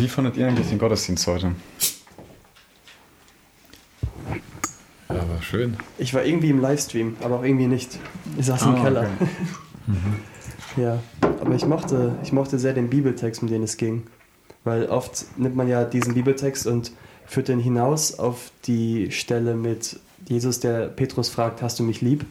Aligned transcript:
Wie 0.00 0.08
fandet 0.08 0.38
ihr 0.38 0.48
eigentlich 0.48 0.66
den 0.68 0.78
Gottesdienst 0.78 1.26
heute? 1.26 1.52
Ja, 5.10 5.14
war 5.28 5.42
schön. 5.42 5.76
Ich 5.98 6.14
war 6.14 6.24
irgendwie 6.24 6.48
im 6.48 6.58
Livestream, 6.58 7.16
aber 7.20 7.40
auch 7.40 7.42
irgendwie 7.44 7.66
nicht. 7.66 7.98
Ich 8.38 8.46
saß 8.46 8.62
im 8.62 8.74
Ah, 8.76 8.82
Keller. 8.82 9.10
okay. 9.20 9.30
Ja, 10.76 11.00
aber 11.40 11.54
ich 11.56 11.66
mochte, 11.66 12.14
ich 12.22 12.32
mochte 12.32 12.56
sehr 12.58 12.72
den 12.72 12.88
Bibeltext, 12.88 13.42
um 13.42 13.48
den 13.48 13.62
es 13.64 13.76
ging. 13.76 14.04
Weil 14.62 14.86
oft 14.86 15.26
nimmt 15.36 15.56
man 15.56 15.68
ja 15.68 15.84
diesen 15.84 16.14
Bibeltext 16.14 16.66
und 16.66 16.92
führt 17.26 17.48
den 17.48 17.58
hinaus 17.58 18.18
auf 18.20 18.52
die 18.66 19.10
Stelle 19.10 19.54
mit 19.56 19.98
Jesus, 20.28 20.60
der 20.60 20.86
Petrus 20.86 21.28
fragt, 21.28 21.60
hast 21.60 21.78
du 21.80 21.82
mich 21.82 22.00
lieb? 22.02 22.24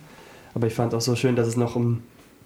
Aber 0.56 0.68
ich 0.68 0.74
fand 0.74 0.96
auch 0.96 1.02
so 1.02 1.16
schön, 1.18 1.36
dass 1.36 1.48
es 1.50 1.58
noch 1.58 1.76
um 1.76 2.02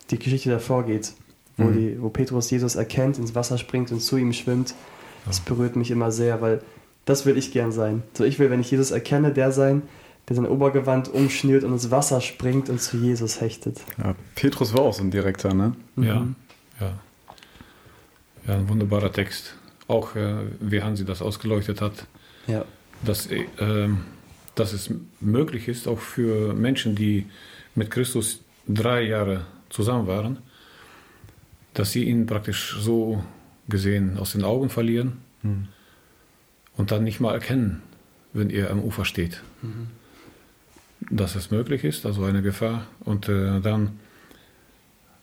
die 0.10 0.18
Geschichte 0.18 0.50
davor 0.50 0.83
geht, 0.83 1.14
wo, 1.57 1.65
Mhm. 1.65 1.74
die, 1.78 2.01
wo 2.01 2.10
Petrus 2.10 2.50
Jesus 2.50 2.74
erkennt, 2.75 3.19
ins 3.19 3.36
Wasser 3.36 3.57
springt 3.60 3.92
und 3.92 4.01
zu 4.01 4.18
ihm 4.18 4.33
schwimmt. 4.33 4.74
Das 5.25 5.39
berührt 5.39 5.75
mich 5.75 5.89
immer 5.91 6.11
sehr, 6.11 6.41
weil 6.41 6.61
das 7.05 7.25
will 7.25 7.37
ich 7.37 7.51
gern 7.51 7.71
sein. 7.71 8.04
So 8.14 8.23
ich 8.23 8.39
will, 8.39 8.50
wenn 8.50 8.59
ich 8.61 8.71
Jesus 8.71 8.91
erkenne, 8.91 9.31
der 9.31 9.51
sein, 9.51 9.81
der 10.29 10.36
sein 10.37 10.45
Obergewand 10.45 11.14
umschnürt 11.14 11.64
und 11.64 11.73
ins 11.73 11.91
Wasser 11.91 12.21
springt 12.21 12.69
und 12.69 12.79
zu 12.81 12.97
Jesus 12.97 13.41
hechtet. 13.41 13.81
Ja, 13.97 14.15
Petrus 14.36 14.73
war 14.73 14.81
auch 14.81 14.93
so 14.93 15.04
ein 15.04 15.11
Direkter, 15.11 15.54
ne? 15.54 15.73
Ja, 15.97 16.19
Mhm. 16.21 16.36
ja. 16.79 16.93
Ja, 18.47 18.55
ein 18.55 18.67
wunderbarer 18.69 19.11
Text. 19.11 19.55
Auch 19.87 20.15
äh, 20.15 20.36
wie 20.59 20.81
Hansi 20.81 21.05
das 21.05 21.21
ausgeleuchtet 21.21 21.81
hat, 21.81 22.05
Ja. 22.47 22.65
dass, 23.03 23.28
äh, 23.28 23.45
ähm, 23.59 24.00
dass 24.55 24.73
es 24.73 24.89
möglich 25.19 25.67
ist, 25.67 25.87
auch 25.87 26.00
für 26.00 26.53
Menschen, 26.53 26.95
die 26.95 27.25
mit 27.75 27.89
Christus 27.92 28.39
drei 28.67 29.01
Jahre 29.03 29.45
zusammen 29.69 30.07
waren, 30.07 30.37
dass 31.73 31.92
sie 31.92 32.03
ihn 32.03 32.25
praktisch 32.25 32.78
so 32.80 33.23
gesehen 33.69 34.17
aus 34.17 34.33
den 34.33 34.44
Augen 34.44 34.69
verlieren 34.69 35.17
Hm. 35.42 35.67
und 36.78 36.92
dann 36.92 37.03
nicht 37.03 37.19
mal 37.19 37.33
erkennen, 37.33 37.81
wenn 38.31 38.50
er 38.50 38.72
am 38.72 38.80
Ufer 38.80 39.03
steht. 39.05 39.42
Dass 41.09 41.36
es 41.36 41.52
möglich 41.52 41.83
ist, 41.83 42.05
also 42.05 42.23
eine 42.23 42.42
Gefahr. 42.42 42.88
Und 43.02 43.28
äh, 43.28 43.59
dann, 43.59 44.00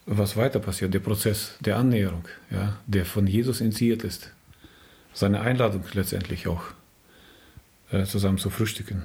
was 0.04 0.36
weiter 0.36 0.58
passiert, 0.60 0.92
der 0.92 0.98
Prozess 1.00 1.56
der 1.60 1.76
Annäherung, 1.78 2.24
ja, 2.50 2.76
der 2.86 3.06
von 3.06 3.26
Jesus 3.26 3.60
initiiert 3.62 4.04
ist. 4.04 4.30
Seine 5.14 5.40
Einladung 5.40 5.82
letztendlich 5.94 6.46
auch, 6.48 6.64
äh, 7.90 8.04
zusammen 8.04 8.38
zu 8.38 8.50
frühstücken. 8.50 9.04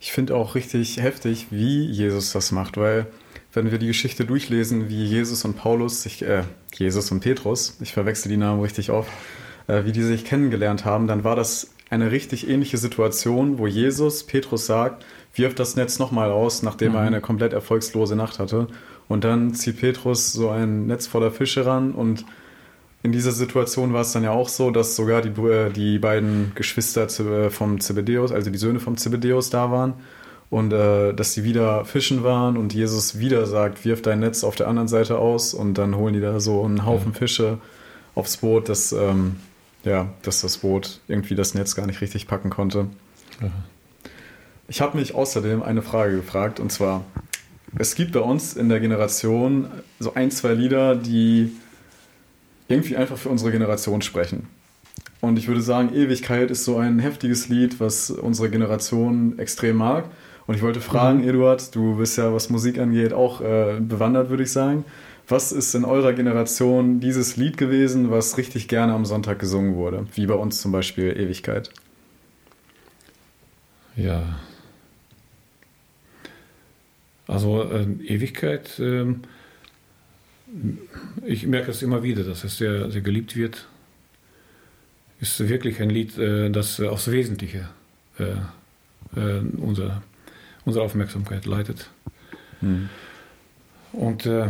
Ich 0.00 0.12
finde 0.12 0.36
auch 0.36 0.54
richtig 0.54 0.98
heftig, 0.98 1.48
wie 1.50 1.84
Jesus 1.84 2.32
das 2.32 2.52
macht, 2.52 2.76
weil 2.76 3.06
wenn 3.54 3.70
wir 3.70 3.78
die 3.78 3.86
Geschichte 3.86 4.24
durchlesen, 4.24 4.88
wie 4.88 5.04
Jesus 5.04 5.44
und 5.44 5.56
Paulus 5.56 6.02
sich, 6.02 6.22
äh, 6.22 6.42
Jesus 6.74 7.10
und 7.10 7.20
Petrus, 7.20 7.76
ich 7.80 7.92
verwechsel 7.92 8.28
die 8.28 8.36
Namen 8.36 8.60
richtig 8.60 8.90
oft, 8.90 9.10
äh, 9.68 9.84
wie 9.84 9.92
die 9.92 10.02
sich 10.02 10.24
kennengelernt 10.24 10.84
haben, 10.84 11.06
dann 11.06 11.24
war 11.24 11.36
das 11.36 11.70
eine 11.90 12.10
richtig 12.10 12.48
ähnliche 12.48 12.76
Situation, 12.78 13.58
wo 13.58 13.66
Jesus 13.66 14.24
Petrus 14.24 14.66
sagt, 14.66 15.04
wirf 15.34 15.54
das 15.54 15.76
Netz 15.76 15.98
nochmal 15.98 16.30
aus, 16.32 16.62
nachdem 16.62 16.94
er 16.94 17.02
Mhm. 17.02 17.06
eine 17.06 17.20
komplett 17.20 17.52
erfolgslose 17.52 18.16
Nacht 18.16 18.38
hatte. 18.38 18.66
Und 19.08 19.24
dann 19.24 19.54
zieht 19.54 19.80
Petrus 19.80 20.32
so 20.32 20.48
ein 20.50 20.86
Netz 20.86 21.06
voller 21.06 21.30
Fische 21.30 21.64
ran 21.66 21.92
und 21.92 22.24
in 23.02 23.12
dieser 23.12 23.32
Situation 23.32 23.92
war 23.92 24.00
es 24.00 24.12
dann 24.12 24.24
ja 24.24 24.30
auch 24.30 24.48
so, 24.48 24.70
dass 24.70 24.96
sogar 24.96 25.20
die, 25.20 25.28
Brü- 25.28 25.68
die 25.68 25.98
beiden 25.98 26.52
Geschwister 26.54 27.06
Ze- 27.06 27.50
vom 27.50 27.78
Zebedeus, 27.78 28.32
also 28.32 28.50
die 28.50 28.56
Söhne 28.58 28.80
vom 28.80 28.96
Zebedeus 28.96 29.50
da 29.50 29.70
waren 29.70 29.92
und 30.50 30.72
äh, 30.72 31.12
dass 31.12 31.32
sie 31.32 31.44
wieder 31.44 31.84
fischen 31.84 32.22
waren 32.22 32.56
und 32.56 32.74
Jesus 32.74 33.18
wieder 33.18 33.46
sagt, 33.46 33.84
wirf 33.84 34.02
dein 34.02 34.20
Netz 34.20 34.44
auf 34.44 34.56
der 34.56 34.68
anderen 34.68 34.88
Seite 34.88 35.18
aus 35.18 35.54
und 35.54 35.74
dann 35.74 35.96
holen 35.96 36.14
die 36.14 36.20
da 36.20 36.40
so 36.40 36.62
einen 36.64 36.86
Haufen 36.86 37.12
Fische 37.14 37.58
aufs 38.14 38.36
Boot, 38.36 38.68
dass, 38.68 38.92
ähm, 38.92 39.36
ja, 39.84 40.08
dass 40.22 40.40
das 40.40 40.58
Boot 40.58 41.00
irgendwie 41.08 41.34
das 41.34 41.54
Netz 41.54 41.74
gar 41.74 41.86
nicht 41.86 42.00
richtig 42.00 42.26
packen 42.26 42.50
konnte. 42.50 42.86
Ich 44.68 44.80
habe 44.80 44.96
mich 44.96 45.14
außerdem 45.14 45.62
eine 45.62 45.82
Frage 45.82 46.16
gefragt 46.16 46.60
und 46.60 46.70
zwar, 46.70 47.04
es 47.76 47.96
gibt 47.96 48.12
bei 48.12 48.20
uns 48.20 48.54
in 48.54 48.68
der 48.68 48.80
Generation 48.80 49.66
so 49.98 50.14
ein, 50.14 50.30
zwei 50.30 50.54
Lieder, 50.54 50.94
die 50.94 51.52
irgendwie 52.68 52.96
einfach 52.96 53.18
für 53.18 53.28
unsere 53.28 53.50
Generation 53.50 54.00
sprechen. 54.00 54.46
Und 55.20 55.38
ich 55.38 55.48
würde 55.48 55.62
sagen, 55.62 55.94
Ewigkeit 55.94 56.50
ist 56.50 56.64
so 56.64 56.76
ein 56.76 56.98
heftiges 56.98 57.48
Lied, 57.48 57.80
was 57.80 58.10
unsere 58.10 58.50
Generation 58.50 59.38
extrem 59.38 59.76
mag. 59.76 60.04
Und 60.46 60.54
ich 60.54 60.62
wollte 60.62 60.80
fragen, 60.80 61.20
Mhm. 61.20 61.28
Eduard, 61.28 61.74
du 61.74 61.96
bist 61.96 62.18
ja, 62.18 62.32
was 62.32 62.50
Musik 62.50 62.78
angeht, 62.78 63.12
auch 63.12 63.40
äh, 63.40 63.80
bewandert, 63.80 64.28
würde 64.28 64.42
ich 64.42 64.52
sagen. 64.52 64.84
Was 65.26 65.52
ist 65.52 65.74
in 65.74 65.86
eurer 65.86 66.12
Generation 66.12 67.00
dieses 67.00 67.36
Lied 67.36 67.56
gewesen, 67.56 68.10
was 68.10 68.36
richtig 68.36 68.68
gerne 68.68 68.92
am 68.92 69.06
Sonntag 69.06 69.38
gesungen 69.38 69.74
wurde? 69.74 70.06
Wie 70.14 70.26
bei 70.26 70.34
uns 70.34 70.60
zum 70.60 70.70
Beispiel 70.70 71.18
Ewigkeit. 71.18 71.70
Ja. 73.96 74.38
Also 77.26 77.62
äh, 77.62 77.86
Ewigkeit, 78.06 78.78
ähm, 78.80 79.22
ich 81.24 81.46
merke 81.46 81.70
es 81.70 81.82
immer 81.82 82.02
wieder, 82.02 82.22
dass 82.22 82.44
es 82.44 82.58
sehr, 82.58 82.90
sehr 82.90 83.00
geliebt 83.00 83.34
wird. 83.34 83.66
Ist 85.20 85.48
wirklich 85.48 85.80
ein 85.80 85.88
Lied, 85.88 86.18
äh, 86.18 86.50
das 86.50 86.80
äh, 86.80 86.88
aufs 86.88 87.10
Wesentliche 87.10 87.68
äh, 88.18 89.18
äh, 89.18 89.40
unser, 89.56 90.02
unsere 90.64 90.84
Aufmerksamkeit 90.84 91.46
leitet. 91.46 91.90
Hm. 92.60 92.88
Und 93.92 94.26
äh, 94.26 94.48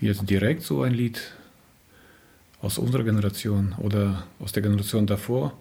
jetzt 0.00 0.28
direkt 0.28 0.62
so 0.62 0.82
ein 0.82 0.92
Lied 0.92 1.32
aus 2.60 2.78
unserer 2.78 3.04
Generation 3.04 3.74
oder 3.78 4.24
aus 4.38 4.52
der 4.52 4.62
Generation 4.62 5.06
davor. 5.06 5.56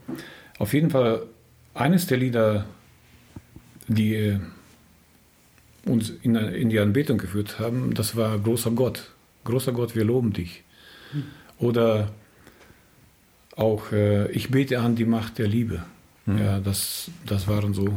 Auf 0.59 0.73
jeden 0.73 0.89
Fall 0.89 1.23
eines 1.73 2.05
der 2.07 2.17
Lieder, 2.17 2.65
die 3.87 4.15
äh, 4.15 4.39
uns 5.85 6.09
in, 6.09 6.35
in 6.35 6.69
die 6.69 6.79
Anbetung 6.79 7.17
geführt 7.17 7.59
haben, 7.59 7.93
das 7.93 8.15
war 8.15 8.37
Großer 8.37 8.71
Gott. 8.71 9.11
Großer 9.43 9.71
Gott, 9.71 9.95
wir 9.95 10.03
loben 10.03 10.33
dich. 10.33 10.63
Oder 11.57 12.11
auch 13.55 13.91
äh, 13.91 14.31
Ich 14.31 14.51
bete 14.51 14.79
an 14.79 14.95
die 14.95 15.05
Macht 15.05 15.39
der 15.39 15.47
Liebe. 15.47 15.83
Mhm. 16.33 16.39
Ja, 16.39 16.59
das, 16.59 17.09
das 17.25 17.47
waren 17.47 17.73
so, 17.73 17.87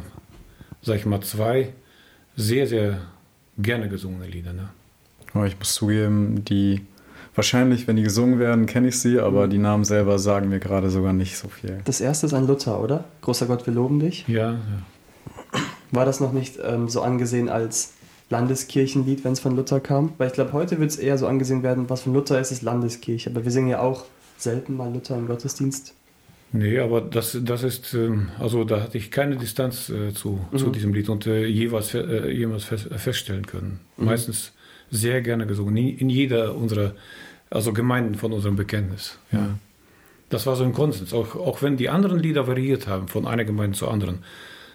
sag 0.82 0.96
ich 0.96 1.06
mal, 1.06 1.20
zwei 1.20 1.72
sehr, 2.36 2.66
sehr 2.66 3.00
gerne 3.58 3.88
gesungene 3.88 4.26
Lieder. 4.26 4.52
Ne? 4.52 4.68
Aber 5.32 5.46
ich 5.46 5.58
muss 5.58 5.74
zugeben, 5.74 6.44
die 6.44 6.82
wahrscheinlich, 7.34 7.86
wenn 7.86 7.96
die 7.96 8.02
gesungen 8.02 8.38
werden, 8.38 8.66
kenne 8.66 8.88
ich 8.88 9.00
sie, 9.00 9.18
aber 9.18 9.48
die 9.48 9.58
Namen 9.58 9.84
selber 9.84 10.18
sagen 10.18 10.48
mir 10.48 10.60
gerade 10.60 10.90
sogar 10.90 11.12
nicht 11.12 11.36
so 11.36 11.48
viel. 11.48 11.80
Das 11.84 12.00
erste 12.00 12.26
ist 12.26 12.34
ein 12.34 12.46
Luther, 12.46 12.80
oder? 12.80 13.04
Großer 13.22 13.46
Gott, 13.46 13.66
wir 13.66 13.74
loben 13.74 14.00
dich. 14.00 14.26
Ja, 14.28 14.52
ja. 14.52 14.58
War 15.90 16.04
das 16.04 16.20
noch 16.20 16.32
nicht 16.32 16.58
ähm, 16.62 16.88
so 16.88 17.02
angesehen 17.02 17.48
als 17.48 17.92
Landeskirchenlied, 18.30 19.24
wenn 19.24 19.32
es 19.32 19.40
von 19.40 19.54
Luther 19.54 19.80
kam? 19.80 20.12
Weil 20.18 20.28
ich 20.28 20.32
glaube, 20.32 20.52
heute 20.52 20.80
wird 20.80 20.90
es 20.90 20.96
eher 20.96 21.18
so 21.18 21.26
angesehen 21.26 21.62
werden, 21.62 21.88
was 21.88 22.02
von 22.02 22.14
Luther 22.14 22.40
ist, 22.40 22.50
ist 22.50 22.62
Landeskirche. 22.62 23.30
Aber 23.30 23.44
wir 23.44 23.52
singen 23.52 23.68
ja 23.68 23.80
auch 23.80 24.04
selten 24.36 24.76
mal 24.76 24.92
Luther 24.92 25.16
im 25.16 25.26
Gottesdienst. 25.26 25.94
Nee, 26.52 26.78
aber 26.78 27.00
das, 27.00 27.36
das 27.42 27.64
ist, 27.64 27.94
ähm, 27.94 28.28
also 28.38 28.62
da 28.64 28.80
hatte 28.82 28.96
ich 28.96 29.10
keine 29.10 29.36
Distanz 29.36 29.88
äh, 29.90 30.12
zu, 30.14 30.40
zu 30.56 30.68
Mhm. 30.68 30.72
diesem 30.72 30.94
Lied 30.94 31.08
und 31.08 31.26
äh, 31.26 31.46
jeweils, 31.46 31.94
äh, 31.94 32.30
jemals 32.30 32.64
fest, 32.64 32.90
äh, 32.90 32.98
feststellen 32.98 33.46
können. 33.46 33.80
Mhm. 33.96 34.04
Meistens 34.04 34.52
sehr 34.90 35.20
gerne 35.22 35.46
gesungen, 35.46 35.76
in, 35.76 36.08
jeder 36.10 36.54
unserer, 36.54 36.94
also 37.50 37.72
Gemeinden 37.72 38.14
von 38.14 38.32
unserem 38.32 38.54
Bekenntnis. 38.56 39.18
Ja. 39.32 39.38
Ja. 39.38 39.58
Das 40.30 40.46
war 40.46 40.56
so 40.56 40.64
ein 40.64 40.72
Konsens, 40.72 41.12
auch, 41.12 41.34
auch 41.36 41.60
wenn 41.62 41.76
die 41.76 41.88
anderen 41.88 42.18
Lieder 42.18 42.46
variiert 42.46 42.86
haben, 42.86 43.08
von 43.08 43.26
einer 43.26 43.44
Gemeinde 43.44 43.76
zur 43.76 43.90
anderen. 43.92 44.20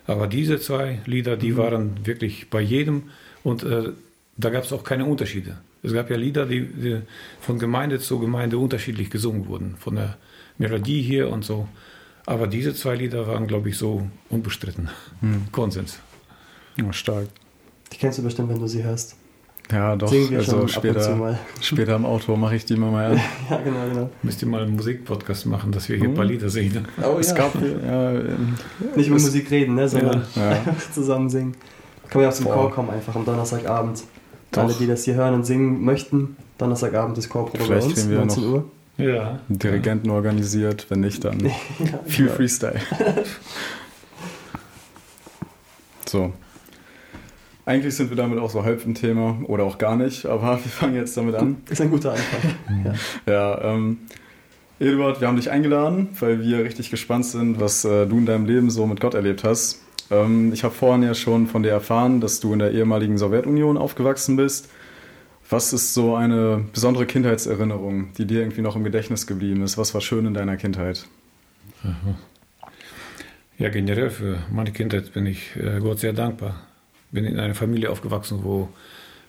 Aber 0.06 0.28
diese 0.28 0.59
zwei 0.59 1.00
Lieder, 1.06 1.38
die 1.38 1.52
Mhm. 1.53 1.58
waren 1.58 2.06
wirklich 2.06 2.50
bei 2.50 2.62
jedem 2.62 3.03
und 3.44 3.63
äh, 3.63 3.90
da 4.38 4.50
gab 4.50 4.63
es 4.66 4.74
auch 4.74 4.84
keine 4.84 5.06
Unterschiede. 5.06 5.58
Es 5.82 5.93
gab 5.93 6.09
ja 6.09 6.17
Lieder, 6.17 6.46
die, 6.46 6.66
die 6.66 6.97
von 7.40 7.58
Gemeinde 7.58 7.99
zu 7.99 8.20
Gemeinde 8.20 8.58
unterschiedlich 8.58 9.09
gesungen 9.09 9.47
wurden, 9.47 9.76
von 9.78 9.96
der 9.96 10.17
Melodie 10.59 11.02
hier 11.02 11.32
und 11.32 11.44
so. 11.44 11.67
Aber 12.28 12.46
diese 12.46 12.76
zwei 12.76 12.96
Lieder 12.96 13.26
waren, 13.28 13.47
glaube 13.47 13.70
ich, 13.70 13.78
so 13.78 14.08
unbestritten. 14.29 14.90
Hm. 15.22 15.47
Konsens. 15.52 16.00
Oh, 16.88 16.91
stark. 16.91 17.28
Die 17.91 17.97
kennst 17.97 18.20
du 18.20 18.23
bestimmt, 18.23 18.50
wenn 18.50 18.59
du 18.59 18.67
sie 18.67 18.84
hörst. 18.84 19.16
Ja, 19.72 19.96
doch. 19.96 20.08
Singen 20.08 20.29
wir 20.32 20.40
also 20.40 20.52
schon 20.52 20.59
ab 20.59 20.64
und 20.66 20.70
zu 20.70 20.79
später, 20.79 21.16
mal. 21.16 21.40
später 21.61 21.96
im 21.96 22.06
Auto 22.06 22.35
mache 22.35 22.56
ich 22.56 22.66
die 22.66 22.73
immer 22.76 22.91
mal 22.91 23.11
an. 23.14 23.20
Ja, 23.50 23.58
genau, 23.58 23.88
genau. 23.88 24.09
Müsst 24.23 24.41
ihr 24.41 24.47
mal 24.47 24.61
einen 24.64 24.76
Musikpodcast 24.76 25.46
machen, 25.47 25.72
dass 25.72 25.90
wir 25.90 25.97
hier 25.97 26.08
ein 26.08 26.14
paar 26.14 26.26
Mhm. 26.26 26.32
Lieder 26.32 26.50
singen. 26.50 26.88
Oh, 27.03 27.17
es 27.20 27.29
ja. 27.29 27.35
gab 27.35 27.55
ja, 27.55 28.12
ähm, 28.12 28.55
Nicht 28.96 29.08
über 29.08 29.20
Musik 29.20 29.50
reden, 29.52 29.76
ne, 29.76 29.88
sondern 29.90 30.23
Ja. 30.35 30.58
zusammen 30.91 31.29
singen. 31.29 31.53
Kann 32.09 32.22
man 32.22 32.23
ja 32.23 32.29
auch 32.29 32.34
zum 32.34 32.46
Boah. 32.46 32.53
Chor 32.55 32.72
kommen, 32.72 32.90
einfach 32.90 33.16
am 33.16 33.26
Donnerstagabend. 33.26 34.03
Doch. 34.52 34.64
Alle, 34.64 34.73
die 34.73 34.88
das 34.88 35.03
hier 35.03 35.14
hören 35.14 35.35
und 35.35 35.44
singen 35.46 35.84
möchten, 35.84 36.35
Donnerstagabend 36.58 37.17
ist 37.20 37.29
Chorprobe 37.29 37.67
bei 37.67 37.76
uns, 37.79 37.94
kriegen 37.94 38.09
wir 38.09 38.17
19 38.20 38.44
noch- 38.44 38.50
Uhr. 38.52 38.66
Ja. 38.99 39.40
Dirigenten 39.47 40.09
organisiert, 40.09 40.87
wenn 40.90 40.99
nicht, 40.99 41.23
dann 41.23 41.40
Ja, 41.79 41.99
viel. 42.05 42.29
Freestyle. 42.29 42.79
So. 46.05 46.34
eigentlich 47.67 47.96
sind 47.96 48.09
wir 48.09 48.17
damit 48.17 48.40
auch 48.40 48.49
so 48.49 48.63
halb 48.63 48.84
im 48.84 48.96
Thema 48.96 49.37
oder 49.43 49.63
auch 49.63 49.78
gar 49.78 49.96
nicht, 49.96 50.25
aber 50.25 50.53
wir 50.53 50.72
fangen 50.72 50.96
jetzt 50.96 51.16
damit 51.17 51.35
an. 51.35 51.57
Ist 51.69 51.81
ein 51.81 51.91
guter 51.91 52.13
Anfang. 52.13 52.55
ja, 53.28 53.31
Ja, 53.31 53.61
ähm, 53.75 53.99
Eduard, 54.79 55.22
wir 55.22 55.28
haben 55.28 55.35
dich 55.35 55.52
eingeladen, 55.52 56.09
weil 56.19 56.41
wir 56.41 56.63
richtig 56.63 56.90
gespannt 56.90 57.25
sind, 57.25 57.59
was 57.59 57.85
äh, 57.85 58.07
du 58.07 58.17
in 58.17 58.25
deinem 58.25 58.45
Leben 58.47 58.72
so 58.72 58.87
mit 58.87 58.99
Gott 59.02 59.13
erlebt 59.13 59.43
hast. 59.43 59.81
Ähm, 60.09 60.52
ich 60.52 60.63
habe 60.63 60.73
vorhin 60.73 61.03
ja 61.03 61.13
schon 61.13 61.45
von 61.45 61.61
dir 61.61 61.72
erfahren, 61.72 62.22
dass 62.22 62.40
du 62.40 62.53
in 62.53 62.59
der 62.59 62.72
ehemaligen 62.72 63.19
Sowjetunion 63.19 63.78
aufgewachsen 63.78 64.35
bist. 64.35 64.69
Was 65.51 65.73
ist 65.73 65.96
so 65.96 66.16
eine 66.16 66.63
besondere 66.73 67.07
Kindheitserinnerung, 67.07 68.13
die 68.13 68.25
dir 68.25 68.41
irgendwie 68.41 68.61
noch 68.61 68.75
im 68.75 68.84
Gedächtnis 68.84 69.25
geblieben 69.25 69.63
ist? 69.63 69.79
Was 69.79 69.96
war 69.96 70.01
schön 70.01 70.28
in 70.28 70.35
deiner 70.35 70.57
Kindheit? 70.57 71.07
Ja, 73.57 73.69
generell 73.69 74.11
für 74.11 74.37
meine 74.51 74.72
Kindheit 74.72 75.11
bin 75.13 75.25
ich 75.25 75.55
äh, 75.55 75.79
Gott 75.79 75.99
sehr 75.99 76.13
dankbar. 76.13 76.55
Bin 77.11 77.25
in 77.25 77.40
einer 77.40 77.55
Familie 77.55 77.90
aufgewachsen, 77.90 78.43
wo 78.43 78.69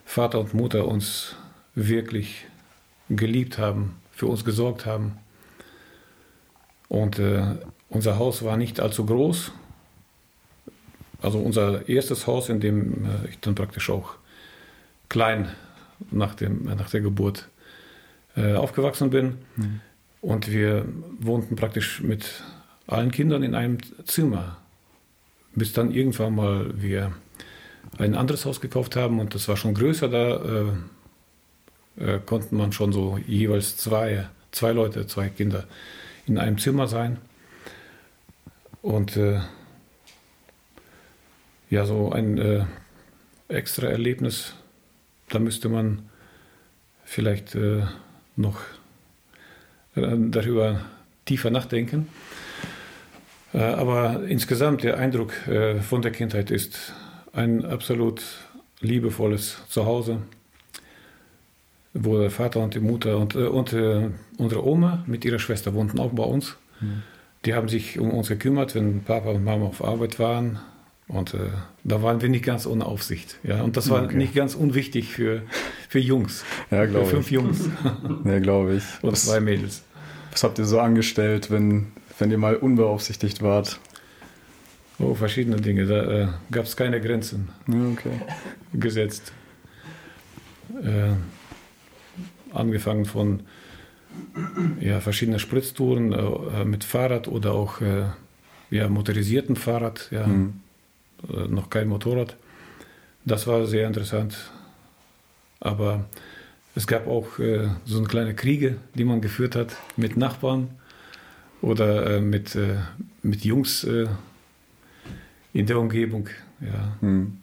Vater 0.04 0.40
und 0.40 0.52
Mutter 0.52 0.86
uns 0.86 1.36
wirklich 1.74 2.44
geliebt 3.08 3.56
haben, 3.56 3.96
für 4.12 4.26
uns 4.26 4.44
gesorgt 4.44 4.84
haben. 4.84 5.16
Und 6.88 7.18
äh, 7.18 7.56
unser 7.88 8.18
Haus 8.18 8.44
war 8.44 8.58
nicht 8.58 8.78
allzu 8.78 9.06
groß. 9.06 9.52
Also 11.22 11.38
unser 11.38 11.88
erstes 11.88 12.26
Haus, 12.26 12.50
in 12.50 12.60
dem 12.60 13.06
äh, 13.06 13.30
ich 13.30 13.40
dann 13.40 13.54
praktisch 13.54 13.88
auch 13.88 14.16
klein 15.08 15.48
nach, 16.10 16.34
dem, 16.34 16.64
nach 16.64 16.90
der 16.90 17.00
Geburt 17.00 17.48
äh, 18.36 18.54
aufgewachsen 18.54 19.10
bin. 19.10 19.38
Und 20.20 20.50
wir 20.50 20.86
wohnten 21.18 21.56
praktisch 21.56 22.00
mit 22.00 22.42
allen 22.86 23.10
Kindern 23.10 23.42
in 23.42 23.54
einem 23.54 23.78
Zimmer. 24.04 24.58
Bis 25.54 25.72
dann 25.72 25.92
irgendwann 25.92 26.34
mal 26.34 26.80
wir 26.80 27.12
ein 27.98 28.14
anderes 28.14 28.44
Haus 28.44 28.60
gekauft 28.60 28.96
haben 28.96 29.20
und 29.20 29.34
das 29.34 29.48
war 29.48 29.56
schon 29.56 29.74
größer, 29.74 30.08
da 30.08 30.36
äh, 31.98 32.14
äh, 32.14 32.20
konnten 32.24 32.56
man 32.56 32.72
schon 32.72 32.92
so 32.92 33.18
jeweils 33.26 33.76
zwei, 33.76 34.28
zwei 34.52 34.72
Leute, 34.72 35.06
zwei 35.06 35.28
Kinder 35.28 35.64
in 36.26 36.38
einem 36.38 36.58
Zimmer 36.58 36.86
sein. 36.86 37.18
Und 38.82 39.16
äh, 39.16 39.40
ja, 41.68 41.84
so 41.84 42.10
ein 42.12 42.38
äh, 42.38 42.64
extra 43.48 43.88
Erlebnis, 43.88 44.54
da 45.30 45.38
müsste 45.38 45.68
man 45.68 46.02
vielleicht 47.04 47.54
äh, 47.54 47.82
noch 48.36 48.60
äh, 49.96 50.16
darüber 50.16 50.82
tiefer 51.24 51.50
nachdenken. 51.50 52.08
Äh, 53.52 53.58
Aber 53.58 54.24
insgesamt 54.28 54.82
der 54.82 54.98
Eindruck 54.98 55.46
äh, 55.48 55.80
von 55.80 56.02
der 56.02 56.12
Kindheit 56.12 56.50
ist 56.50 56.92
ein 57.32 57.64
absolut 57.64 58.22
liebevolles 58.80 59.58
Zuhause, 59.68 60.18
wo 61.94 62.18
der 62.18 62.30
Vater 62.30 62.60
und 62.60 62.74
die 62.74 62.80
Mutter 62.80 63.18
und, 63.18 63.34
äh, 63.34 63.46
und 63.46 63.72
äh, 63.72 64.10
unsere 64.36 64.66
Oma 64.66 65.04
mit 65.06 65.24
ihrer 65.24 65.38
Schwester 65.38 65.74
wohnten 65.74 65.98
auch 65.98 66.12
bei 66.12 66.24
uns. 66.24 66.56
Die 67.44 67.54
haben 67.54 67.68
sich 67.68 67.98
um 67.98 68.10
uns 68.10 68.28
gekümmert, 68.28 68.74
wenn 68.74 69.02
Papa 69.02 69.30
und 69.30 69.44
Mama 69.44 69.66
auf 69.66 69.84
Arbeit 69.84 70.18
waren. 70.18 70.60
Und 71.12 71.34
äh, 71.34 71.38
da 71.82 72.02
waren 72.02 72.20
wir 72.22 72.28
nicht 72.28 72.44
ganz 72.44 72.66
ohne 72.66 72.86
Aufsicht. 72.86 73.38
Ja? 73.42 73.62
Und 73.62 73.76
das 73.76 73.90
war 73.90 74.04
Okay. 74.04 74.16
nicht 74.16 74.32
ganz 74.34 74.54
unwichtig 74.54 75.08
für, 75.12 75.42
für 75.88 75.98
Jungs. 75.98 76.44
Ja, 76.70 76.82
für 76.82 76.88
glaube 76.88 77.06
fünf 77.06 77.26
ich. 77.26 77.32
Jungs 77.32 77.68
Ja, 78.24 78.38
glaube 78.38 78.74
ich. 78.76 78.84
und 79.02 79.10
Was, 79.12 79.24
zwei 79.26 79.40
Mädels. 79.40 79.82
was 80.30 80.44
habt 80.44 80.58
ihr 80.60 80.64
so 80.66 80.78
angestellt, 80.78 81.50
wenn, 81.50 81.88
wenn 82.20 82.30
ihr 82.30 82.38
mal 82.38 82.54
unbeaufsichtigt 82.54 83.42
wart? 83.42 83.80
Oh, 85.00 85.14
verschiedene 85.16 85.56
Dinge. 85.56 85.86
Da 85.86 86.02
äh, 86.22 86.28
gab 86.52 86.66
es 86.66 86.76
keine 86.76 87.00
Grenzen. 87.00 87.48
Okay. 87.92 88.12
gesetzt. 88.72 89.32
Äh, 90.80 91.14
angefangen 92.56 93.04
von 93.04 93.40
ja, 94.80 95.00
verschiedenen 95.00 95.38
Spritztouren 95.40 96.12
äh, 96.12 96.64
mit 96.64 96.84
Fahrrad 96.84 97.26
oder 97.28 97.52
auch 97.52 97.80
äh, 97.80 98.04
ja, 98.70 98.88
motorisierten 98.88 99.56
Fahrrad, 99.56 100.08
ja, 100.12 100.26
Hm. 100.26 100.60
Äh, 101.28 101.48
noch 101.48 101.70
kein 101.70 101.88
Motorrad. 101.88 102.36
Das 103.24 103.46
war 103.46 103.66
sehr 103.66 103.86
interessant. 103.86 104.36
Aber 105.60 106.04
es 106.74 106.86
gab 106.86 107.06
auch 107.06 107.38
äh, 107.38 107.68
so 107.84 107.98
eine 107.98 108.06
kleine 108.06 108.34
Kriege, 108.34 108.76
die 108.94 109.04
man 109.04 109.20
geführt 109.20 109.56
hat 109.56 109.76
mit 109.96 110.16
Nachbarn 110.16 110.68
oder 111.60 112.16
äh, 112.16 112.20
mit, 112.20 112.54
äh, 112.54 112.76
mit 113.22 113.44
Jungs 113.44 113.84
äh, 113.84 114.06
in 115.52 115.66
der 115.66 115.78
Umgebung. 115.78 116.28
Ja. 116.60 116.96
Hm. 117.00 117.38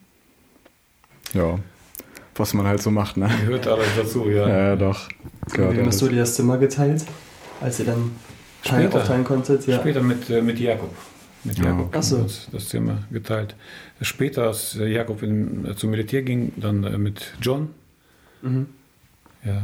Ja, 1.34 1.58
was 2.34 2.54
man 2.54 2.66
halt 2.66 2.82
so 2.82 2.90
macht, 2.90 3.16
ne? 3.16 3.30
Gehört 3.40 3.66
alles 3.66 3.88
dazu, 3.96 4.30
ja. 4.30 4.48
Ja, 4.48 4.58
ja 4.58 4.76
doch. 4.76 5.08
Gehört 5.52 5.76
wem 5.76 5.86
hast 5.86 6.00
du 6.00 6.08
dir 6.08 6.20
das 6.20 6.34
Zimmer 6.34 6.56
geteilt, 6.56 7.04
als 7.60 7.78
ihr 7.80 7.86
dann 7.86 8.12
Später. 8.62 8.98
aufteilen 8.98 9.24
konntet? 9.24 9.66
Ja. 9.66 9.78
Später 9.78 10.02
mit, 10.02 10.30
äh, 10.30 10.40
mit 10.40 10.58
Jakob. 10.58 10.94
Mit 11.48 11.58
Jakob 11.58 11.86
okay. 11.86 11.98
Ach 11.98 12.02
so. 12.02 12.26
das 12.52 12.68
Zimmer 12.68 12.98
geteilt. 13.10 13.54
Später, 14.00 14.44
als 14.44 14.74
Jakob 14.74 15.22
in, 15.22 15.74
zum 15.76 15.90
Militär 15.90 16.22
ging, 16.22 16.52
dann 16.56 16.84
äh, 16.84 16.98
mit 16.98 17.34
John. 17.40 17.70
Mhm. 18.42 18.66
Ja, 19.44 19.62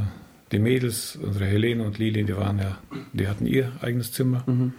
die 0.53 0.59
Mädels, 0.59 1.17
unsere 1.17 1.47
Helene 1.47 1.85
und 1.85 1.99
Lili, 1.99 2.25
die 2.25 2.37
waren 2.37 2.59
ja, 2.59 2.79
die 3.13 3.29
hatten 3.29 3.47
ihr 3.47 3.73
eigenes 3.81 4.13
Zimmer. 4.13 4.45
Mhm. 4.47 4.73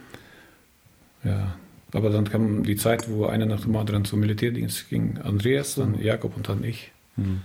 Ja. 1.24 1.56
Aber 1.92 2.10
dann 2.10 2.28
kam 2.28 2.62
die 2.62 2.76
Zeit, 2.76 3.08
wo 3.08 3.26
einer 3.26 3.46
nach 3.46 3.60
dem 3.60 3.74
anderen 3.76 4.04
zum 4.04 4.20
Militärdienst 4.20 4.90
ging. 4.90 5.18
Andreas, 5.22 5.76
dann 5.76 5.98
Jakob 5.98 6.36
und 6.36 6.48
dann 6.48 6.64
ich. 6.64 6.92
Hm. 7.16 7.40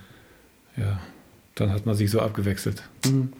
Ja. 0.75 0.99
Dann 1.55 1.71
hat 1.71 1.85
man 1.85 1.95
sich 1.95 2.09
so 2.09 2.19
abgewechselt. 2.21 2.83
Mhm. 3.05 3.33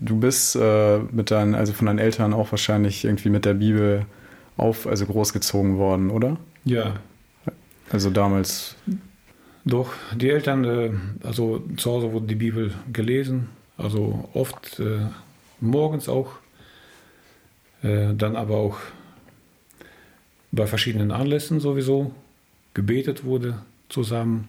Du 0.00 0.18
bist 0.18 0.56
äh, 0.56 0.98
mit 0.98 1.30
deinen, 1.30 1.54
also 1.54 1.72
von 1.72 1.86
deinen 1.86 1.98
Eltern 1.98 2.34
auch 2.34 2.52
wahrscheinlich 2.52 3.04
irgendwie 3.04 3.30
mit 3.30 3.44
der 3.44 3.54
Bibel 3.54 4.06
auf, 4.58 4.86
also 4.86 5.06
großgezogen 5.06 5.78
worden, 5.78 6.10
oder? 6.10 6.36
Ja, 6.64 6.96
Also 7.90 8.10
damals. 8.10 8.74
Doch, 9.64 9.92
die 10.14 10.28
Eltern, 10.30 10.64
äh, 10.64 10.90
also 11.26 11.62
zu 11.76 11.90
Hause 11.90 12.12
wurde 12.12 12.26
die 12.26 12.34
Bibel 12.34 12.72
gelesen, 12.92 13.48
also 13.76 14.28
oft 14.34 14.78
äh, 14.80 15.06
morgens 15.60 16.08
auch, 16.08 16.32
äh, 17.82 18.14
dann 18.14 18.36
aber 18.36 18.56
auch 18.56 18.78
bei 20.52 20.66
verschiedenen 20.66 21.10
Anlässen 21.12 21.60
sowieso 21.60 22.12
gebetet 22.74 23.24
wurde 23.24 23.62
zusammen. 23.88 24.48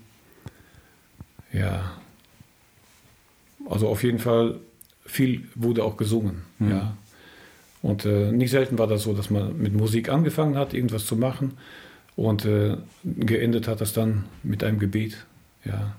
Ja, 1.52 1.92
also 3.70 3.88
auf 3.90 4.04
jeden 4.04 4.20
Fall 4.20 4.60
viel 5.06 5.48
wurde 5.56 5.84
auch 5.84 5.98
gesungen, 5.98 6.44
Mhm. 6.60 6.70
ja. 6.72 6.98
Und 7.82 8.06
äh, 8.06 8.32
nicht 8.32 8.52
selten 8.52 8.78
war 8.78 8.88
das 8.88 9.04
so, 9.04 9.14
dass 9.14 9.30
man 9.30 9.58
mit 9.58 9.74
Musik 9.74 10.10
angefangen 10.10 10.58
hat, 10.58 10.74
irgendwas 10.74 11.06
zu 11.06 11.16
machen 11.16 11.54
und 12.16 12.46
äh, 12.46 12.76
geendet 13.04 13.68
hat 13.68 13.80
das 13.80 13.94
dann 13.94 14.26
mit 14.44 14.64
einem 14.64 14.80
Gebet. 14.80 15.26
Ja. 15.64 15.96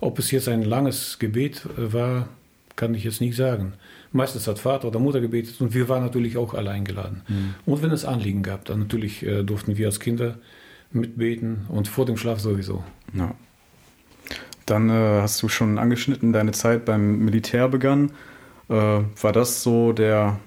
Ob 0.00 0.18
es 0.18 0.30
jetzt 0.30 0.48
ein 0.48 0.62
langes 0.62 1.18
Gebet 1.18 1.66
äh, 1.76 1.92
war, 1.92 2.28
kann 2.76 2.94
ich 2.94 3.04
jetzt 3.04 3.20
nicht 3.20 3.36
sagen. 3.36 3.74
Meistens 4.12 4.46
hat 4.46 4.58
Vater 4.58 4.88
oder 4.88 5.00
Mutter 5.00 5.20
gebetet 5.20 5.60
und 5.60 5.74
wir 5.74 5.88
waren 5.88 6.02
natürlich 6.02 6.38
auch 6.38 6.54
alle 6.54 6.70
eingeladen. 6.70 7.22
Und 7.66 7.82
wenn 7.82 7.90
es 7.90 8.06
Anliegen 8.06 8.42
gab, 8.42 8.64
dann 8.64 8.78
natürlich 8.78 9.22
äh, 9.26 9.42
durften 9.42 9.76
wir 9.76 9.86
als 9.86 10.00
Kinder 10.00 10.38
mitbeten 10.92 11.66
und 11.68 11.88
vor 11.88 12.06
dem 12.06 12.16
Schlaf 12.16 12.40
sowieso. 12.40 12.82
Ja. 13.12 13.34
Dann 14.64 14.88
äh, 14.88 15.20
hast 15.20 15.42
du 15.42 15.48
schon 15.48 15.78
angeschnitten, 15.78 16.32
deine 16.32 16.52
Zeit 16.52 16.84
beim 16.84 17.18
Militär 17.18 17.68
begann. 17.68 18.12
Äh, 18.68 18.74
war 18.74 19.32
das 19.32 19.62
so 19.62 19.92
der 19.92 20.38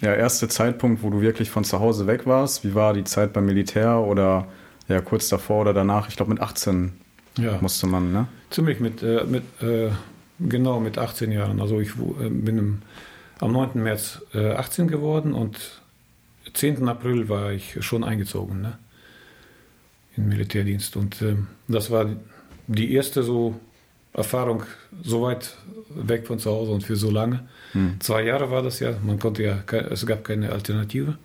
ja, 0.00 0.14
erste 0.14 0.48
Zeitpunkt, 0.48 1.02
wo 1.02 1.10
du 1.10 1.20
wirklich 1.20 1.50
von 1.50 1.64
zu 1.64 1.80
Hause 1.80 2.06
weg 2.06 2.26
warst? 2.26 2.64
Wie 2.64 2.74
war 2.74 2.94
die 2.94 3.04
Zeit 3.04 3.32
beim 3.32 3.46
Militär 3.46 3.98
oder 3.98 4.46
ja, 4.88 5.00
kurz 5.00 5.28
davor 5.28 5.62
oder 5.62 5.74
danach? 5.74 6.08
Ich 6.08 6.16
glaube, 6.16 6.30
mit 6.30 6.40
18 6.40 6.92
Ja, 7.38 7.58
musste 7.60 7.86
man, 7.86 8.12
ne? 8.12 8.28
ziemlich 8.50 8.80
mit, 8.80 9.02
äh, 9.02 9.24
mit 9.24 9.44
äh, 9.62 9.90
genau 10.38 10.80
mit 10.80 10.98
18 10.98 11.32
Jahren. 11.32 11.60
Also 11.60 11.80
ich 11.80 11.90
äh, 11.90 12.28
bin 12.28 12.58
im, 12.58 12.82
am 13.40 13.52
9. 13.52 13.82
März 13.82 14.22
äh, 14.34 14.52
18 14.52 14.88
geworden 14.88 15.34
und 15.34 15.82
10. 16.54 16.88
April 16.88 17.28
war 17.28 17.52
ich 17.52 17.84
schon 17.84 18.04
eingezogen 18.04 18.60
ne? 18.60 18.78
in 20.16 20.24
den 20.24 20.28
Militärdienst. 20.30 20.96
Und 20.96 21.20
ähm, 21.22 21.48
das 21.68 21.90
war 21.90 22.06
die 22.66 22.92
erste 22.94 23.22
so 23.22 23.54
Erfahrung 24.12 24.64
so 25.02 25.22
weit 25.22 25.56
weg 25.88 26.26
von 26.26 26.38
zu 26.38 26.50
Hause 26.50 26.72
und 26.72 26.82
für 26.82 26.96
so 26.96 27.10
lange. 27.10 27.48
Hm. 27.72 28.00
Zwei 28.00 28.24
Jahre 28.24 28.50
war 28.50 28.62
das 28.62 28.80
ja, 28.80 28.94
man 29.04 29.18
konnte 29.18 29.42
ja, 29.42 29.62
es 29.90 30.04
gab 30.04 30.24
keine 30.24 30.50
Alternative. 30.52 31.16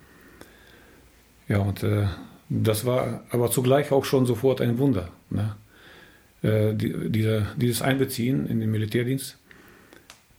Ja, 1.47 1.59
und 1.59 1.83
äh, 1.83 2.07
das 2.49 2.85
war 2.85 3.23
aber 3.31 3.49
zugleich 3.51 3.91
auch 3.91 4.05
schon 4.05 4.25
sofort 4.25 4.61
ein 4.61 4.77
Wunder. 4.77 5.09
Ne? 5.29 5.55
Äh, 6.41 6.75
die, 6.75 7.09
dieser, 7.09 7.47
dieses 7.55 7.81
Einbeziehen 7.81 8.47
in 8.47 8.59
den 8.59 8.71
Militärdienst. 8.71 9.37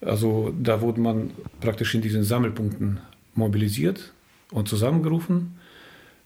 Also 0.01 0.53
da 0.61 0.81
wurde 0.81 1.01
man 1.01 1.31
praktisch 1.61 1.95
in 1.95 2.03
diesen 2.03 2.23
Sammelpunkten 2.23 3.01
mobilisiert 3.35 4.13
und 4.53 4.69
zusammengerufen. 4.69 5.59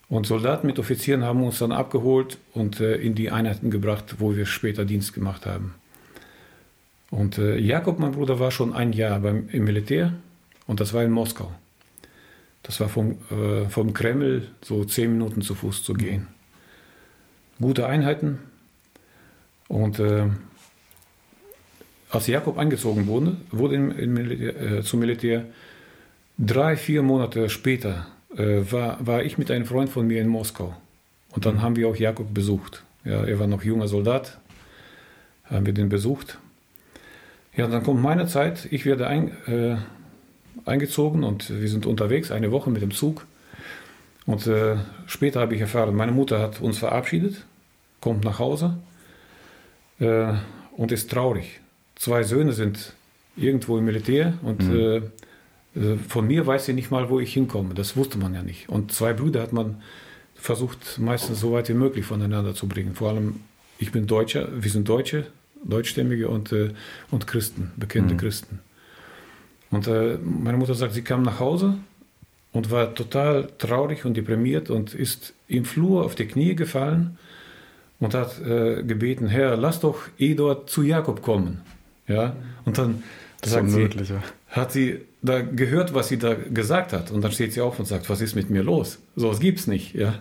Und 0.09 0.27
Soldaten 0.27 0.67
mit 0.67 0.79
Offizieren 0.79 1.25
haben 1.25 1.43
uns 1.45 1.61
dann 1.61 1.73
abgeholt 1.73 2.39
und 2.53 2.81
äh, 2.81 2.97
in 2.97 3.15
die 3.15 3.31
Einheiten 3.31 3.71
gebracht, 3.71 4.17
wo 4.19 4.35
wir 4.35 4.45
später 4.45 4.85
Dienst 4.85 5.15
gemacht 5.15 5.47
haben. 5.47 5.75
Und 7.11 7.39
äh, 7.39 7.59
Jakob, 7.59 7.99
mein 7.99 8.13
Bruder, 8.13 8.39
war 8.39 8.51
schon 8.51 8.73
ein 8.73 8.93
Jahr 8.93 9.19
beim, 9.21 9.49
im 9.51 9.65
Militär 9.65 10.13
und 10.67 10.81
das 10.81 10.93
war 10.93 11.03
in 11.03 11.11
Moskau. 11.11 11.51
Das 12.63 12.79
war 12.81 12.89
vom, 12.89 13.19
äh, 13.31 13.69
vom 13.69 13.93
Kreml 13.93 14.47
so 14.63 14.85
zehn 14.85 15.13
Minuten 15.13 15.43
zu 15.43 15.55
Fuß 15.55 15.83
zu 15.83 15.95
gehen. 15.95 16.29
Gute 17.61 17.87
Einheiten. 17.87 18.39
Und 19.69 19.99
äh, 19.99 20.29
als 22.11 22.27
Jakob 22.27 22.59
eingezogen 22.59 23.07
wurde, 23.07 23.37
wurde 23.51 23.77
im, 23.77 23.91
im 23.99 24.15
Militär, 24.15 24.79
äh, 24.79 24.83
zum 24.83 25.01
Militär, 25.01 25.47
drei, 26.39 26.77
vier 26.77 27.03
Monate 27.03 27.49
später 27.49 28.07
äh, 28.37 28.61
war, 28.71 29.05
war 29.05 29.23
ich 29.23 29.39
mit 29.39 29.51
einem 29.51 29.67
Freund 29.67 29.91
von 29.91 30.07
mir 30.07 30.21
in 30.21 30.29
Moskau. 30.29 30.77
Und 31.31 31.47
dann 31.47 31.63
haben 31.63 31.77
wir 31.77 31.89
auch 31.89 31.97
Jakob 31.97 32.33
besucht. 32.35 32.83
Ja, 33.05 33.25
er 33.25 33.39
war 33.39 33.47
noch 33.47 33.63
junger 33.63 33.89
Soldat, 33.89 34.39
haben 35.45 35.67
wir 35.67 35.73
den 35.73 35.89
besucht. 35.89 36.39
Ja, 37.61 37.67
dann 37.67 37.83
kommt 37.83 38.01
meine 38.01 38.27
Zeit, 38.27 38.69
ich 38.71 38.87
werde 38.87 39.07
ein, 39.07 39.33
äh, 39.47 39.77
eingezogen 40.65 41.25
und 41.25 41.51
wir 41.51 41.69
sind 41.69 41.85
unterwegs, 41.85 42.31
eine 42.31 42.53
Woche 42.53 42.71
mit 42.71 42.81
dem 42.81 42.91
Zug. 42.91 43.27
Und 44.25 44.47
äh, 44.47 44.77
später 45.05 45.41
habe 45.41 45.55
ich 45.55 45.61
erfahren, 45.61 45.95
meine 45.95 46.13
Mutter 46.13 46.39
hat 46.39 46.63
uns 46.63 46.79
verabschiedet, 46.79 47.45
kommt 48.01 48.25
nach 48.25 48.39
Hause 48.39 48.79
äh, 49.99 50.33
und 50.75 50.91
ist 50.91 51.11
traurig. 51.11 51.61
Zwei 51.97 52.23
Söhne 52.23 52.55
sind 52.55 52.95
irgendwo 53.37 53.77
im 53.77 53.85
Militär 53.85 54.33
und 54.41 54.63
mhm. 54.63 54.79
Äh, 54.79 54.97
äh, 55.79 55.99
von 56.09 56.27
mir 56.27 56.47
weiß 56.47 56.65
sie 56.65 56.73
nicht 56.73 56.91
mal, 56.91 57.11
wo 57.11 57.21
ich 57.21 57.35
hinkomme. 57.35 57.75
Das 57.75 57.95
wusste 57.95 58.17
man 58.17 58.33
ja 58.33 58.43
nicht. 58.43 58.71
Und 58.71 58.91
zwei 58.91 59.13
Brüder 59.13 59.43
hat 59.43 59.53
man 59.53 59.83
versucht, 60.35 60.99
meistens 60.99 61.41
so 61.41 61.53
weit 61.53 61.69
wie 61.69 61.75
möglich 61.75 62.07
voneinander 62.07 62.55
zu 62.55 62.67
bringen. 62.69 62.95
Vor 62.95 63.11
allem, 63.11 63.41
ich 63.79 63.93
bin 63.93 64.07
Deutscher, 64.07 64.49
wir 64.51 64.71
sind 64.71 64.89
Deutsche, 64.89 65.27
Deutschstämmige 65.65 66.29
und, 66.29 66.53
äh, 66.53 66.71
und 67.11 67.27
Christen, 67.27 67.73
bekannte 67.77 68.15
mhm. 68.15 68.19
Christen. 68.19 68.61
Und 69.71 69.87
äh, 69.87 70.19
meine 70.23 70.59
Mutter 70.59 70.75
sagt, 70.75 70.95
sie 70.95 71.03
kam 71.03 71.23
nach 71.23 71.39
Hause 71.39 71.79
und 72.53 72.71
war 72.71 72.95
total 72.95 73.49
traurig 73.59 74.05
und 74.05 74.17
deprimiert 74.17 74.71
und 74.71 74.95
ist 74.95 75.35
im 75.47 75.65
Flur 75.65 76.05
auf 76.05 76.15
die 76.15 76.27
Knie 76.27 76.55
gefallen 76.55 77.19
und 78.01 78.15
hat 78.15 78.41
äh, 78.41 78.83
gebeten, 78.83 79.29
Herr, 79.29 79.57
lass 79.57 79.81
doch 79.81 80.01
Eduard 80.19 80.69
zu 80.69 80.83
Jakob 80.83 81.23
kommen. 81.23 81.61
Ja? 82.09 82.35
Und 82.65 82.79
dann 82.79 83.03
sagt 83.45 83.71
sie, 83.71 83.89
hat 84.49 84.73
sie 84.73 85.01
da 85.23 85.43
gehört, 85.43 85.95
was 85.95 86.09
sie 86.09 86.19
da 86.19 86.35
gesagt 86.35 86.93
hat. 86.93 87.11
Und 87.11 87.23
dann 87.23 87.31
steht 87.31 87.53
sie 87.53 87.61
auf 87.61 87.79
und 87.79 87.87
sagt, 87.87 88.09
was 88.11 88.21
ist 88.21 88.35
mit 88.35 88.51
mir 88.51 88.63
los? 88.63 88.99
So 89.17 89.29
was 89.29 89.39
gibt's 89.39 89.67
nicht. 89.67 89.95
Ja? 89.95 90.19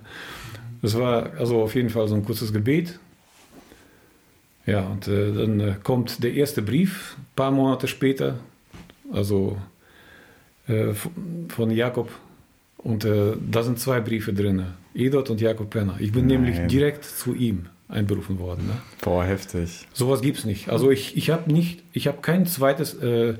Das 0.81 0.97
war 0.97 1.33
also 1.37 1.61
auf 1.61 1.73
jeden 1.73 1.89
Fall 1.89 2.07
so 2.07 2.15
ein 2.15 2.23
kurzes 2.23 2.53
Gebet. 2.53 2.99
Ja, 4.69 4.81
und 4.81 5.07
äh, 5.07 5.33
dann 5.33 5.59
äh, 5.59 5.75
kommt 5.83 6.23
der 6.23 6.33
erste 6.33 6.61
Brief, 6.61 7.15
ein 7.17 7.25
paar 7.35 7.51
Monate 7.51 7.87
später, 7.87 8.35
also 9.11 9.57
äh, 10.67 10.93
von 11.49 11.71
Jakob. 11.71 12.09
Und 12.77 13.03
äh, 13.03 13.33
da 13.51 13.63
sind 13.63 13.79
zwei 13.79 13.99
Briefe 13.99 14.31
drin, 14.31 14.63
Edot 14.93 15.29
und 15.29 15.41
Jakob 15.41 15.69
Penner. 15.69 15.95
Ich 15.99 16.11
bin 16.11 16.27
Nein. 16.27 16.41
nämlich 16.41 16.67
direkt 16.67 17.03
zu 17.03 17.33
ihm 17.33 17.65
einberufen 17.89 18.39
worden. 18.39 18.67
Ne? 18.67 18.73
Boah, 19.01 19.25
heftig. 19.25 19.87
Sowas 19.93 20.21
gibt 20.21 20.37
es 20.37 20.45
nicht. 20.45 20.69
Also 20.69 20.91
ich, 20.91 21.17
ich 21.17 21.29
habe 21.29 21.51
nicht, 21.51 21.83
ich 21.91 22.07
habe 22.07 22.19
kein 22.21 22.45
zweites, 22.45 22.93
äh, 22.93 23.35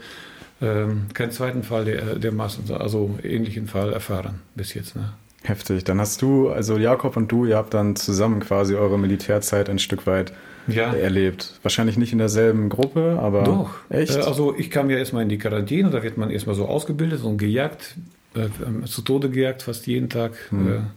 äh, 0.60 0.88
keinen 1.14 1.32
zweiten 1.32 1.64
Fall 1.64 1.86
der, 1.86 2.16
der 2.16 2.32
Massen, 2.32 2.70
also 2.74 3.18
ähnlichen 3.24 3.68
Fall 3.68 3.94
erfahren 3.94 4.42
bis 4.56 4.74
jetzt. 4.74 4.96
Ne? 4.96 5.14
Heftig. 5.44 5.84
Dann 5.86 6.02
hast 6.02 6.22
du, 6.22 6.50
also 6.50 6.78
Jakob 6.78 7.16
und 7.16 7.32
du, 7.32 7.46
ihr 7.46 7.56
habt 7.56 7.74
dann 7.74 7.96
zusammen 7.96 8.40
quasi 8.42 8.76
eure 8.76 9.00
Militärzeit 9.00 9.70
ein 9.70 9.80
Stück 9.80 10.06
weit 10.06 10.34
ja. 10.68 10.94
erlebt. 10.94 11.60
Wahrscheinlich 11.62 11.98
nicht 11.98 12.12
in 12.12 12.20
derselben 12.20 12.70
Gruppe, 12.70 13.18
aber. 13.22 13.44
Doch. 13.44 13.72
Echt? 13.90 14.16
Äh, 14.16 14.22
also 14.22 14.56
ich 14.56 14.70
kam 14.70 14.90
ja 14.90 14.98
erstmal 14.98 15.24
in 15.24 15.30
die 15.30 15.38
Quarantäne, 15.38 15.90
da 15.90 16.04
wird 16.04 16.18
man 16.18 16.30
erstmal 16.30 16.56
so 16.56 16.66
ausgebildet 16.68 17.24
und 17.24 17.38
gejagt, 17.38 17.96
äh, 18.36 18.48
ähm, 18.66 18.86
zu 18.86 19.02
Tode 19.02 19.30
gejagt, 19.30 19.64
fast 19.64 19.88
jeden 19.88 20.10
Tag. 20.10 20.34
Hm. 20.50 20.88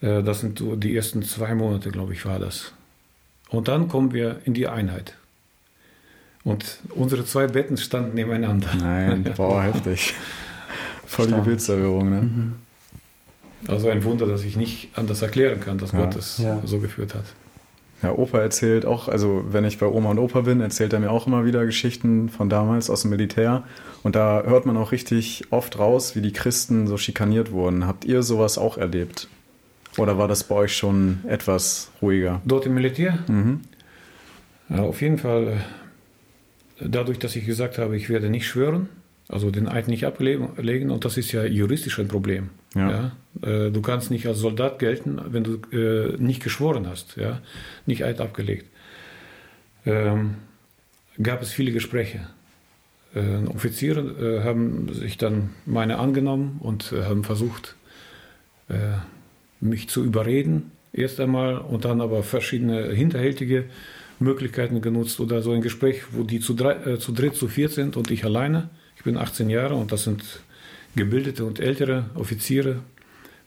Äh, 0.00 0.22
das 0.22 0.40
sind 0.40 0.58
so 0.58 0.76
die 0.76 0.96
ersten 0.96 1.22
zwei 1.22 1.54
Monate, 1.54 1.90
glaube 1.90 2.12
ich, 2.12 2.24
war 2.24 2.38
das. 2.38 2.72
Und 3.50 3.68
dann 3.68 3.88
kommen 3.88 4.12
wir 4.12 4.40
in 4.44 4.54
die 4.54 4.68
Einheit. 4.68 5.14
Und 6.42 6.78
unsere 6.94 7.24
zwei 7.26 7.46
Betten 7.48 7.76
standen 7.76 8.14
nebeneinander. 8.14 8.68
Nein, 8.78 9.24
boah, 9.36 9.62
heftig. 9.62 10.14
Voll 11.06 11.26
die 11.26 11.40
Bildserwürung, 11.40 12.08
ne? 12.08 12.22
Mhm. 12.22 12.52
Also 13.66 13.88
ein 13.90 14.02
Wunder, 14.04 14.26
dass 14.26 14.42
ich 14.44 14.56
nicht 14.56 14.88
anders 14.96 15.20
erklären 15.20 15.60
kann, 15.60 15.76
dass 15.76 15.92
ja. 15.92 15.98
Gott 15.98 16.16
es 16.16 16.38
ja. 16.38 16.62
so 16.64 16.78
geführt 16.78 17.14
hat. 17.14 17.24
Ja, 18.02 18.12
Opa 18.12 18.38
erzählt 18.38 18.86
auch, 18.86 19.08
also 19.08 19.44
wenn 19.48 19.64
ich 19.64 19.78
bei 19.78 19.86
Oma 19.86 20.10
und 20.10 20.18
Opa 20.18 20.40
bin, 20.42 20.60
erzählt 20.60 20.92
er 20.92 21.00
mir 21.00 21.10
auch 21.10 21.26
immer 21.26 21.44
wieder 21.44 21.66
Geschichten 21.66 22.30
von 22.30 22.48
damals 22.48 22.88
aus 22.88 23.02
dem 23.02 23.10
Militär. 23.10 23.64
Und 24.02 24.16
da 24.16 24.42
hört 24.44 24.64
man 24.64 24.76
auch 24.78 24.92
richtig 24.92 25.44
oft 25.50 25.78
raus, 25.78 26.16
wie 26.16 26.22
die 26.22 26.32
Christen 26.32 26.86
so 26.86 26.96
schikaniert 26.96 27.52
wurden. 27.52 27.86
Habt 27.86 28.06
ihr 28.06 28.22
sowas 28.22 28.56
auch 28.56 28.78
erlebt? 28.78 29.28
Oder 29.98 30.16
war 30.16 30.28
das 30.28 30.44
bei 30.44 30.54
euch 30.54 30.76
schon 30.76 31.18
etwas 31.26 31.90
ruhiger? 32.00 32.40
Dort 32.46 32.64
im 32.64 32.74
Militär? 32.74 33.18
Mhm. 33.28 33.60
Ja, 34.70 34.82
auf 34.82 35.02
jeden 35.02 35.18
Fall, 35.18 35.60
äh, 36.78 36.88
dadurch, 36.88 37.18
dass 37.18 37.36
ich 37.36 37.44
gesagt 37.44 37.76
habe, 37.76 37.96
ich 37.96 38.08
werde 38.08 38.30
nicht 38.30 38.46
schwören, 38.46 38.88
also 39.28 39.50
den 39.50 39.68
Eid 39.68 39.88
nicht 39.88 40.06
ablegen, 40.06 40.90
und 40.90 41.04
das 41.04 41.18
ist 41.18 41.32
ja 41.32 41.44
juristisch 41.44 41.98
ein 41.98 42.08
Problem. 42.08 42.50
Ja. 42.74 42.90
ja? 42.90 43.48
Äh, 43.48 43.70
du 43.70 43.80
kannst 43.82 44.10
nicht 44.10 44.26
als 44.26 44.38
Soldat 44.38 44.78
gelten, 44.78 45.20
wenn 45.28 45.44
du 45.44 45.60
äh, 45.76 46.16
nicht 46.18 46.42
geschworen 46.42 46.86
hast, 46.86 47.16
ja? 47.16 47.40
nicht 47.86 48.04
Eid 48.04 48.20
abgelegt. 48.20 48.66
Ähm, 49.86 50.36
gab 51.22 51.42
es 51.42 51.52
viele 51.52 51.72
Gespräche. 51.72 52.28
Äh, 53.14 53.46
Offiziere 53.46 54.00
äh, 54.00 54.44
haben 54.44 54.92
sich 54.92 55.18
dann 55.18 55.50
meine 55.66 55.98
angenommen 55.98 56.58
und 56.60 56.92
äh, 56.92 57.04
haben 57.04 57.24
versucht, 57.24 57.76
äh, 58.68 58.74
mich 59.60 59.88
zu 59.88 60.04
überreden, 60.04 60.70
erst 60.92 61.20
einmal, 61.20 61.58
und 61.58 61.84
dann 61.84 62.00
aber 62.00 62.22
verschiedene 62.22 62.92
hinterhältige 62.92 63.64
Möglichkeiten 64.18 64.80
genutzt 64.80 65.18
oder 65.18 65.42
so 65.42 65.52
ein 65.52 65.60
Gespräch, 65.60 66.02
wo 66.12 66.22
die 66.22 66.40
zu, 66.40 66.54
drei, 66.54 66.96
zu 66.96 67.12
dritt, 67.12 67.34
zu 67.34 67.48
viert 67.48 67.72
sind 67.72 67.96
und 67.96 68.10
ich 68.10 68.24
alleine 68.24 68.70
ich 69.00 69.04
bin 69.04 69.16
18 69.16 69.48
Jahre 69.48 69.76
und 69.76 69.92
das 69.92 70.04
sind 70.04 70.22
gebildete 70.96 71.44
und 71.44 71.60
ältere 71.60 72.10
Offiziere, 72.14 72.82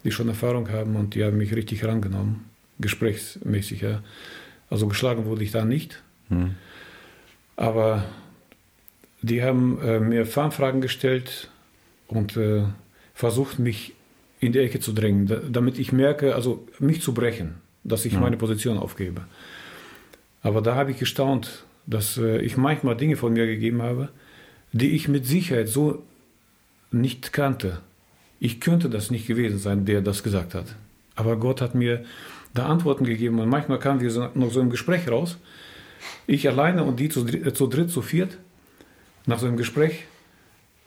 die 0.04 0.12
schon 0.12 0.28
Erfahrung 0.28 0.70
haben 0.70 0.96
und 0.96 1.16
die 1.16 1.24
haben 1.24 1.38
mich 1.38 1.56
richtig 1.56 1.82
herangenommen, 1.82 2.46
gesprächsmäßig. 2.80 3.82
Ja. 3.82 4.02
Also 4.70 4.88
geschlagen 4.88 5.26
wurde 5.26 5.44
ich 5.44 5.52
da 5.52 5.66
nicht. 5.66 6.02
Hm. 6.30 6.56
Aber 7.56 8.06
die 9.22 9.44
haben 9.44 9.80
äh, 9.82 10.00
mir 10.00 10.26
Fangfragen 10.26 10.82
gestellt 10.82 11.50
und 12.08 12.36
äh, 12.38 12.64
versucht, 13.14 13.60
mich 13.60 13.94
in 14.40 14.52
die 14.52 14.60
Ecke 14.60 14.80
zu 14.80 14.92
drängen, 14.92 15.28
da, 15.28 15.38
damit 15.38 15.80
ich 15.80 15.94
merke, 15.94 16.36
also 16.36 16.68
mich 16.80 17.02
zu 17.02 17.14
brechen, 17.14 17.56
dass 17.84 18.06
ich 18.06 18.14
hm. 18.14 18.22
meine 18.22 18.38
Position 18.38 18.78
aufgebe. 18.78 19.22
Aber 20.42 20.62
da 20.62 20.76
habe 20.76 20.92
ich 20.92 21.00
gestaunt, 21.00 21.66
dass 21.86 22.18
äh, 22.18 22.40
ich 22.42 22.58
manchmal 22.58 22.98
Dinge 22.98 23.16
von 23.16 23.34
mir 23.34 23.46
gegeben 23.46 23.82
habe, 23.82 24.10
die 24.74 24.92
ich 24.92 25.08
mit 25.08 25.26
Sicherheit 25.26 25.70
so 25.70 26.04
nicht 26.94 27.34
kannte. 27.34 27.80
Ich 28.40 28.60
könnte 28.60 28.90
das 28.90 29.12
nicht 29.12 29.28
gewesen 29.28 29.60
sein, 29.60 29.86
der 29.86 30.02
das 30.02 30.24
gesagt 30.24 30.54
hat. 30.54 30.76
Aber 31.16 31.38
Gott 31.38 31.62
hat 31.62 31.76
mir 31.76 32.04
da 32.54 32.68
Antworten 32.68 33.06
gegeben 33.06 33.40
und 33.40 33.50
manchmal 33.50 33.80
kamen 33.80 34.02
wir 34.02 34.12
so, 34.12 34.30
noch 34.34 34.52
so 34.52 34.60
im 34.60 34.70
Gespräch 34.70 35.10
raus. 35.10 35.38
Ich 36.28 36.48
alleine 36.48 36.84
und 36.84 37.00
die 37.00 37.10
zu, 37.10 37.26
äh, 37.28 37.54
zu 37.54 37.68
dritt, 37.68 37.90
zu 37.90 38.02
viert, 38.02 38.38
nach 39.26 39.40
so 39.40 39.48
einem 39.48 39.58
Gespräch. 39.58 40.06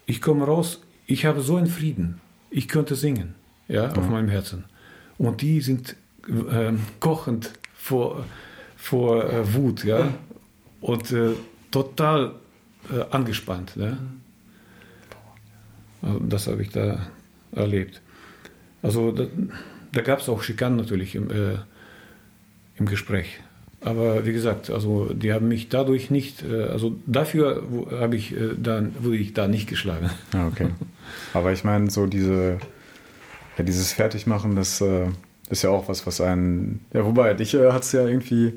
Ich 0.06 0.20
komme 0.20 0.44
raus, 0.44 0.82
ich 1.06 1.25
habe 1.25 1.40
so 1.40 1.56
einen 1.56 1.66
Frieden. 1.66 2.20
Ich 2.50 2.68
könnte 2.68 2.94
singen, 2.94 3.34
ja, 3.68 3.88
mhm. 3.88 3.94
auf 3.94 4.08
meinem 4.08 4.28
Herzen. 4.28 4.64
Und 5.18 5.40
die 5.40 5.60
sind 5.60 5.96
äh, 6.28 6.72
kochend 7.00 7.52
vor, 7.75 8.25
vor 8.76 9.25
äh, 9.25 9.54
Wut, 9.54 9.84
ja, 9.84 10.12
und 10.80 11.10
äh, 11.12 11.32
total 11.70 12.34
äh, 12.90 13.02
angespannt. 13.10 13.76
Ne? 13.76 13.98
Also 16.02 16.18
das 16.20 16.46
habe 16.46 16.62
ich 16.62 16.70
da 16.70 17.06
erlebt. 17.52 18.00
Also 18.82 19.12
da, 19.12 19.26
da 19.92 20.00
gab 20.02 20.20
es 20.20 20.28
auch 20.28 20.42
Schikanen 20.42 20.76
natürlich 20.76 21.14
im, 21.14 21.30
äh, 21.30 21.56
im 22.76 22.86
Gespräch. 22.86 23.40
Aber 23.80 24.26
wie 24.26 24.32
gesagt, 24.32 24.70
also 24.70 25.12
die 25.12 25.32
haben 25.32 25.48
mich 25.48 25.68
dadurch 25.68 26.10
nicht, 26.10 26.42
äh, 26.42 26.64
also 26.64 26.96
dafür 27.06 27.62
habe 27.92 28.16
ich 28.16 28.32
äh, 28.32 28.54
dann 28.56 28.94
wurde 29.00 29.16
ich 29.16 29.34
da 29.34 29.48
nicht 29.48 29.68
geschlagen. 29.68 30.10
Ah, 30.32 30.46
okay. 30.48 30.68
Aber 31.34 31.52
ich 31.52 31.62
meine, 31.62 31.90
so 31.90 32.06
diese, 32.06 32.58
ja, 33.56 33.64
dieses 33.64 33.92
Fertigmachen, 33.92 34.56
das 34.56 34.80
äh, 34.80 35.06
ist 35.50 35.62
ja 35.62 35.70
auch 35.70 35.88
was, 35.88 36.06
was 36.06 36.20
einen, 36.20 36.84
ja, 36.92 37.04
wobei 37.04 37.34
dich 37.34 37.54
äh, 37.54 37.70
hat 37.70 37.82
es 37.82 37.92
ja 37.92 38.06
irgendwie, 38.06 38.54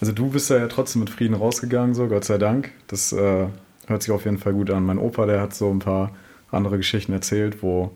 also 0.00 0.12
du 0.12 0.30
bist 0.30 0.50
ja 0.50 0.66
trotzdem 0.66 1.00
mit 1.00 1.10
Frieden 1.10 1.34
rausgegangen, 1.34 1.94
so 1.94 2.08
Gott 2.08 2.24
sei 2.24 2.38
Dank. 2.38 2.70
Das 2.88 3.12
äh, 3.12 3.46
hört 3.86 4.02
sich 4.02 4.10
auf 4.10 4.24
jeden 4.24 4.38
Fall 4.38 4.52
gut 4.52 4.70
an. 4.70 4.84
Mein 4.84 4.98
Opa, 4.98 5.26
der 5.26 5.40
hat 5.40 5.54
so 5.54 5.70
ein 5.70 5.78
paar 5.78 6.12
andere 6.52 6.76
Geschichten 6.76 7.12
erzählt, 7.12 7.62
wo, 7.62 7.90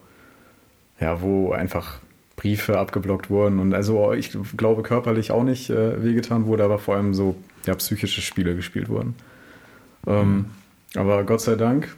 ja, 1.00 1.20
wo 1.22 1.52
einfach 1.52 2.00
Briefe 2.36 2.78
abgeblockt 2.78 3.30
wurden. 3.30 3.58
Und 3.58 3.75
also 3.75 4.12
ich 4.12 4.36
glaube 4.56 4.82
körperlich 4.82 5.30
auch 5.30 5.44
nicht 5.44 5.70
äh, 5.70 6.02
wehgetan 6.02 6.46
wurde, 6.46 6.64
aber 6.64 6.78
vor 6.78 6.96
allem 6.96 7.14
so 7.14 7.36
ja, 7.66 7.75
psychische 7.75 8.20
Spiele 8.20 8.54
gespielt 8.54 8.88
wurden. 8.88 9.14
Ähm. 10.06 10.46
Aber 10.94 11.25
Gott 11.25 11.42
sei 11.42 11.56
Dank, 11.56 11.94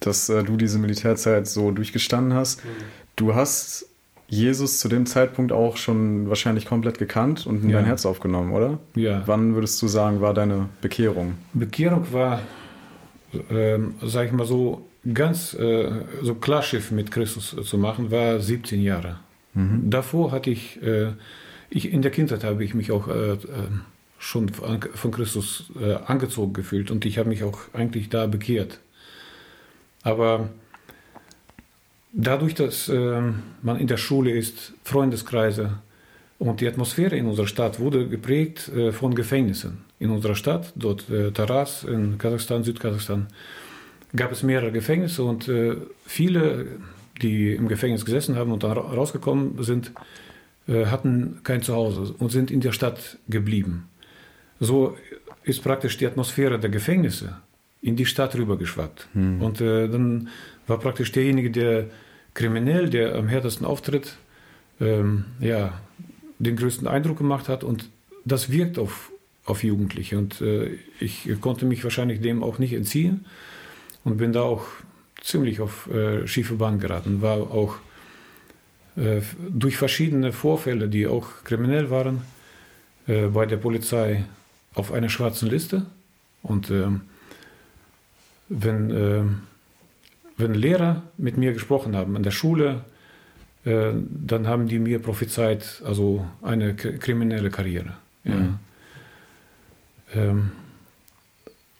dass 0.00 0.28
äh, 0.28 0.42
du 0.42 0.56
diese 0.56 0.78
Militärzeit 0.78 1.46
so 1.46 1.70
durchgestanden 1.70 2.34
hast. 2.34 2.64
Mhm. 2.64 2.68
Du 3.16 3.34
hast 3.34 3.86
Jesus 4.26 4.80
zu 4.80 4.88
dem 4.88 5.04
Zeitpunkt 5.06 5.52
auch 5.52 5.76
schon 5.76 6.28
wahrscheinlich 6.28 6.66
komplett 6.66 6.98
gekannt 6.98 7.46
und 7.46 7.64
in 7.64 7.70
ja. 7.70 7.76
dein 7.76 7.84
Herz 7.84 8.06
aufgenommen, 8.06 8.52
oder? 8.52 8.78
Ja. 8.94 9.22
Wann 9.26 9.54
würdest 9.54 9.80
du 9.82 9.88
sagen, 9.88 10.20
war 10.20 10.32
deine 10.32 10.70
Bekehrung? 10.80 11.34
Bekehrung 11.52 12.10
war, 12.12 12.40
ähm, 13.50 13.94
sag 14.02 14.26
ich 14.26 14.32
mal 14.32 14.46
so, 14.46 14.86
ganz 15.14 15.54
äh, 15.54 15.90
so 16.22 16.34
Klarschiff 16.34 16.90
mit 16.90 17.10
Christus 17.10 17.56
zu 17.62 17.78
machen, 17.78 18.10
war 18.10 18.40
17 18.40 18.80
Jahre. 18.80 19.18
Mhm. 19.54 19.90
Davor 19.90 20.32
hatte 20.32 20.50
ich, 20.50 20.82
äh, 20.82 21.12
ich, 21.70 21.92
in 21.92 22.02
der 22.02 22.10
Kindheit 22.10 22.44
habe 22.44 22.64
ich 22.64 22.74
mich 22.74 22.92
auch 22.92 23.08
äh, 23.08 23.32
äh 23.32 23.38
schon 24.18 24.50
von 24.50 25.10
Christus 25.10 25.72
äh, 25.80 25.94
angezogen 25.94 26.52
gefühlt 26.52 26.92
und 26.92 27.04
ich 27.04 27.18
habe 27.18 27.28
mich 27.28 27.42
auch 27.42 27.58
eigentlich 27.72 28.08
da 28.08 28.28
bekehrt. 28.28 28.78
Aber 30.04 30.48
dadurch, 32.12 32.54
dass 32.54 32.88
äh, 32.88 33.20
man 33.62 33.78
in 33.78 33.88
der 33.88 33.96
Schule 33.96 34.30
ist, 34.30 34.74
Freundeskreise 34.84 35.78
und 36.38 36.60
die 36.60 36.68
Atmosphäre 36.68 37.16
in 37.16 37.26
unserer 37.26 37.48
Stadt 37.48 37.80
wurde 37.80 38.08
geprägt 38.08 38.68
äh, 38.68 38.92
von 38.92 39.14
Gefängnissen. 39.14 39.84
In 39.98 40.10
unserer 40.10 40.36
Stadt, 40.36 40.72
dort 40.76 41.10
äh, 41.10 41.32
Taras 41.32 41.82
in 41.82 42.16
Kasachstan, 42.18 42.62
Südkasachstan, 42.62 43.26
gab 44.14 44.32
es 44.32 44.42
mehrere 44.42 44.72
Gefängnisse 44.72 45.24
und 45.24 45.48
äh, 45.48 45.76
viele, 46.06 46.66
die 47.20 47.54
im 47.54 47.68
Gefängnis 47.68 48.04
gesessen 48.04 48.36
haben 48.36 48.52
und 48.52 48.62
dann 48.62 48.72
rausgekommen 48.72 49.62
sind, 49.62 49.92
äh, 50.68 50.86
hatten 50.86 51.40
kein 51.44 51.62
Zuhause 51.62 52.14
und 52.18 52.30
sind 52.30 52.50
in 52.50 52.60
der 52.60 52.72
Stadt 52.72 53.18
geblieben. 53.28 53.88
So 54.60 54.96
ist 55.44 55.62
praktisch 55.62 55.96
die 55.96 56.06
Atmosphäre 56.06 56.58
der 56.58 56.70
Gefängnisse 56.70 57.36
in 57.80 57.96
die 57.96 58.06
Stadt 58.06 58.34
rübergeschwappt. 58.36 59.08
Hm. 59.14 59.42
Und 59.42 59.60
äh, 59.60 59.88
dann 59.88 60.28
war 60.66 60.78
praktisch 60.78 61.10
derjenige, 61.10 61.50
der 61.50 61.86
kriminell, 62.34 62.88
der 62.88 63.16
am 63.16 63.28
härtesten 63.28 63.66
auftritt, 63.66 64.16
ähm, 64.80 65.24
ja, 65.40 65.80
den 66.38 66.56
größten 66.56 66.86
Eindruck 66.86 67.18
gemacht 67.18 67.48
hat. 67.48 67.64
Und 67.64 67.88
das 68.24 68.52
wirkt 68.52 68.78
auf, 68.78 69.10
auf 69.44 69.64
Jugendliche. 69.64 70.16
Und 70.16 70.40
äh, 70.40 70.78
ich 71.00 71.28
konnte 71.40 71.66
mich 71.66 71.82
wahrscheinlich 71.82 72.20
dem 72.20 72.44
auch 72.44 72.58
nicht 72.58 72.72
entziehen 72.72 73.24
und 74.04 74.16
bin 74.16 74.32
da 74.32 74.42
auch 74.42 74.64
ziemlich 75.22 75.60
auf 75.60 75.88
äh, 75.88 76.26
schiefe 76.26 76.54
Bahn 76.54 76.78
geraten. 76.78 77.22
War 77.22 77.38
auch 77.38 77.76
äh, 78.96 79.20
durch 79.48 79.76
verschiedene 79.76 80.32
Vorfälle, 80.32 80.88
die 80.88 81.06
auch 81.06 81.44
kriminell 81.44 81.90
waren, 81.90 82.22
äh, 83.06 83.28
bei 83.28 83.46
der 83.46 83.56
Polizei 83.56 84.24
auf 84.74 84.92
einer 84.92 85.08
schwarzen 85.08 85.48
Liste. 85.48 85.86
Und 86.42 86.70
ähm, 86.70 87.02
wenn, 88.48 88.90
äh, 88.90 89.22
wenn 90.36 90.54
Lehrer 90.54 91.02
mit 91.16 91.36
mir 91.36 91.52
gesprochen 91.52 91.96
haben 91.96 92.16
an 92.16 92.22
der 92.22 92.32
Schule, 92.32 92.84
äh, 93.64 93.92
dann 94.08 94.48
haben 94.48 94.66
die 94.66 94.78
mir 94.78 94.98
prophezeit, 94.98 95.82
also 95.86 96.26
eine 96.42 96.74
kriminelle 96.74 97.50
Karriere. 97.50 97.94
Ja. 98.24 98.34
Mhm. 98.34 98.58
Ähm, 100.14 100.52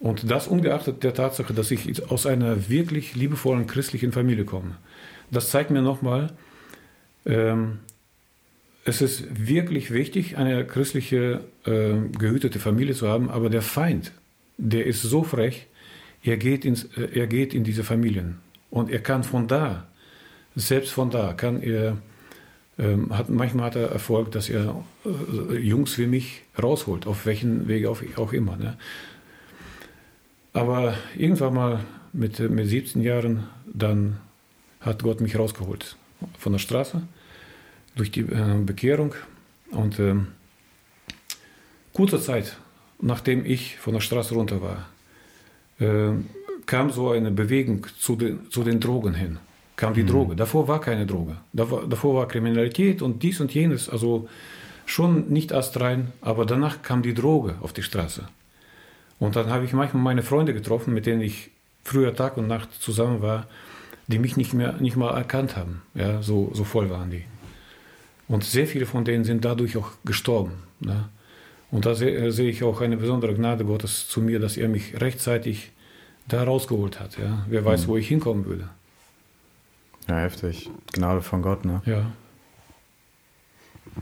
und 0.02 0.28
das 0.28 0.49
ungeachtet 0.49 1.04
der 1.04 1.14
Tatsache, 1.14 1.54
dass 1.54 1.71
ich 1.71 2.11
aus 2.11 2.26
einer 2.26 2.68
wirklich 2.68 3.14
liebevollen 3.14 3.68
christlichen 3.68 4.11
Familie 4.11 4.44
komme. 4.44 4.76
Das 5.30 5.50
zeigt 5.50 5.71
mir 5.71 5.80
nochmal, 5.80 6.32
ähm, 7.25 7.78
es 8.85 9.00
ist 9.00 9.47
wirklich 9.47 9.92
wichtig, 9.92 10.37
eine 10.37 10.66
christliche, 10.66 11.44
äh, 11.64 11.94
gehütete 12.18 12.59
Familie 12.59 12.94
zu 12.94 13.06
haben, 13.06 13.30
aber 13.30 13.49
der 13.49 13.62
Feind, 13.62 14.11
der 14.59 14.87
ist 14.87 15.02
so 15.02 15.23
frech, 15.23 15.68
er 16.25 16.37
geht, 16.37 16.64
ins, 16.64 16.85
äh, 16.97 17.09
er 17.14 17.28
geht 17.28 17.54
in 17.54 17.62
diese 17.62 17.85
Familien 17.85 18.38
und 18.71 18.90
er 18.90 18.99
kann 18.99 19.23
von 19.23 19.47
da, 19.47 19.86
selbst 20.56 20.91
von 20.91 21.10
da, 21.10 21.32
kann 21.32 21.62
er, 21.62 21.97
ähm, 22.76 23.17
hat, 23.17 23.28
manchmal 23.28 23.67
hat 23.67 23.76
er 23.76 23.93
Erfolg, 23.93 24.32
dass 24.32 24.49
er 24.49 24.84
äh, 25.06 25.58
Jungs 25.58 25.97
wie 25.97 26.06
mich 26.06 26.43
rausholt, 26.60 27.06
auf 27.06 27.25
welchen 27.25 27.69
Wege 27.69 27.88
auch, 27.88 28.32
immer. 28.32 28.56
Ne? 28.56 28.76
Aber 30.52 30.95
irgendwann 31.17 31.54
mal 31.54 31.80
mit, 32.12 32.38
mit 32.38 32.69
17 32.69 33.02
Jahren, 33.02 33.45
dann 33.67 34.19
hat 34.80 35.02
Gott 35.02 35.21
mich 35.21 35.38
rausgeholt 35.38 35.97
von 36.38 36.52
der 36.52 36.58
Straße 36.58 37.02
durch 37.95 38.10
die 38.10 38.21
äh, 38.21 38.58
Bekehrung 38.65 39.15
und 39.71 39.99
äh, 39.99 40.15
kurze 41.93 42.21
Zeit, 42.21 42.56
nachdem 43.00 43.45
ich 43.45 43.78
von 43.78 43.95
der 43.95 44.00
Straße 44.00 44.34
runter 44.34 44.60
war, 44.62 44.88
äh, 45.78 46.12
kam 46.67 46.91
so 46.91 47.10
eine 47.10 47.30
Bewegung 47.30 47.86
zu 47.99 48.17
den, 48.17 48.50
zu 48.50 48.62
den 48.62 48.80
Drogen 48.80 49.15
hin. 49.15 49.38
Kam 49.76 49.95
die 49.95 50.02
mhm. 50.02 50.08
Droge. 50.08 50.36
Davor 50.36 50.69
war 50.69 50.80
keine 50.80 51.06
Droge. 51.06 51.36
Davor, 51.52 51.88
davor 51.88 52.15
war 52.15 52.28
Kriminalität 52.28 53.02
und 53.02 53.23
dies 53.23 53.41
und 53.41 53.52
jenes. 53.52 53.88
Also 53.88 54.28
schon 54.86 55.28
nicht 55.28 55.52
astrein, 55.52 56.12
aber 56.21 56.47
danach 56.47 56.82
kam 56.82 57.02
die 57.02 57.15
Droge 57.15 57.56
auf 57.62 57.73
die 57.73 57.82
Straße. 57.82 58.28
Und 59.23 59.37
dann 59.37 59.50
habe 59.50 59.65
ich 59.65 59.73
manchmal 59.73 60.02
meine 60.02 60.25
Freunde 60.25 60.52
getroffen, 60.52 60.93
mit 60.93 61.06
denen 61.06 61.21
ich 61.21 61.52
früher 61.85 62.13
Tag 62.13 62.37
und 62.39 62.49
Nacht 62.49 62.75
zusammen 62.75 63.23
war, 63.23 63.47
die 64.08 64.19
mich 64.19 64.37
nicht 64.37 64.52
mehr 64.52 64.73
nicht 64.80 64.97
mal 64.97 65.17
erkannt 65.17 65.56
haben. 65.56 65.82
Ja, 65.95 66.21
so, 66.23 66.50
so 66.54 66.65
voll 66.65 66.91
waren 66.91 67.11
die. 67.11 67.23
Und 68.26 68.43
sehr 68.43 68.67
viele 68.67 68.85
von 68.85 69.04
denen 69.04 69.23
sind 69.23 69.45
dadurch 69.45 69.76
auch 69.76 69.93
gestorben. 70.04 70.65
Ne? 70.80 71.08
Und 71.71 71.87
da 71.87 71.95
sehe, 71.95 72.32
sehe 72.32 72.50
ich 72.50 72.65
auch 72.65 72.80
eine 72.80 72.97
besondere 72.97 73.32
Gnade 73.32 73.65
Gottes 73.65 74.08
zu 74.08 74.21
mir, 74.21 74.41
dass 74.41 74.56
er 74.56 74.69
mich 74.69 75.00
rechtzeitig 75.00 75.71
da 76.26 76.43
rausgeholt 76.43 76.99
hat. 76.99 77.17
Ja? 77.17 77.47
Wer 77.49 77.65
weiß, 77.65 77.87
mhm. 77.87 77.91
wo 77.91 77.97
ich 77.99 78.08
hinkommen 78.08 78.45
würde. 78.47 78.71
Ja, 80.08 80.19
heftig. 80.19 80.69
Gnade 80.95 81.23
von 81.23 81.43
Gott, 81.43 81.65
ne? 81.65 81.80
Ja. 81.87 82.06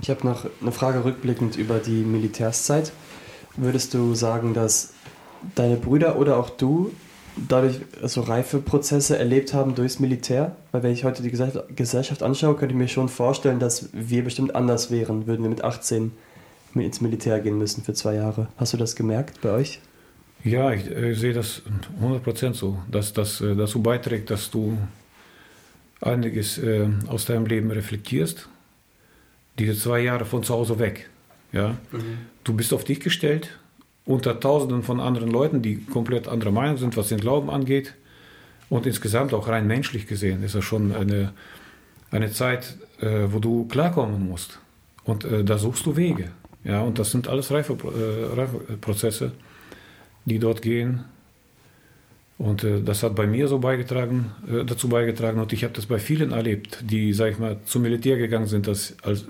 Ich 0.01 0.09
habe 0.09 0.27
noch 0.27 0.47
eine 0.63 0.73
Frage 0.73 1.05
rückblickend 1.05 1.57
über 1.57 1.79
die 1.79 2.05
Militärszeit. 2.05 2.93
Würdest 3.57 3.95
du 3.95 4.15
sagen, 4.15 4.55
dass 4.55 4.95
deine 5.55 5.77
Brüder 5.77 6.19
oder 6.19 6.39
auch 6.39 6.51
du 6.51 6.93
dadurch 7.49 7.81
so 8.03 8.23
reife 8.23 8.59
Prozesse 8.59 9.19
erlebt 9.19 9.55
haben 9.55 9.75
durchs 9.75 9.99
Militär? 9.99 10.57
Weil 10.73 10.83
wenn 10.83 10.93
ich 10.93 11.05
heute 11.05 11.23
die 11.23 11.31
Gesellschaft 11.31 12.23
anschaue, 12.23 12.55
könnte 12.55 12.75
ich 12.75 12.79
mir 12.79 12.89
schon 12.89 13.09
vorstellen, 13.09 13.59
dass 13.59 13.89
wir 13.93 14.25
bestimmt 14.25 14.55
anders 14.55 14.91
wären, 14.91 15.27
würden 15.27 15.43
wir 15.43 15.51
mit 15.51 15.65
18 15.65 16.13
ins 16.75 17.01
Militär 17.01 17.41
gehen 17.41 17.59
müssen 17.59 17.83
für 17.83 17.95
zwei 17.95 18.15
Jahre. 18.15 18.49
Hast 18.57 18.73
du 18.73 18.77
das 18.77 18.95
gemerkt 18.95 19.41
bei 19.41 19.51
euch? 19.51 19.81
Ja, 20.45 20.73
ich, 20.73 20.87
ich 20.91 21.19
sehe 21.19 21.33
das 21.33 21.63
100% 22.03 22.55
so, 22.55 22.79
dass 22.91 23.13
das 23.13 23.41
äh, 23.41 23.55
dazu 23.55 23.83
beiträgt, 23.83 24.31
dass 24.31 24.51
du 24.51 24.79
einiges 26.01 26.59
äh, 26.59 26.89
aus 27.09 27.27
deinem 27.27 27.47
Leben 27.47 27.71
reflektierst. 27.71 28.49
Diese 29.59 29.75
zwei 29.75 30.01
Jahre 30.01 30.25
von 30.25 30.43
zu 30.43 30.55
Hause 30.55 30.79
weg. 30.79 31.11
Ja? 31.53 31.77
Mhm. 31.93 32.19
Du 32.45 32.55
bist 32.55 32.73
auf 32.73 32.85
dich 32.85 33.01
gestellt, 33.01 33.59
unter 34.05 34.41
Tausenden 34.41 34.83
von 34.83 35.01
anderen 35.01 35.31
Leuten, 35.31 35.63
die 35.63 35.85
komplett 35.85 36.29
anderer 36.29 36.51
Meinung 36.51 36.77
sind, 36.77 36.97
was 36.97 37.09
den 37.09 37.21
Glauben 37.21 37.51
angeht. 37.51 37.95
Und 38.69 38.87
insgesamt 38.87 39.35
auch 39.35 39.49
rein 39.49 39.67
menschlich 39.67 40.07
gesehen 40.07 40.43
ist 40.43 40.55
das 40.55 40.65
schon 40.65 40.95
eine, 40.95 41.33
eine 42.11 42.31
Zeit, 42.31 42.77
äh, 43.01 43.27
wo 43.31 43.39
du 43.41 43.67
klarkommen 43.67 44.29
musst. 44.29 44.61
Und 45.05 45.25
äh, 45.25 45.45
da 45.45 45.59
suchst 45.59 45.87
du 45.87 45.97
Wege. 45.97 46.31
Ja, 46.65 46.83
und 46.83 46.99
das 46.99 47.11
sind 47.11 47.27
alles 47.27 47.51
reife, 47.51 47.73
äh, 47.73 48.35
reife 48.39 48.59
Prozesse, 48.81 49.33
die 50.25 50.39
dort 50.39 50.63
gehen. 50.63 51.05
Und 52.41 52.65
äh, 52.65 52.81
das 52.81 53.03
hat 53.03 53.15
bei 53.15 53.27
mir 53.27 53.49
so 53.49 53.59
beigetragen, 53.59 54.33
äh, 54.51 54.65
dazu 54.65 54.89
beigetragen. 54.89 55.39
Und 55.41 55.53
ich 55.53 55.63
habe 55.63 55.75
das 55.75 55.85
bei 55.85 55.99
vielen 55.99 56.33
erlebt, 56.33 56.79
die, 56.83 57.13
sag 57.13 57.33
ich 57.33 57.39
mal, 57.39 57.59
zum 57.67 57.83
Militär 57.83 58.17
gegangen 58.17 58.47
sind 58.47 58.67
als, 58.67 58.97
als 59.03 59.27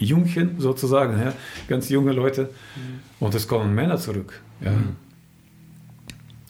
Jungchen 0.00 0.56
sozusagen, 0.58 1.20
ja, 1.20 1.34
ganz 1.68 1.88
junge 1.88 2.10
Leute. 2.10 2.42
Mhm. 2.42 3.00
Und 3.20 3.34
es 3.36 3.46
kommen 3.46 3.76
Männer 3.76 3.96
zurück. 3.98 4.40
Ja. 4.60 4.72
Mhm. 4.72 4.96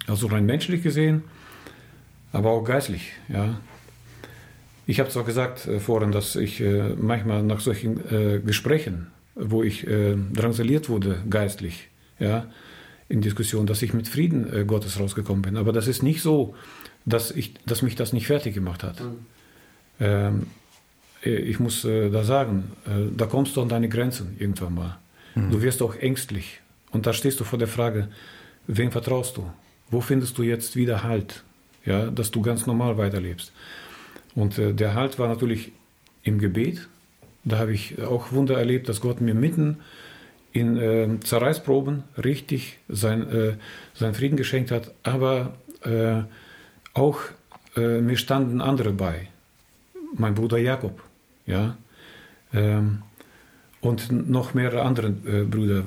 Also 0.07 0.29
rein 0.29 0.47
menschlich 0.47 0.83
gesehen, 0.83 1.25
aber 2.33 2.53
auch 2.53 2.65
geistlich. 2.65 3.13
Ja. 3.29 3.61
Ich 4.87 5.01
habe 5.01 5.11
zwar 5.11 5.25
gesagt 5.25 5.67
äh, 5.67 5.79
vorhin, 5.79 6.11
dass 6.11 6.37
ich 6.37 6.63
äh, 6.63 6.95
manchmal 6.99 7.43
nach 7.43 7.61
solchen 7.61 8.01
äh, 8.11 8.41
Gesprächen 8.41 9.09
wo 9.39 9.63
ich 9.63 9.87
äh, 9.87 10.17
drangsaliert 10.33 10.89
wurde, 10.89 11.23
geistlich, 11.31 11.89
ja, 12.19 12.47
in 13.09 13.21
Diskussion, 13.21 13.67
dass 13.67 13.83
ich 13.83 13.95
mit 13.95 14.09
Frieden 14.09 14.53
äh, 14.53 14.65
Gottes 14.65 14.99
rausgekommen 15.01 15.43
bin. 15.43 15.57
Aber 15.57 15.73
das 15.73 15.89
ist 15.89 16.03
nicht 16.03 16.21
so, 16.23 16.55
dass, 17.05 17.31
ich, 17.31 17.55
dass 17.65 17.83
mich 17.83 17.97
das 17.97 18.13
nicht 18.13 18.27
fertig 18.27 18.55
gemacht 18.55 18.83
hat. 18.83 19.01
Mhm. 19.01 19.17
Ähm, 20.01 20.47
äh, 21.25 21.31
ich 21.31 21.59
muss 21.59 21.85
äh, 21.85 22.11
da 22.11 22.23
sagen, 22.25 22.73
äh, 22.87 23.15
da 23.17 23.27
kommst 23.27 23.57
du 23.57 23.63
an 23.63 23.69
deine 23.69 23.89
Grenzen 23.89 24.37
irgendwann 24.39 24.75
mal. 24.75 24.99
Mhm. 25.35 25.51
Du 25.51 25.63
wirst 25.63 25.83
auch 25.83 25.95
ängstlich. 25.97 26.61
Und 26.91 27.07
da 27.07 27.13
stehst 27.13 27.41
du 27.41 27.45
vor 27.45 27.59
der 27.59 27.69
Frage, 27.69 28.09
wem 28.67 28.91
vertraust 28.91 29.37
du? 29.37 29.51
Wo 29.91 30.01
findest 30.01 30.37
du 30.39 30.43
jetzt 30.43 30.77
wieder 30.77 31.03
Halt? 31.03 31.45
Ja, 31.85 32.11
dass 32.11 32.31
du 32.31 32.43
ganz 32.43 32.67
normal 32.67 32.99
weiterlebst. 32.99 33.53
Und 34.35 34.59
äh, 34.59 34.75
der 34.75 34.95
Halt 34.95 35.19
war 35.19 35.29
natürlich 35.29 35.73
im 36.23 36.39
Gebet, 36.39 36.89
Da 37.45 37.59
habe 37.59 37.73
ich 37.73 38.03
auch 38.03 38.33
Wunder 38.33 38.59
erlebt, 38.59 38.89
dass 38.89 39.01
Gott 39.01 39.21
mir 39.21 39.35
mitten 39.35 39.79
in 40.53 40.77
äh, 40.77 41.21
Zerreißproben 41.21 42.05
richtig 42.17 42.79
sein, 42.89 43.31
äh, 43.31 43.53
seinen 43.95 44.15
Frieden 44.15 44.37
geschenkt 44.37 44.71
hat, 44.71 44.93
aber 45.03 45.55
äh, 45.83 46.23
auch 46.95 47.21
äh, 47.77 48.01
mir 48.01 48.17
standen 48.17 48.61
andere 48.61 48.93
bei. 48.93 49.29
Mein 50.15 50.35
Bruder 50.35 50.59
Jakob, 50.59 51.03
ja, 51.47 51.77
ähm, 52.53 53.03
und 53.81 54.11
noch 54.29 54.55
mehrere 54.55 54.83
andere 54.83 55.09
äh, 55.09 55.45
Brüder, 55.45 55.85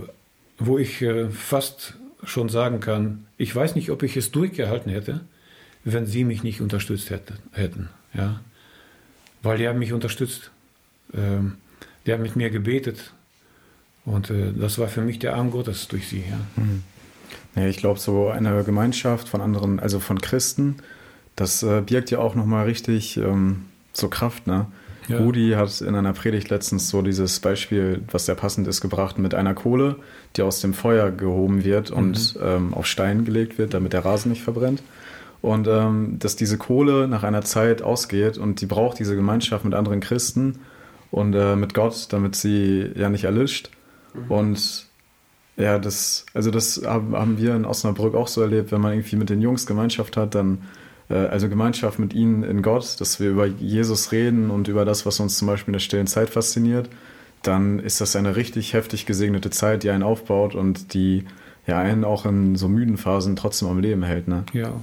wo 0.60 0.78
ich 0.78 1.02
äh, 1.02 1.30
fast 1.30 1.96
schon 2.24 2.50
sagen 2.50 2.80
kann, 2.80 3.26
ich 3.38 3.56
weiß 3.56 3.76
nicht, 3.76 3.90
ob 3.90 4.04
ich 4.04 4.16
es 4.16 4.32
durchgehalten 4.32 4.92
hätte, 4.92 5.22
wenn 5.84 6.06
sie 6.06 6.24
mich 6.24 6.44
nicht 6.44 6.62
unterstützt 6.62 7.10
hätte, 7.10 7.34
hätten, 7.52 7.90
ja, 8.14 8.42
weil 9.42 9.58
die 9.58 9.68
haben 9.68 9.80
mich 9.80 9.92
unterstützt, 9.92 10.52
ähm, 11.14 11.58
die 12.06 12.14
haben 12.14 12.22
mit 12.22 12.36
mir 12.36 12.52
gebetet, 12.52 13.12
und 14.06 14.30
äh, 14.30 14.54
das 14.54 14.80
war 14.80 14.88
für 14.88 15.02
mich 15.02 15.20
der 15.20 15.36
Arm 15.36 15.52
Gottes 15.52 15.88
durch 15.88 16.08
sie. 16.08 16.24
Ja. 16.30 16.64
Mhm. 16.64 16.84
ja 17.56 17.68
ich 17.68 17.78
glaube, 17.78 18.00
so 18.00 18.30
eine 18.30 18.64
Gemeinschaft 18.64 19.30
von 19.30 19.42
anderen, 19.42 19.80
also 19.80 20.00
von 20.00 20.20
Christen, 20.22 20.78
das 21.36 21.64
äh, 21.64 21.82
birgt 21.82 22.12
ja 22.12 22.20
auch 22.20 22.36
nochmal 22.36 22.66
richtig 22.66 23.18
ähm, 23.18 23.66
so 23.94 24.10
Kraft. 24.10 24.48
Ne? 24.48 24.68
Ja. 25.08 25.18
Rudi 25.18 25.52
hat 25.52 25.82
in 25.82 25.96
einer 25.96 26.14
Predigt 26.14 26.50
letztens 26.50 26.90
so 26.90 27.02
dieses 27.02 27.40
Beispiel, 27.40 28.02
was 28.12 28.26
sehr 28.26 28.36
passend 28.36 28.68
ist, 28.68 28.82
gebracht 28.82 29.18
mit 29.18 29.34
einer 29.34 29.54
Kohle, 29.54 29.98
die 30.36 30.42
aus 30.42 30.62
dem 30.62 30.74
Feuer 30.74 31.12
gehoben 31.12 31.64
wird 31.64 31.92
und 31.92 32.36
mhm. 32.36 32.42
ähm, 32.44 32.74
auf 32.74 32.86
Stein 32.86 33.26
gelegt 33.26 33.58
wird, 33.58 33.74
damit 33.74 33.94
der 33.94 34.06
Rasen 34.06 34.30
nicht 34.32 34.44
verbrennt. 34.44 34.84
Und 35.42 35.68
ähm, 35.68 36.18
dass 36.20 36.36
diese 36.36 36.60
Kohle 36.60 37.08
nach 37.08 37.24
einer 37.24 37.42
Zeit 37.42 37.82
ausgeht 37.82 38.38
und 38.38 38.62
die 38.62 38.68
braucht 38.68 39.00
diese 39.00 39.16
Gemeinschaft 39.16 39.66
mit 39.66 39.74
anderen 39.74 40.00
Christen 40.00 40.60
und 41.10 41.34
äh, 41.34 41.56
mit 41.56 41.74
Gott, 41.74 42.08
damit 42.12 42.36
sie 42.36 42.92
ja 42.96 43.10
nicht 43.10 43.24
erlischt. 43.24 43.72
Mhm. 44.14 44.32
Und 44.32 44.86
ja, 45.58 45.78
das, 45.80 46.26
also 46.34 46.52
das 46.52 46.82
haben 46.86 47.38
wir 47.38 47.56
in 47.56 47.66
Osnabrück 47.66 48.16
auch 48.16 48.28
so 48.28 48.42
erlebt, 48.42 48.72
wenn 48.72 48.82
man 48.82 48.94
irgendwie 48.94 49.16
mit 49.16 49.30
den 49.30 49.42
Jungs 49.42 49.66
Gemeinschaft 49.66 50.18
hat, 50.18 50.36
dann, 50.36 50.64
äh, 51.10 51.16
also 51.16 51.50
Gemeinschaft 51.50 52.00
mit 52.00 52.14
ihnen 52.14 52.44
in 52.44 52.62
Gott, 52.62 53.00
dass 53.00 53.20
wir 53.20 53.30
über 53.30 53.46
Jesus 53.46 54.12
reden 54.12 54.50
und 54.50 54.68
über 54.68 54.86
das, 54.86 55.06
was 55.06 55.20
uns 55.20 55.38
zum 55.38 55.48
Beispiel 55.48 55.72
in 55.72 55.74
der 55.74 55.80
stillen 55.80 56.08
Zeit 56.08 56.30
fasziniert, 56.30 56.90
dann 57.44 57.80
ist 57.80 58.02
das 58.02 58.16
eine 58.16 58.36
richtig 58.36 58.74
heftig 58.74 59.06
gesegnete 59.06 59.50
Zeit, 59.50 59.84
die 59.84 59.90
einen 59.90 60.04
aufbaut 60.04 60.56
und 60.56 60.94
die 60.94 61.26
ja 61.68 61.80
einen 61.80 62.06
auch 62.06 62.26
in 62.26 62.56
so 62.56 62.68
müden 62.68 62.98
Phasen 62.98 63.36
trotzdem 63.36 63.68
am 63.68 63.80
Leben 63.80 64.04
hält. 64.04 64.28
Ne? 64.28 64.46
Ja, 64.54 64.74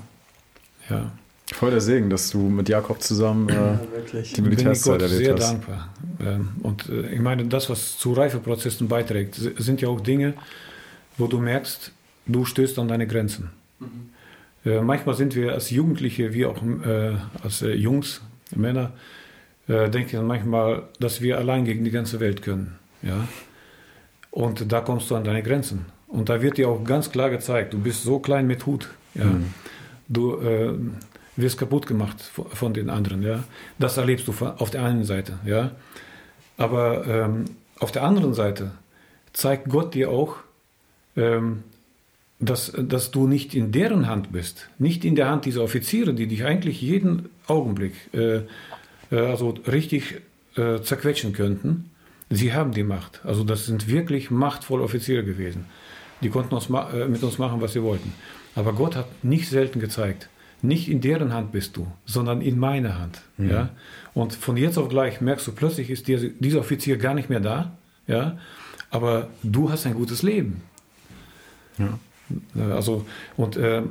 ja. 0.91 1.13
Voll 1.55 1.71
der 1.71 1.81
Segen, 1.81 2.11
dass 2.11 2.31
du 2.31 2.39
mit 2.39 2.69
Jakob 2.69 3.01
zusammen 3.01 3.49
äh, 3.49 3.55
ja, 3.55 3.81
die 4.37 4.43
Militärszeit 4.43 5.01
erlebt 5.01 5.25
sehr 5.25 5.35
hast. 5.35 5.43
sehr 5.43 5.53
dankbar. 5.53 5.89
Ähm, 6.21 6.49
und 6.63 6.89
äh, 6.89 7.09
ich 7.09 7.21
meine, 7.21 7.47
das, 7.47 7.71
was 7.71 7.97
zu 7.97 8.13
Reifeprozessen 8.13 8.87
beiträgt, 8.87 9.35
sind 9.35 9.81
ja 9.81 9.89
auch 9.89 10.01
Dinge, 10.01 10.35
wo 11.17 11.27
du 11.27 11.39
merkst, 11.39 11.93
du 12.27 12.45
stößt 12.45 12.79
an 12.79 12.89
deine 12.89 13.07
Grenzen. 13.07 13.51
Mhm. 13.81 14.11
Äh, 14.65 14.81
manchmal 14.83 15.15
sind 15.15 15.35
wir 15.35 15.53
als 15.53 15.71
Jugendliche, 15.71 16.35
wie 16.35 16.45
auch 16.45 16.63
äh, 16.63 17.17
als 17.43 17.63
äh, 17.63 17.73
Jungs, 17.73 18.21
Männer, 18.55 18.93
äh, 19.69 19.89
denke 19.89 20.17
ich 20.17 20.23
manchmal, 20.23 20.83
dass 21.01 21.23
wir 21.23 21.39
allein 21.39 21.65
gegen 21.65 21.85
die 21.85 21.91
ganze 21.91 22.21
Welt 22.21 22.43
können. 22.43 22.77
Ja? 23.03 23.27
Und 24.31 24.71
da 24.71 24.81
kommst 24.81 25.11
du 25.11 25.17
an 25.17 25.25
deine 25.25 25.43
Grenzen. 25.43 25.87
Und 26.09 26.29
da 26.29 26.43
wird 26.43 26.59
dir 26.59 26.69
auch 26.69 26.85
ganz 26.85 27.11
klar 27.11 27.31
gezeigt, 27.31 27.73
du 27.73 27.79
bist 27.79 28.03
so 28.03 28.19
klein 28.19 28.47
mit 28.47 28.67
Hut. 28.67 28.89
Ja? 29.15 29.25
Mhm. 29.25 29.55
Du 30.11 30.41
wirst 31.39 31.59
kaputt 31.59 31.87
gemacht 31.87 32.21
von 32.21 32.75
den 32.75 32.91
anderen. 32.91 33.23
Ja? 33.23 33.45
Das 33.79 33.97
erlebst 33.97 34.29
du 34.29 34.33
auf 34.33 34.71
der 34.71 34.85
einen 34.85 35.05
Seite. 35.05 35.39
Ja? 35.45 35.73
Aber 36.57 37.07
ähm, 37.07 37.45
auf 37.79 37.93
der 37.93 38.03
anderen 38.03 38.35
Seite 38.35 38.73
zeigt 39.33 39.69
Gott 39.69 39.95
dir 39.95 40.11
auch, 40.11 40.37
ähm, 41.17 41.63
dass, 42.41 42.73
dass 42.77 43.11
du 43.11 43.27
nicht 43.27 43.55
in 43.55 43.73
deren 43.73 44.07
Hand 44.07 44.33
bist, 44.33 44.69
nicht 44.79 45.05
in 45.05 45.17
der 45.17 45.29
Hand 45.29 45.45
dieser 45.45 45.63
Offiziere, 45.63 46.15
die 46.15 46.27
dich 46.27 46.45
eigentlich 46.45 46.81
jeden 46.81 47.29
Augenblick 47.47 47.95
äh, 48.13 48.43
äh, 49.11 49.17
also 49.17 49.55
richtig 49.67 50.21
äh, 50.57 50.81
zerquetschen 50.81 51.33
könnten. 51.33 51.91
Sie 52.31 52.53
haben 52.53 52.73
die 52.73 52.83
Macht. 52.83 53.25
Also 53.25 53.43
das 53.45 53.67
sind 53.67 53.89
wirklich 53.89 54.31
machtvolle 54.31 54.83
Offiziere 54.83 55.25
gewesen. 55.25 55.67
Die 56.23 56.31
konnten 56.31 56.55
uns 56.55 56.69
äh, 56.69 57.07
mit 57.07 57.23
uns 57.23 57.39
machen, 57.39 57.61
was 57.61 57.73
sie 57.73 57.83
wollten. 57.83 58.13
Aber 58.55 58.73
Gott 58.73 58.97
hat 58.97 59.25
nicht 59.25 59.49
selten 59.49 59.81
gezeigt, 59.81 60.29
nicht 60.63 60.89
in 60.89 61.01
deren 61.01 61.33
Hand 61.33 61.53
bist 61.53 61.77
du, 61.77 61.87
sondern 62.05 62.41
in 62.41 62.59
meiner 62.59 62.99
Hand. 62.99 63.23
Mhm. 63.37 63.51
Ja? 63.51 63.69
Und 64.15 64.35
von 64.35 64.57
jetzt 64.57 64.79
auf 64.79 64.89
gleich 64.89 65.21
merkst 65.21 65.47
du, 65.47 65.53
plötzlich 65.53 65.91
ist 65.91 66.09
dieser, 66.09 66.29
dieser 66.29 66.61
Offizier 66.61 66.97
gar 66.97 67.15
nicht 67.15 67.29
mehr 67.31 67.41
da, 67.41 67.73
ja? 68.07 68.39
aber 68.91 69.29
du 69.43 69.71
hast 69.71 69.87
ein 69.87 69.95
gutes 69.95 70.23
Leben. 70.23 70.63
Ja. 71.79 71.99
Also, 72.75 73.07
und 73.37 73.57
äh, 73.57 73.83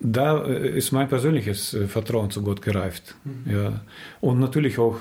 da 0.00 0.44
äh, 0.44 0.76
ist 0.76 0.92
mein 0.92 1.08
persönliches 1.08 1.74
äh, 1.74 1.86
Vertrauen 1.86 2.30
zu 2.30 2.42
Gott 2.42 2.62
gereift. 2.62 3.14
Mhm. 3.24 3.52
Ja? 3.52 3.80
Und 4.20 4.40
natürlich 4.40 4.78
auch 4.78 5.00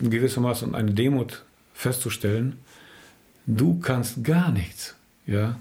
gewissermaßen 0.00 0.74
eine 0.74 0.90
Demut 0.90 1.44
festzustellen, 1.74 2.58
du 3.46 3.78
kannst 3.80 4.24
gar 4.24 4.50
nichts. 4.50 4.96
Ja? 5.26 5.56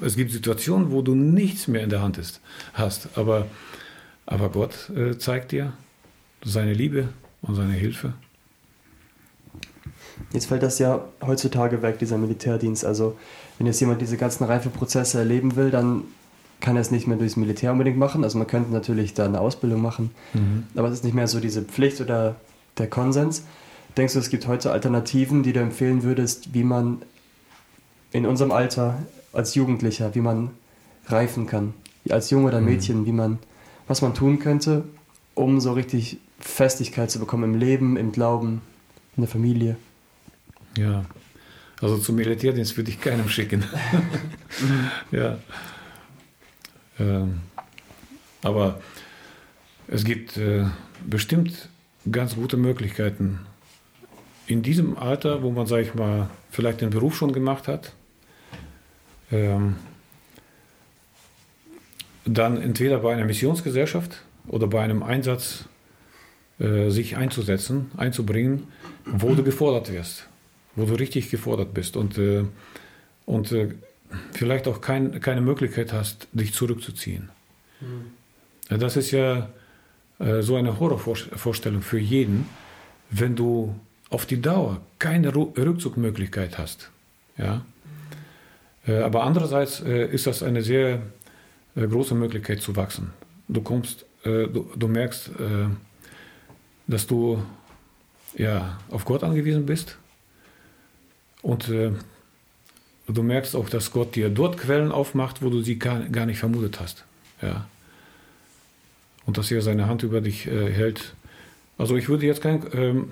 Es 0.00 0.16
gibt 0.16 0.30
Situationen, 0.30 0.90
wo 0.90 1.02
du 1.02 1.14
nichts 1.14 1.68
mehr 1.68 1.82
in 1.82 1.90
der 1.90 2.02
Hand 2.02 2.18
ist, 2.18 2.40
hast, 2.74 3.18
aber 3.18 3.46
aber 4.26 4.48
Gott 4.50 4.90
äh, 4.90 5.18
zeigt 5.18 5.52
dir 5.52 5.72
seine 6.44 6.72
Liebe 6.72 7.08
und 7.42 7.54
seine 7.54 7.72
Hilfe. 7.72 8.14
Jetzt 10.32 10.46
fällt 10.46 10.62
das 10.62 10.78
ja 10.78 11.04
heutzutage 11.20 11.82
weg, 11.82 11.98
dieser 11.98 12.18
Militärdienst. 12.18 12.84
Also 12.84 13.16
wenn 13.58 13.66
jetzt 13.66 13.80
jemand 13.80 14.00
diese 14.00 14.16
ganzen 14.16 14.44
Reifeprozesse 14.44 15.18
erleben 15.18 15.56
will, 15.56 15.70
dann 15.70 16.04
kann 16.60 16.76
er 16.76 16.82
es 16.82 16.90
nicht 16.90 17.06
mehr 17.06 17.16
durchs 17.16 17.36
Militär 17.36 17.72
unbedingt 17.72 17.98
machen. 17.98 18.24
Also 18.24 18.38
man 18.38 18.46
könnte 18.46 18.72
natürlich 18.72 19.14
da 19.14 19.24
eine 19.24 19.40
Ausbildung 19.40 19.82
machen, 19.82 20.10
mhm. 20.32 20.64
aber 20.74 20.88
es 20.88 20.94
ist 20.94 21.04
nicht 21.04 21.14
mehr 21.14 21.26
so 21.26 21.40
diese 21.40 21.62
Pflicht 21.62 22.00
oder 22.00 22.36
der 22.78 22.88
Konsens. 22.88 23.44
Denkst 23.96 24.14
du, 24.14 24.20
es 24.20 24.30
gibt 24.30 24.46
heute 24.46 24.72
Alternativen, 24.72 25.42
die 25.42 25.52
du 25.52 25.60
empfehlen 25.60 26.02
würdest, 26.02 26.54
wie 26.54 26.64
man 26.64 27.02
in 28.12 28.26
unserem 28.26 28.52
Alter 28.52 28.98
als 29.32 29.54
Jugendlicher, 29.54 30.14
wie 30.14 30.20
man 30.20 30.50
reifen 31.06 31.46
kann? 31.46 31.74
Als 32.08 32.30
Junge 32.30 32.48
oder 32.48 32.60
mhm. 32.60 32.66
Mädchen, 32.66 33.00
mhm. 33.00 33.06
wie 33.06 33.12
man 33.12 33.38
was 33.86 34.02
man 34.02 34.14
tun 34.14 34.38
könnte, 34.38 34.84
um 35.34 35.60
so 35.60 35.72
richtig 35.72 36.18
Festigkeit 36.38 37.10
zu 37.10 37.18
bekommen 37.18 37.54
im 37.54 37.58
Leben, 37.58 37.96
im 37.96 38.12
Glauben, 38.12 38.62
in 39.16 39.22
der 39.22 39.28
Familie. 39.28 39.76
Ja, 40.76 41.04
also 41.80 41.98
zum 41.98 42.16
Militärdienst 42.16 42.76
würde 42.76 42.90
ich 42.90 43.00
keinem 43.00 43.28
schicken. 43.28 43.64
ja. 45.10 45.38
Ähm, 46.98 47.40
aber 48.42 48.80
es 49.88 50.04
gibt 50.04 50.36
äh, 50.36 50.64
bestimmt 51.06 51.68
ganz 52.10 52.34
gute 52.34 52.56
Möglichkeiten 52.56 53.40
in 54.46 54.62
diesem 54.62 54.98
Alter, 54.98 55.42
wo 55.42 55.50
man, 55.50 55.66
sage 55.66 55.82
ich 55.82 55.94
mal, 55.94 56.28
vielleicht 56.50 56.80
den 56.80 56.90
Beruf 56.90 57.16
schon 57.16 57.32
gemacht 57.32 57.68
hat, 57.68 57.92
ähm, 59.30 59.76
dann 62.24 62.60
entweder 62.60 62.98
bei 62.98 63.12
einer 63.12 63.24
Missionsgesellschaft 63.24 64.22
oder 64.46 64.66
bei 64.66 64.82
einem 64.82 65.02
Einsatz 65.02 65.64
äh, 66.58 66.90
sich 66.90 67.16
einzusetzen, 67.16 67.90
einzubringen, 67.96 68.68
wo 69.04 69.34
du 69.34 69.42
gefordert 69.42 69.92
wirst, 69.92 70.28
wo 70.76 70.84
du 70.84 70.94
richtig 70.94 71.30
gefordert 71.30 71.74
bist 71.74 71.96
und, 71.96 72.18
äh, 72.18 72.44
und 73.26 73.52
äh, 73.52 73.70
vielleicht 74.32 74.68
auch 74.68 74.80
kein, 74.80 75.20
keine 75.20 75.40
Möglichkeit 75.40 75.92
hast, 75.92 76.28
dich 76.32 76.52
zurückzuziehen. 76.52 77.30
Mhm. 77.80 78.78
Das 78.78 78.96
ist 78.96 79.10
ja 79.10 79.48
äh, 80.18 80.42
so 80.42 80.56
eine 80.56 80.78
Horrorvorstellung 80.78 81.82
für 81.82 81.98
jeden, 81.98 82.46
wenn 83.10 83.36
du 83.36 83.74
auf 84.10 84.26
die 84.26 84.40
Dauer 84.40 84.80
keine 84.98 85.34
Rückzugmöglichkeit 85.34 86.58
hast. 86.58 86.90
Ja? 87.36 87.64
Äh, 88.86 88.98
aber 88.98 89.24
andererseits 89.24 89.80
äh, 89.80 90.06
ist 90.06 90.26
das 90.26 90.42
eine 90.42 90.62
sehr 90.62 91.02
äh, 91.74 91.86
große 91.86 92.14
Möglichkeit 92.14 92.60
zu 92.60 92.76
wachsen. 92.76 93.12
Du 93.48 93.62
kommst, 93.62 94.04
äh, 94.24 94.46
du, 94.46 94.70
du, 94.76 94.88
merkst, 94.88 95.28
äh, 95.28 95.66
dass 96.86 97.06
du 97.06 97.42
ja, 98.36 98.78
auf 98.90 99.04
Gott 99.04 99.24
angewiesen 99.24 99.66
bist 99.66 99.98
und 101.42 101.68
du 101.68 103.22
merkst 103.22 103.54
auch, 103.56 103.68
dass 103.68 103.90
Gott 103.90 104.14
dir 104.14 104.30
dort 104.30 104.56
Quellen 104.56 104.90
aufmacht, 104.90 105.42
wo 105.42 105.50
du 105.50 105.60
sie 105.60 105.78
gar, 105.78 106.00
gar 106.08 106.24
nicht 106.24 106.38
vermutet 106.38 106.80
hast. 106.80 107.04
Ja. 107.42 107.66
Und 109.26 109.36
dass 109.36 109.50
er 109.50 109.60
seine 109.60 109.86
Hand 109.86 110.02
über 110.02 110.22
dich 110.22 110.46
hält. 110.46 111.14
Also 111.76 111.96
ich 111.96 112.08
würde 112.08 112.24
jetzt 112.24 112.40
kein, 112.40 112.64
ähm, 112.72 113.10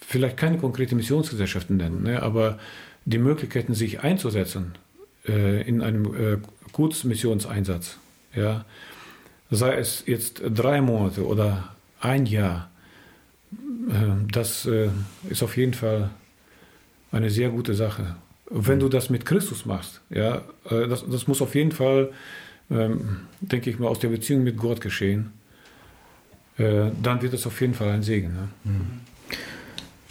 vielleicht 0.00 0.36
keine 0.36 0.58
konkrete 0.58 0.94
Missionsgesellschaften 0.96 1.78
nennen, 1.78 2.02
ne, 2.02 2.22
aber 2.22 2.58
die 3.06 3.18
Möglichkeiten, 3.18 3.74
sich 3.74 4.00
einzusetzen 4.00 4.74
in 5.24 5.82
einem 5.82 6.42
Kurzmissionseinsatz, 6.72 7.96
ja, 8.34 8.64
sei 9.50 9.76
es 9.76 10.02
jetzt 10.06 10.42
drei 10.44 10.80
Monate 10.80 11.26
oder 11.26 11.74
ein 12.00 12.26
Jahr, 12.26 12.70
das 14.30 14.66
äh, 14.66 14.90
ist 15.28 15.42
auf 15.42 15.56
jeden 15.56 15.74
Fall 15.74 16.10
eine 17.10 17.30
sehr 17.30 17.50
gute 17.50 17.74
Sache. 17.74 18.16
Wenn 18.48 18.80
du 18.80 18.88
das 18.88 19.10
mit 19.10 19.24
Christus 19.26 19.66
machst, 19.66 20.00
ja, 20.10 20.42
äh, 20.70 20.88
das, 20.88 21.04
das 21.08 21.26
muss 21.26 21.42
auf 21.42 21.54
jeden 21.54 21.72
Fall, 21.72 22.12
ähm, 22.70 23.22
denke 23.40 23.70
ich 23.70 23.78
mal, 23.78 23.88
aus 23.88 23.98
der 23.98 24.08
Beziehung 24.08 24.44
mit 24.44 24.56
Gott 24.56 24.80
geschehen. 24.80 25.32
Dann 26.58 27.22
wird 27.22 27.32
es 27.32 27.46
auf 27.46 27.60
jeden 27.62 27.72
Fall 27.72 27.88
ein 27.88 28.02
Segen. 28.02 28.34
Ne? 28.34 28.48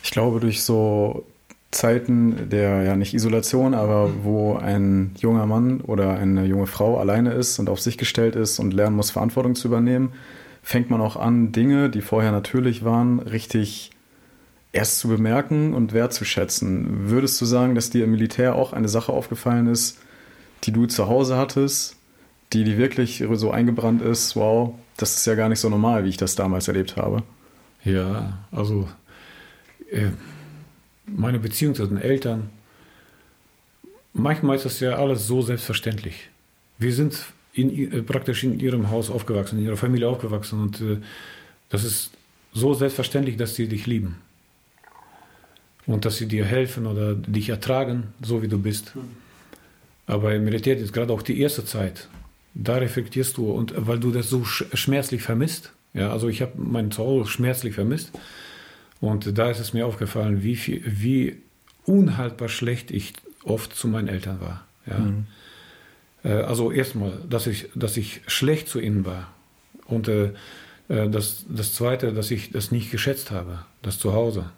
Ich 0.03 0.09
glaube, 0.09 0.39
durch 0.39 0.63
so 0.63 1.23
Zeiten 1.71 2.49
der, 2.49 2.83
ja 2.83 2.95
nicht 2.95 3.13
Isolation, 3.13 3.73
aber 3.73 4.11
wo 4.23 4.55
ein 4.55 5.11
junger 5.17 5.45
Mann 5.45 5.81
oder 5.81 6.17
eine 6.17 6.45
junge 6.45 6.67
Frau 6.67 6.99
alleine 6.99 7.31
ist 7.31 7.59
und 7.59 7.69
auf 7.69 7.79
sich 7.79 7.97
gestellt 7.97 8.35
ist 8.35 8.59
und 8.59 8.73
lernen 8.73 8.97
muss, 8.97 9.11
Verantwortung 9.11 9.55
zu 9.55 9.69
übernehmen, 9.69 10.11
fängt 10.61 10.89
man 10.89 11.01
auch 11.01 11.15
an, 11.15 11.51
Dinge, 11.53 11.89
die 11.89 12.01
vorher 12.01 12.31
natürlich 12.31 12.83
waren, 12.83 13.19
richtig 13.19 13.91
erst 14.73 14.99
zu 14.99 15.07
bemerken 15.07 15.73
und 15.73 15.93
wertzuschätzen. 15.93 17.09
Würdest 17.09 17.39
du 17.41 17.45
sagen, 17.45 17.75
dass 17.75 17.89
dir 17.89 18.03
im 18.03 18.11
Militär 18.11 18.55
auch 18.55 18.73
eine 18.73 18.89
Sache 18.89 19.11
aufgefallen 19.11 19.67
ist, 19.67 19.99
die 20.63 20.71
du 20.71 20.85
zu 20.85 21.07
Hause 21.07 21.37
hattest, 21.37 21.97
die 22.53 22.63
dir 22.63 22.77
wirklich 22.77 23.23
so 23.33 23.51
eingebrannt 23.51 24.01
ist, 24.01 24.35
wow, 24.35 24.75
das 24.97 25.15
ist 25.15 25.25
ja 25.25 25.35
gar 25.35 25.49
nicht 25.49 25.59
so 25.59 25.69
normal, 25.69 26.03
wie 26.03 26.09
ich 26.09 26.17
das 26.17 26.35
damals 26.35 26.67
erlebt 26.67 26.97
habe? 26.97 27.23
Ja, 27.83 28.39
also 28.51 28.87
äh, 29.89 30.11
meine 31.15 31.39
Beziehung 31.39 31.75
zu 31.75 31.85
den 31.85 31.97
Eltern, 31.97 32.49
manchmal 34.13 34.55
ist 34.55 34.65
das 34.65 34.79
ja 34.79 34.95
alles 34.95 35.27
so 35.27 35.41
selbstverständlich. 35.41 36.29
Wir 36.77 36.93
sind 36.93 37.25
in, 37.53 37.91
äh, 37.91 38.01
praktisch 38.01 38.43
in 38.43 38.59
ihrem 38.59 38.89
Haus 38.89 39.09
aufgewachsen, 39.09 39.59
in 39.59 39.65
ihrer 39.65 39.77
Familie 39.77 40.07
aufgewachsen 40.07 40.61
und 40.61 40.81
äh, 40.81 40.97
das 41.69 41.83
ist 41.83 42.11
so 42.53 42.73
selbstverständlich, 42.73 43.37
dass 43.37 43.55
sie 43.55 43.67
dich 43.67 43.87
lieben 43.87 44.17
und 45.85 46.05
dass 46.05 46.17
sie 46.17 46.27
dir 46.27 46.45
helfen 46.45 46.85
oder 46.85 47.15
dich 47.15 47.49
ertragen, 47.49 48.13
so 48.21 48.41
wie 48.41 48.47
du 48.47 48.57
bist. 48.57 48.93
Aber 50.05 50.33
im 50.33 50.43
Militär 50.43 50.77
ist 50.77 50.93
gerade 50.93 51.13
auch 51.13 51.21
die 51.21 51.39
erste 51.39 51.63
Zeit, 51.63 52.09
da 52.53 52.75
reflektierst 52.75 53.37
du 53.37 53.49
und 53.51 53.73
weil 53.77 53.99
du 53.99 54.11
das 54.11 54.29
so 54.29 54.43
schmerzlich 54.43 55.21
vermisst, 55.21 55.71
ja, 55.93 56.11
also 56.11 56.27
ich 56.27 56.41
habe 56.41 56.53
mein 56.55 56.91
Zuhause 56.91 57.29
schmerzlich 57.29 57.75
vermisst 57.75 58.11
und 59.01 59.37
da 59.37 59.49
ist 59.49 59.59
es 59.59 59.73
mir 59.73 59.85
aufgefallen, 59.85 60.43
wie, 60.43 60.55
viel, 60.55 60.83
wie 60.85 61.37
unhaltbar 61.85 62.47
schlecht 62.47 62.91
ich 62.91 63.13
oft 63.43 63.75
zu 63.75 63.87
meinen 63.87 64.07
Eltern 64.07 64.39
war. 64.39 64.65
Ja. 64.85 64.99
Mhm. 64.99 65.25
Äh, 66.23 66.29
also 66.29 66.71
erstmal, 66.71 67.13
dass 67.27 67.47
ich, 67.47 67.69
dass 67.75 67.97
ich 67.97 68.21
schlecht 68.27 68.69
zu 68.69 68.79
ihnen 68.79 69.05
war. 69.05 69.27
Und 69.87 70.07
äh, 70.07 70.33
äh, 70.87 71.09
das, 71.09 71.45
das 71.49 71.73
Zweite, 71.73 72.13
dass 72.13 72.29
ich 72.29 72.51
das 72.51 72.71
nicht 72.71 72.91
geschätzt 72.91 73.31
habe, 73.31 73.65
das 73.81 73.99
Zuhause. 73.99 74.51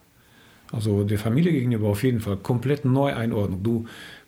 Also 0.73 1.03
der 1.03 1.19
Familie 1.19 1.51
gegenüber 1.51 1.87
auf 1.87 2.03
jeden 2.03 2.19
Fall 2.19 2.35
komplett 2.37 2.83
Neueinordnung. 2.83 3.63
Du 3.63 3.85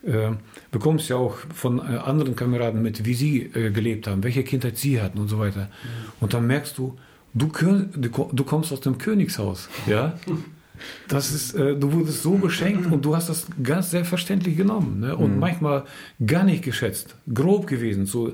äh, 0.07 0.31
bekommst 0.71 1.09
ja 1.09 1.17
auch 1.17 1.37
von 1.53 1.79
äh, 1.79 1.97
anderen 1.97 2.35
Kameraden 2.35 2.81
mit, 2.81 3.03
wie 3.03 3.15
sie 3.15 3.41
äh, 3.53 3.71
gelebt 3.71 4.07
haben, 4.07 4.23
welche 4.23 4.43
Kindheit 4.43 4.77
sie 4.77 5.01
hatten 5.01 5.17
und 5.17 5.27
so 5.27 5.39
weiter. 5.39 5.61
Mhm. 5.61 6.11
Und 6.21 6.33
dann 6.33 6.47
merkst 6.47 6.77
du, 6.77 6.97
du, 7.35 8.29
du 8.31 8.43
kommst 8.43 8.71
aus 8.71 8.81
dem 8.81 8.97
Königshaus. 8.97 9.69
Ja? 9.85 10.17
Das 11.07 11.31
ist, 11.31 11.53
äh, 11.53 11.75
du 11.75 11.93
wurdest 11.93 12.23
so 12.23 12.37
beschenkt 12.37 12.91
und 12.91 13.05
du 13.05 13.15
hast 13.15 13.29
das 13.29 13.47
ganz 13.61 13.91
selbstverständlich 13.91 14.57
genommen 14.57 14.99
ne? 15.01 15.15
und 15.15 15.33
mhm. 15.33 15.39
manchmal 15.39 15.83
gar 16.25 16.43
nicht 16.43 16.63
geschätzt, 16.63 17.15
grob 17.33 17.67
gewesen 17.67 18.05
so, 18.05 18.33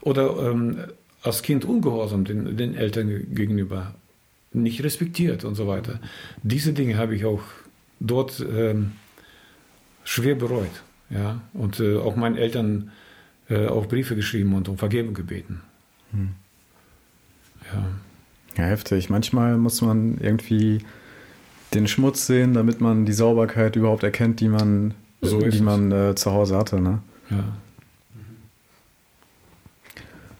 oder 0.00 0.50
ähm, 0.50 0.78
als 1.22 1.42
Kind 1.42 1.64
ungehorsam 1.64 2.24
den, 2.24 2.56
den 2.56 2.74
Eltern 2.74 3.34
gegenüber, 3.34 3.94
nicht 4.52 4.82
respektiert 4.82 5.44
und 5.44 5.54
so 5.54 5.66
weiter. 5.66 6.00
Diese 6.42 6.72
Dinge 6.72 6.96
habe 6.96 7.14
ich 7.14 7.24
auch 7.24 7.42
dort 8.00 8.40
ähm, 8.40 8.92
schwer 10.04 10.34
bereut. 10.34 10.82
Ja? 11.10 11.40
Und 11.52 11.80
äh, 11.80 11.96
auch 11.96 12.16
meinen 12.16 12.36
Eltern 12.36 12.90
äh, 13.48 13.66
auch 13.66 13.86
Briefe 13.86 14.16
geschrieben 14.16 14.54
und 14.54 14.68
um 14.68 14.78
Vergebung 14.78 15.14
gebeten. 15.14 15.60
Mhm. 16.12 16.30
Ja. 17.72 17.84
Ja, 18.56 18.64
heftig. 18.64 19.10
Manchmal 19.10 19.56
muss 19.56 19.80
man 19.82 20.18
irgendwie 20.20 20.80
den 21.74 21.86
Schmutz 21.86 22.26
sehen, 22.26 22.54
damit 22.54 22.80
man 22.80 23.06
die 23.06 23.12
Sauberkeit 23.12 23.76
überhaupt 23.76 24.02
erkennt, 24.02 24.40
die 24.40 24.48
man, 24.48 24.94
so 25.20 25.38
die 25.40 25.60
man 25.60 25.92
äh, 25.92 26.14
zu 26.14 26.32
Hause 26.32 26.56
hatte. 26.56 26.80
Ne? 26.80 26.98
Ja. 27.30 27.44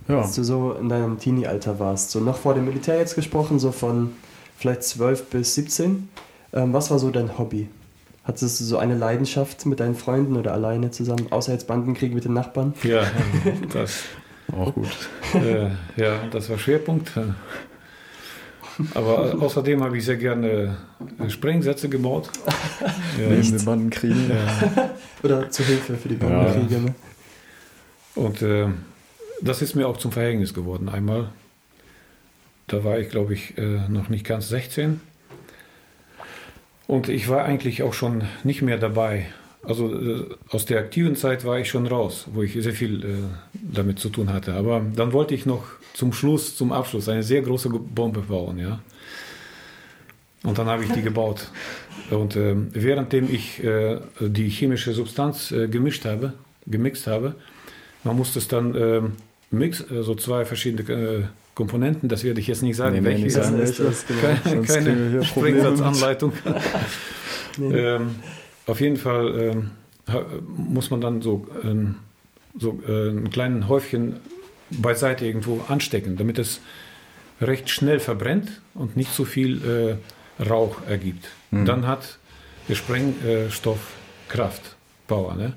ja. 0.09 0.23
Als 0.23 0.35
du 0.35 0.43
so 0.43 0.73
in 0.73 0.89
deinem 0.89 1.19
Teenie-Alter 1.19 1.79
warst, 1.79 2.11
so 2.11 2.21
noch 2.21 2.37
vor 2.37 2.55
dem 2.55 2.65
Militär 2.65 2.99
jetzt 2.99 3.15
gesprochen, 3.15 3.59
so 3.59 3.71
von 3.71 4.13
vielleicht 4.59 4.83
12 4.83 5.31
bis 5.31 5.55
17, 5.55 6.09
ähm, 6.53 6.73
was 6.73 6.91
war 6.91 6.99
so 6.99 7.11
dein 7.11 7.39
Hobby? 7.39 7.69
Hattest 8.25 8.61
du 8.61 8.65
so 8.65 8.77
eine 8.77 8.97
Leidenschaft 8.97 9.65
mit 9.67 9.81
deinen 9.81 9.95
Freunden 9.95 10.37
oder 10.37 10.53
alleine 10.53 10.91
zusammen, 10.91 11.29
außer 11.31 11.53
jetzt 11.53 11.67
Bandenkrieg 11.67 12.13
mit 12.13 12.25
den 12.25 12.35
Nachbarn? 12.35 12.75
Ja, 12.83 13.05
das 13.73 14.03
auch 14.53 14.75
gut. 14.75 14.91
äh, 15.35 15.71
ja, 15.97 16.27
das 16.31 16.51
war 16.51 16.59
Schwerpunkt. 16.59 17.13
Aber 18.95 19.37
außerdem 19.41 19.83
habe 19.83 19.99
ich 19.99 20.05
sehr 20.05 20.17
gerne 20.17 20.77
äh, 21.19 21.31
Sprengsätze 21.31 21.89
gebaut. 21.89 22.31
ja, 23.19 23.29
in 23.29 23.43
den 23.43 23.65
Bandenkriegen. 23.65 24.31
Ja. 24.31 24.91
Oder 25.23 25.51
zur 25.51 25.67
Hilfe 25.67 25.97
für 25.97 26.09
die 26.09 26.15
Bandenkriege. 26.15 26.87
Ja. 26.87 26.95
Und 28.23 28.43
äh, 28.43 28.67
das 29.41 29.63
ist 29.63 29.75
mir 29.75 29.89
auch 29.89 29.97
zum 29.97 30.13
Verhängnis 30.13 30.55
geworden. 30.55 30.89
Einmal, 30.89 31.31
da 32.67 32.85
war 32.85 32.99
ich, 32.99 33.09
glaube 33.09 33.35
ich, 33.35 33.57
äh, 33.59 33.89
noch 33.89 34.09
nicht 34.09 34.27
ganz 34.27 34.49
16. 34.49 35.01
Und 36.87 37.09
ich 37.09 37.29
war 37.29 37.45
eigentlich 37.45 37.83
auch 37.83 37.95
schon 37.95 38.25
nicht 38.43 38.63
mehr 38.63 38.77
dabei. 38.77 39.27
Also 39.63 39.95
äh, 39.95 40.27
aus 40.49 40.65
der 40.65 40.79
aktiven 40.79 41.17
Zeit 41.17 41.45
war 41.45 41.59
ich 41.59 41.69
schon 41.69 41.87
raus, 41.87 42.27
wo 42.33 42.43
ich 42.43 42.55
sehr 42.55 42.73
viel 42.73 43.05
äh, 43.05 43.09
damit 43.53 43.99
zu 43.99 44.09
tun 44.09 44.33
hatte. 44.33 44.55
Aber 44.55 44.83
dann 44.95 45.13
wollte 45.13 45.35
ich 45.35 45.45
noch 45.45 45.65
zum 45.93 46.13
Schluss, 46.13 46.57
zum 46.57 46.73
Abschluss 46.73 47.09
eine 47.09 47.23
sehr 47.23 47.43
große 47.43 47.69
Bombe 47.69 48.21
bauen, 48.21 48.59
ja. 48.59 48.81
Und 50.43 50.57
dann 50.57 50.67
habe 50.69 50.85
ich 50.85 50.91
die 50.91 51.03
gebaut. 51.03 51.49
Und 52.11 52.35
äh, 52.37 52.55
währenddem 52.73 53.29
ich 53.31 53.63
äh, 53.63 53.99
die 54.21 54.49
chemische 54.49 54.95
Substanz 54.95 55.53
äh, 55.53 55.69
gemischt 55.69 56.07
habe, 56.07 56.33
gemixt 56.67 57.07
habe, 57.07 57.35
man 58.05 58.17
musste 58.17 58.39
es 58.39 58.49
dann 58.49 58.75
ähm, 58.75 59.13
mix, 59.51 59.85
also 59.91 60.15
zwei 60.15 60.47
verschiedene 60.47 61.29
Komponenten, 61.55 62.09
das 62.09 62.25
werde 62.25 62.41
ich 62.41 62.47
jetzt 62.47 62.63
nicht 62.63 62.77
sagen, 62.77 62.97
nee, 62.97 63.05
welche. 63.05 63.25
Nee, 63.25 63.29
sagen 63.29 63.59
das, 63.59 63.77
das, 63.77 64.07
genau. 64.07 64.63
Keine, 64.63 64.63
keine 64.63 65.25
Sprengsatzanleitung. 65.25 66.33
nee. 67.59 67.77
ähm, 67.77 68.15
auf 68.71 68.81
jeden 68.81 68.97
Fall 68.97 69.39
ähm, 69.39 69.71
muss 70.57 70.91
man 70.91 71.01
dann 71.01 71.23
so, 71.23 71.47
ähm, 71.63 71.97
so 72.59 72.81
äh, 72.87 73.11
ein 73.11 73.31
kleines 73.31 73.69
Häufchen 73.69 74.17
beiseite 74.71 75.27
irgendwo 75.27 75.61
anstecken, 75.69 76.17
damit 76.17 76.39
es 76.39 76.61
recht 77.41 77.71
schnell 77.71 78.01
verbrennt 78.01 78.61
und 78.75 78.97
nicht 78.97 79.13
so 79.13 79.25
viel 79.25 79.99
äh, 80.39 80.43
Rauch 80.43 80.77
ergibt. 80.89 81.29
Mhm. 81.51 81.65
Dann 81.65 81.87
hat 81.87 82.19
der 82.69 82.75
Sprengstoff 82.75 83.95
Kraft, 84.29 84.77
Power. 85.09 85.35
Ne? 85.35 85.55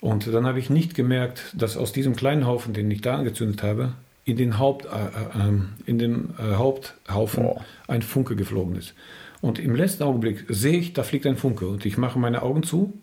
Und 0.00 0.32
dann 0.32 0.46
habe 0.46 0.58
ich 0.58 0.70
nicht 0.70 0.94
gemerkt, 0.94 1.42
dass 1.54 1.76
aus 1.76 1.92
diesem 1.92 2.16
kleinen 2.16 2.46
Haufen, 2.46 2.72
den 2.72 2.90
ich 2.90 3.00
da 3.00 3.16
angezündet 3.16 3.62
habe, 3.62 3.94
in 4.24 4.36
den, 4.36 4.58
Haupt, 4.58 4.86
äh, 4.86 4.88
äh, 4.88 5.48
ähm, 5.48 5.70
in 5.86 5.98
den 5.98 6.34
äh, 6.38 6.54
Haupthaufen 6.54 7.44
oh. 7.44 7.60
ein 7.88 8.02
Funke 8.02 8.36
geflogen 8.36 8.76
ist. 8.76 8.94
Und 9.42 9.58
im 9.58 9.74
letzten 9.74 10.04
Augenblick 10.04 10.44
sehe 10.48 10.78
ich, 10.78 10.92
da 10.94 11.02
fliegt 11.02 11.26
ein 11.26 11.36
Funke 11.36 11.66
und 11.66 11.84
ich 11.84 11.98
mache 11.98 12.18
meine 12.18 12.42
Augen 12.42 12.62
zu 12.62 12.94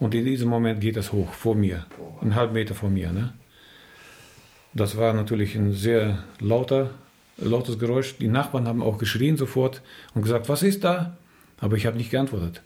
und 0.00 0.14
in 0.14 0.24
diesem 0.24 0.48
Moment 0.50 0.80
geht 0.80 0.96
das 0.96 1.12
hoch 1.12 1.32
vor 1.32 1.54
mir, 1.54 1.86
einen 2.20 2.34
halben 2.34 2.54
Meter 2.54 2.74
vor 2.74 2.90
mir. 2.90 3.12
Ne? 3.12 3.32
Das 4.74 4.96
war 4.96 5.14
natürlich 5.14 5.54
ein 5.54 5.72
sehr 5.72 6.24
lauter, 6.40 6.90
lautes 7.38 7.78
Geräusch. 7.78 8.16
Die 8.18 8.26
Nachbarn 8.26 8.66
haben 8.66 8.82
auch 8.82 8.98
geschrien 8.98 9.36
sofort 9.36 9.80
und 10.12 10.22
gesagt, 10.22 10.48
was 10.48 10.64
ist 10.64 10.82
da? 10.82 11.16
Aber 11.60 11.76
ich 11.76 11.86
habe 11.86 11.96
nicht 11.96 12.10
geantwortet. 12.10 12.62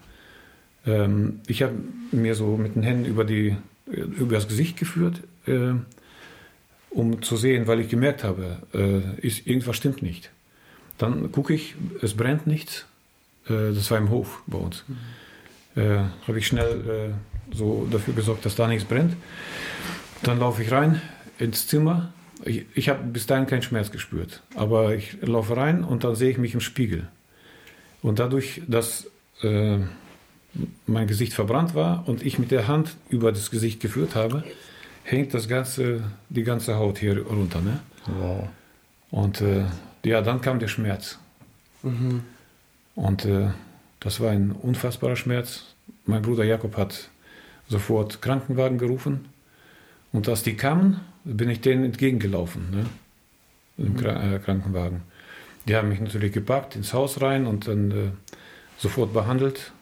Ähm, 0.87 1.41
ich 1.47 1.63
habe 1.63 1.75
mir 2.13 2.35
so 2.35 2.57
mit 2.57 2.75
den 2.75 2.83
Händen 2.83 3.05
über, 3.05 3.25
die, 3.25 3.55
über 3.87 4.35
das 4.35 4.49
Gesicht 4.49 4.79
geführt, 4.79 5.21
äh, 5.47 5.75
um 6.89 7.21
zu 7.21 7.37
sehen, 7.37 7.67
weil 7.67 7.81
ich 7.81 7.91
gemerkt 7.91 8.25
habe, 8.25 8.63
äh, 8.73 9.21
ist, 9.21 9.47
irgendwas 9.47 9.77
stimmt 9.77 10.01
nicht. 10.03 10.31
Dann 10.97 11.31
gucke 11.31 11.53
ich, 11.53 11.75
es 12.01 12.17
brennt 12.17 12.47
nichts. 12.47 12.87
Äh, 13.49 13.73
das 13.75 13.91
war 13.91 13.99
im 13.99 14.11
Hof 14.11 14.43
bei 14.47 14.59
uns. 14.59 14.85
Mhm. 14.87 15.83
Äh, 15.83 15.99
habe 16.27 16.39
ich 16.39 16.47
schnell 16.47 17.13
äh, 17.53 17.57
so 17.57 17.87
dafür 17.91 18.15
gesorgt, 18.15 18.45
dass 18.45 18.57
da 18.57 18.67
nichts 18.67 18.85
brennt. 18.85 19.17
Dann 20.23 20.39
laufe 20.39 20.63
ich 20.63 20.71
rein, 20.71 21.01
ins 21.39 21.67
Zimmer. 21.67 22.13
Ich, 22.45 22.67
ich 22.75 22.89
habe 22.89 23.03
bis 23.05 23.27
dahin 23.27 23.47
keinen 23.47 23.63
Schmerz 23.63 23.91
gespürt, 23.91 24.43
aber 24.55 24.95
ich 24.95 25.19
laufe 25.23 25.57
rein 25.57 25.85
und 25.85 26.05
dann 26.05 26.15
sehe 26.15 26.31
ich 26.31 26.39
mich 26.39 26.55
im 26.55 26.61
Spiegel. 26.61 27.09
Und 28.03 28.19
dadurch, 28.19 28.63
dass 28.67 29.11
äh, 29.43 29.79
mein 30.87 31.07
Gesicht 31.07 31.33
verbrannt 31.33 31.75
war 31.75 32.09
und 32.09 32.25
ich 32.25 32.39
mit 32.39 32.51
der 32.51 32.67
Hand 32.67 32.97
über 33.09 33.31
das 33.31 33.51
Gesicht 33.51 33.81
geführt 33.81 34.15
habe, 34.15 34.43
hängt 35.05 35.35
das 35.35 35.49
ganze, 35.49 36.03
die 36.29 36.43
ganze 36.43 36.77
Haut 36.77 36.99
hier 36.99 37.25
runter. 37.27 37.61
Ne? 37.61 37.81
Wow. 38.07 38.49
Und 39.11 39.41
äh, 39.41 39.65
ja, 40.05 40.23
dann 40.23 40.41
kam 40.41 40.59
der 40.59 40.69
Schmerz. 40.69 41.19
Mhm. 41.83 42.23
Und 42.95 43.25
äh, 43.25 43.49
das 44.01 44.21
war 44.21 44.31
ein 44.31 44.53
unfassbarer 44.53 45.17
Schmerz. 45.17 45.75
Mein 46.07 46.23
Bruder 46.23 46.45
Jakob 46.45 46.77
hat 46.77 47.11
sofort 47.69 48.23
Krankenwagen 48.23 48.79
gerufen. 48.79 49.27
Und 50.13 50.29
als 50.29 50.43
die 50.43 50.55
kamen, 50.55 51.01
bin 51.25 51.51
ich 51.51 51.61
denen 51.61 51.85
entgegengelaufen, 51.85 52.71
ne? 52.71 52.87
im 53.79 53.95
mhm. 53.95 54.35
äh, 54.35 54.39
Krankenwagen. 54.39 55.03
Die 55.69 55.77
haben 55.77 55.89
mich 55.89 56.01
natürlich 56.01 56.33
gepackt, 56.33 56.75
ins 56.75 56.93
Haus 56.93 57.21
rein 57.21 57.47
und 57.47 57.69
dann 57.69 57.91
äh, 57.91 58.11
sofort 58.79 59.13
behandelt. 59.13 59.73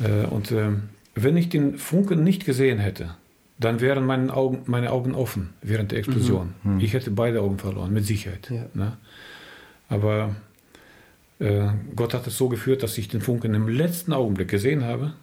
Äh, 0.00 0.26
und 0.26 0.50
äh, 0.50 0.72
wenn 1.14 1.36
ich 1.36 1.48
den 1.48 1.78
Funken 1.78 2.22
nicht 2.22 2.44
gesehen 2.44 2.78
hätte, 2.78 3.14
dann 3.58 3.80
wären 3.80 4.06
meine 4.06 4.32
Augen, 4.34 4.62
meine 4.66 4.92
Augen 4.92 5.14
offen 5.14 5.50
während 5.62 5.92
der 5.92 5.98
Explosion. 5.98 6.54
Mhm. 6.62 6.74
Mhm. 6.74 6.80
Ich 6.80 6.92
hätte 6.92 7.10
beide 7.10 7.40
Augen 7.40 7.58
verloren, 7.58 7.92
mit 7.92 8.04
Sicherheit. 8.04 8.50
Ja. 8.50 8.66
Ne? 8.74 8.96
Aber 9.88 10.36
äh, 11.40 11.68
Gott 11.94 12.14
hat 12.14 12.26
es 12.26 12.36
so 12.36 12.48
geführt, 12.48 12.82
dass 12.82 12.98
ich 12.98 13.08
den 13.08 13.20
Funken 13.20 13.54
im 13.54 13.68
letzten 13.68 14.12
Augenblick 14.12 14.48
gesehen 14.48 14.84
habe 14.84 15.14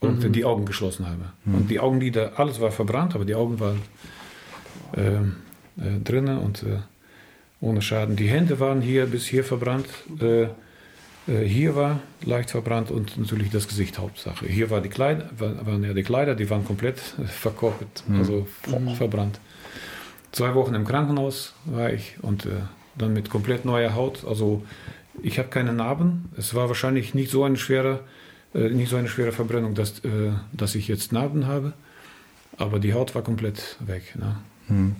und 0.00 0.24
mhm. 0.24 0.32
die 0.32 0.44
Augen 0.44 0.64
geschlossen 0.64 1.06
habe. 1.06 1.32
Mhm. 1.44 1.54
Und 1.54 1.70
die 1.70 1.80
Augenlider, 1.80 2.32
alles 2.36 2.60
war 2.60 2.70
verbrannt, 2.70 3.14
aber 3.14 3.24
die 3.24 3.34
Augen 3.34 3.60
waren 3.60 3.82
äh, 4.96 5.16
äh, 5.80 6.00
drinnen 6.02 6.38
und 6.38 6.62
äh, 6.62 6.78
ohne 7.60 7.82
Schaden. 7.82 8.16
Die 8.16 8.28
Hände 8.28 8.60
waren 8.60 8.80
hier 8.80 9.06
bis 9.06 9.26
hier 9.26 9.44
verbrannt. 9.44 9.86
Äh, 10.20 10.48
hier 11.26 11.76
war 11.76 12.00
leicht 12.24 12.50
verbrannt 12.50 12.90
und 12.90 13.16
natürlich 13.18 13.50
das 13.50 13.68
Gesicht 13.68 13.98
Hauptsache. 13.98 14.46
Hier 14.46 14.70
war 14.70 14.80
die 14.80 14.88
Kleider, 14.88 15.28
waren 15.38 15.84
ja 15.84 15.92
die 15.92 16.02
Kleider, 16.02 16.34
die 16.34 16.48
waren 16.50 16.64
komplett 16.64 16.98
verkocht, 16.98 18.08
mhm. 18.08 18.18
also 18.18 18.48
mhm. 18.66 18.94
verbrannt. 18.94 19.38
Zwei 20.32 20.54
Wochen 20.54 20.74
im 20.74 20.86
Krankenhaus 20.86 21.54
war 21.66 21.92
ich 21.92 22.16
und 22.22 22.48
dann 22.96 23.12
mit 23.12 23.30
komplett 23.30 23.64
neuer 23.64 23.94
Haut. 23.94 24.24
Also 24.26 24.64
ich 25.22 25.38
habe 25.38 25.48
keine 25.48 25.72
Narben. 25.72 26.30
Es 26.36 26.54
war 26.54 26.68
wahrscheinlich 26.68 27.14
nicht 27.14 27.30
so 27.30 27.44
eine 27.44 27.56
schwere, 27.56 28.00
äh, 28.54 28.68
nicht 28.68 28.90
so 28.90 28.96
eine 28.96 29.08
schwere 29.08 29.32
Verbrennung, 29.32 29.74
dass, 29.74 30.00
äh, 30.00 30.32
dass 30.52 30.74
ich 30.74 30.88
jetzt 30.88 31.12
Narben 31.12 31.46
habe. 31.46 31.72
Aber 32.56 32.78
die 32.78 32.94
Haut 32.94 33.14
war 33.14 33.22
komplett 33.22 33.76
weg. 33.80 34.14
Ne? 34.16 34.36
Mhm. 34.68 34.96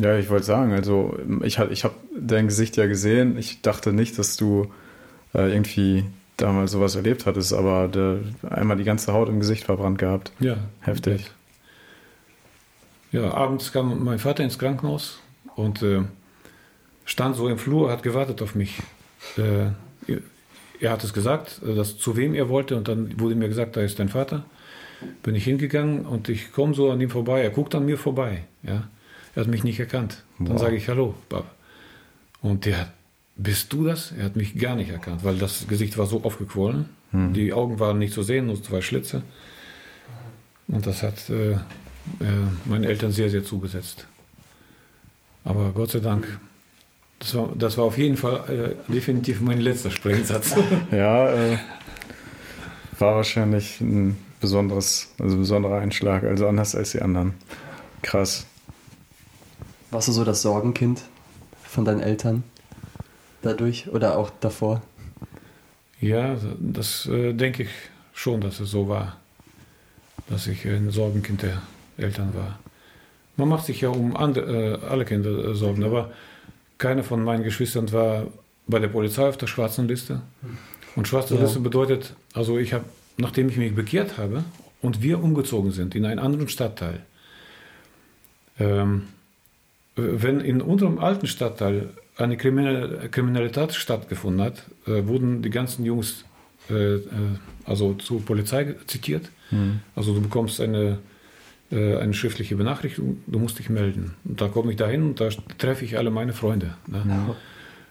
Ja, 0.00 0.18
ich 0.18 0.28
wollte 0.28 0.44
sagen, 0.44 0.72
also 0.72 1.18
ich, 1.42 1.58
ich 1.58 1.84
habe 1.84 1.94
dein 2.18 2.48
Gesicht 2.48 2.76
ja 2.76 2.86
gesehen. 2.86 3.38
Ich 3.38 3.62
dachte 3.62 3.92
nicht, 3.92 4.18
dass 4.18 4.36
du 4.36 4.70
äh, 5.34 5.50
irgendwie 5.50 6.04
damals 6.36 6.72
sowas 6.72 6.94
erlebt 6.96 7.24
hattest, 7.24 7.54
aber 7.54 7.88
de, 7.88 8.20
einmal 8.48 8.76
die 8.76 8.84
ganze 8.84 9.12
Haut 9.12 9.28
im 9.28 9.40
Gesicht 9.40 9.64
verbrannt 9.64 9.98
gehabt. 9.98 10.32
Ja. 10.38 10.58
Heftig. 10.80 11.30
Ja, 13.10 13.32
abends 13.32 13.72
kam 13.72 14.04
mein 14.04 14.18
Vater 14.18 14.44
ins 14.44 14.58
Krankenhaus 14.58 15.20
und 15.54 15.82
äh, 15.82 16.02
stand 17.06 17.36
so 17.36 17.48
im 17.48 17.56
Flur, 17.56 17.90
hat 17.90 18.02
gewartet 18.02 18.42
auf 18.42 18.54
mich. 18.54 18.82
Äh, 19.36 19.70
er 20.80 20.90
hat 20.90 21.04
es 21.04 21.12
gesagt, 21.12 21.60
dass, 21.64 21.96
zu 21.98 22.16
wem 22.16 22.34
er 22.34 22.48
wollte 22.48 22.76
und 22.76 22.88
dann 22.88 23.18
wurde 23.18 23.34
mir 23.34 23.48
gesagt, 23.48 23.76
da 23.76 23.80
ist 23.80 23.98
dein 23.98 24.08
Vater. 24.08 24.44
Bin 25.22 25.34
ich 25.34 25.44
hingegangen 25.44 26.06
und 26.06 26.28
ich 26.28 26.52
komme 26.52 26.74
so 26.74 26.90
an 26.90 27.00
ihm 27.00 27.10
vorbei, 27.10 27.42
er 27.42 27.50
guckt 27.50 27.74
an 27.74 27.84
mir 27.84 27.98
vorbei. 27.98 28.44
Ja. 28.62 28.88
Er 29.34 29.42
hat 29.42 29.48
mich 29.48 29.64
nicht 29.64 29.78
erkannt. 29.78 30.22
Dann 30.38 30.54
wow. 30.54 30.60
sage 30.60 30.76
ich 30.76 30.88
Hallo, 30.88 31.14
Papa. 31.28 31.50
Und 32.40 32.64
der 32.64 32.92
bist 33.36 33.72
du 33.72 33.84
das? 33.84 34.12
Er 34.12 34.24
hat 34.24 34.36
mich 34.36 34.58
gar 34.58 34.76
nicht 34.76 34.90
erkannt, 34.90 35.22
weil 35.22 35.36
das 35.36 35.68
Gesicht 35.68 35.98
war 35.98 36.06
so 36.06 36.22
aufgequollen. 36.24 36.88
Hm. 37.10 37.34
Die 37.34 37.52
Augen 37.52 37.78
waren 37.78 37.98
nicht 37.98 38.14
zu 38.14 38.22
sehen, 38.22 38.46
nur 38.46 38.62
zwei 38.62 38.80
Schlitze. 38.80 39.22
Und 40.68 40.86
das 40.86 41.02
hat 41.02 41.28
äh, 41.28 41.52
äh, 41.52 41.58
meinen 42.64 42.84
Eltern 42.84 43.12
sehr, 43.12 43.30
sehr 43.30 43.44
zugesetzt. 43.44 44.06
Aber 45.44 45.70
Gott 45.72 45.90
sei 45.90 46.00
Dank, 46.00 46.40
das 47.18 47.34
war, 47.34 47.50
das 47.54 47.78
war 47.78 47.84
auf 47.84 47.98
jeden 47.98 48.16
Fall 48.16 48.76
äh, 48.88 48.92
definitiv 48.92 49.40
mein 49.40 49.60
letzter 49.60 49.90
Sprengsatz. 49.90 50.54
ja, 50.90 51.30
äh, 51.32 51.58
war 52.98 53.16
wahrscheinlich 53.16 53.80
ein 53.80 54.16
besonderes, 54.40 55.12
also 55.18 55.36
besonderer 55.38 55.78
Einschlag, 55.78 56.24
also 56.24 56.46
anders 56.46 56.74
als 56.74 56.92
die 56.92 57.02
anderen. 57.02 57.34
Krass. 58.02 58.46
Warst 59.90 60.08
du 60.08 60.12
so 60.12 60.24
das 60.24 60.42
Sorgenkind 60.42 61.02
von 61.64 61.84
deinen 61.84 62.00
Eltern 62.00 62.42
dadurch 63.42 63.88
oder 63.88 64.18
auch 64.18 64.30
davor? 64.40 64.82
Ja, 66.00 66.36
das 66.58 67.06
äh, 67.06 67.32
denke 67.32 67.64
ich 67.64 67.70
schon, 68.12 68.40
dass 68.40 68.60
es 68.60 68.70
so 68.70 68.88
war, 68.88 69.16
dass 70.28 70.46
ich 70.46 70.66
ein 70.66 70.90
Sorgenkind 70.90 71.42
der 71.42 71.62
Eltern 71.96 72.34
war. 72.34 72.58
Man 73.36 73.48
macht 73.48 73.66
sich 73.66 73.80
ja 73.80 73.88
um 73.88 74.16
andere, 74.16 74.80
äh, 74.82 74.86
alle 74.86 75.04
Kinder 75.04 75.30
äh, 75.30 75.54
Sorgen, 75.54 75.84
aber 75.84 76.10
keiner 76.78 77.02
von 77.02 77.22
meinen 77.22 77.44
Geschwistern 77.44 77.90
war 77.92 78.26
bei 78.66 78.78
der 78.78 78.88
Polizei 78.88 79.28
auf 79.28 79.36
der 79.36 79.46
schwarzen 79.46 79.88
Liste. 79.88 80.22
Und 80.94 81.06
schwarze 81.08 81.34
ja. 81.34 81.42
Liste 81.42 81.60
bedeutet, 81.60 82.14
also 82.32 82.58
ich 82.58 82.72
habe, 82.72 82.84
nachdem 83.16 83.48
ich 83.48 83.56
mich 83.56 83.74
bekehrt 83.74 84.18
habe 84.18 84.44
und 84.82 85.02
wir 85.02 85.22
umgezogen 85.22 85.72
sind 85.72 85.94
in 85.94 86.04
einen 86.04 86.18
anderen 86.18 86.48
Stadtteil, 86.48 87.04
ähm, 88.58 89.08
wenn 89.94 90.40
in 90.40 90.60
unserem 90.60 90.98
alten 90.98 91.26
Stadtteil 91.26 91.90
eine 92.16 92.36
Kriminalität 92.36 93.74
stattgefunden 93.74 94.42
hat, 94.42 94.64
äh, 94.86 95.06
wurden 95.06 95.42
die 95.42 95.50
ganzen 95.50 95.84
Jungs 95.84 96.24
äh, 96.70 96.96
äh, 96.96 97.00
also 97.64 97.94
zur 97.94 98.24
Polizei 98.24 98.74
zitiert. 98.86 99.30
Mhm. 99.50 99.80
Also 99.94 100.14
du 100.14 100.20
bekommst 100.20 100.60
eine, 100.60 100.98
eine 101.70 102.14
schriftliche 102.14 102.54
Benachrichtigung, 102.54 103.18
du 103.26 103.38
musst 103.40 103.58
dich 103.58 103.70
melden. 103.70 104.14
Und 104.24 104.40
da 104.40 104.46
komme 104.48 104.70
ich 104.70 104.76
dahin 104.76 105.02
und 105.02 105.20
da 105.20 105.30
treffe 105.58 105.84
ich 105.84 105.98
alle 105.98 106.10
meine 106.10 106.32
Freunde. 106.32 106.74
Ne? 106.86 107.02
Ja. 107.08 107.36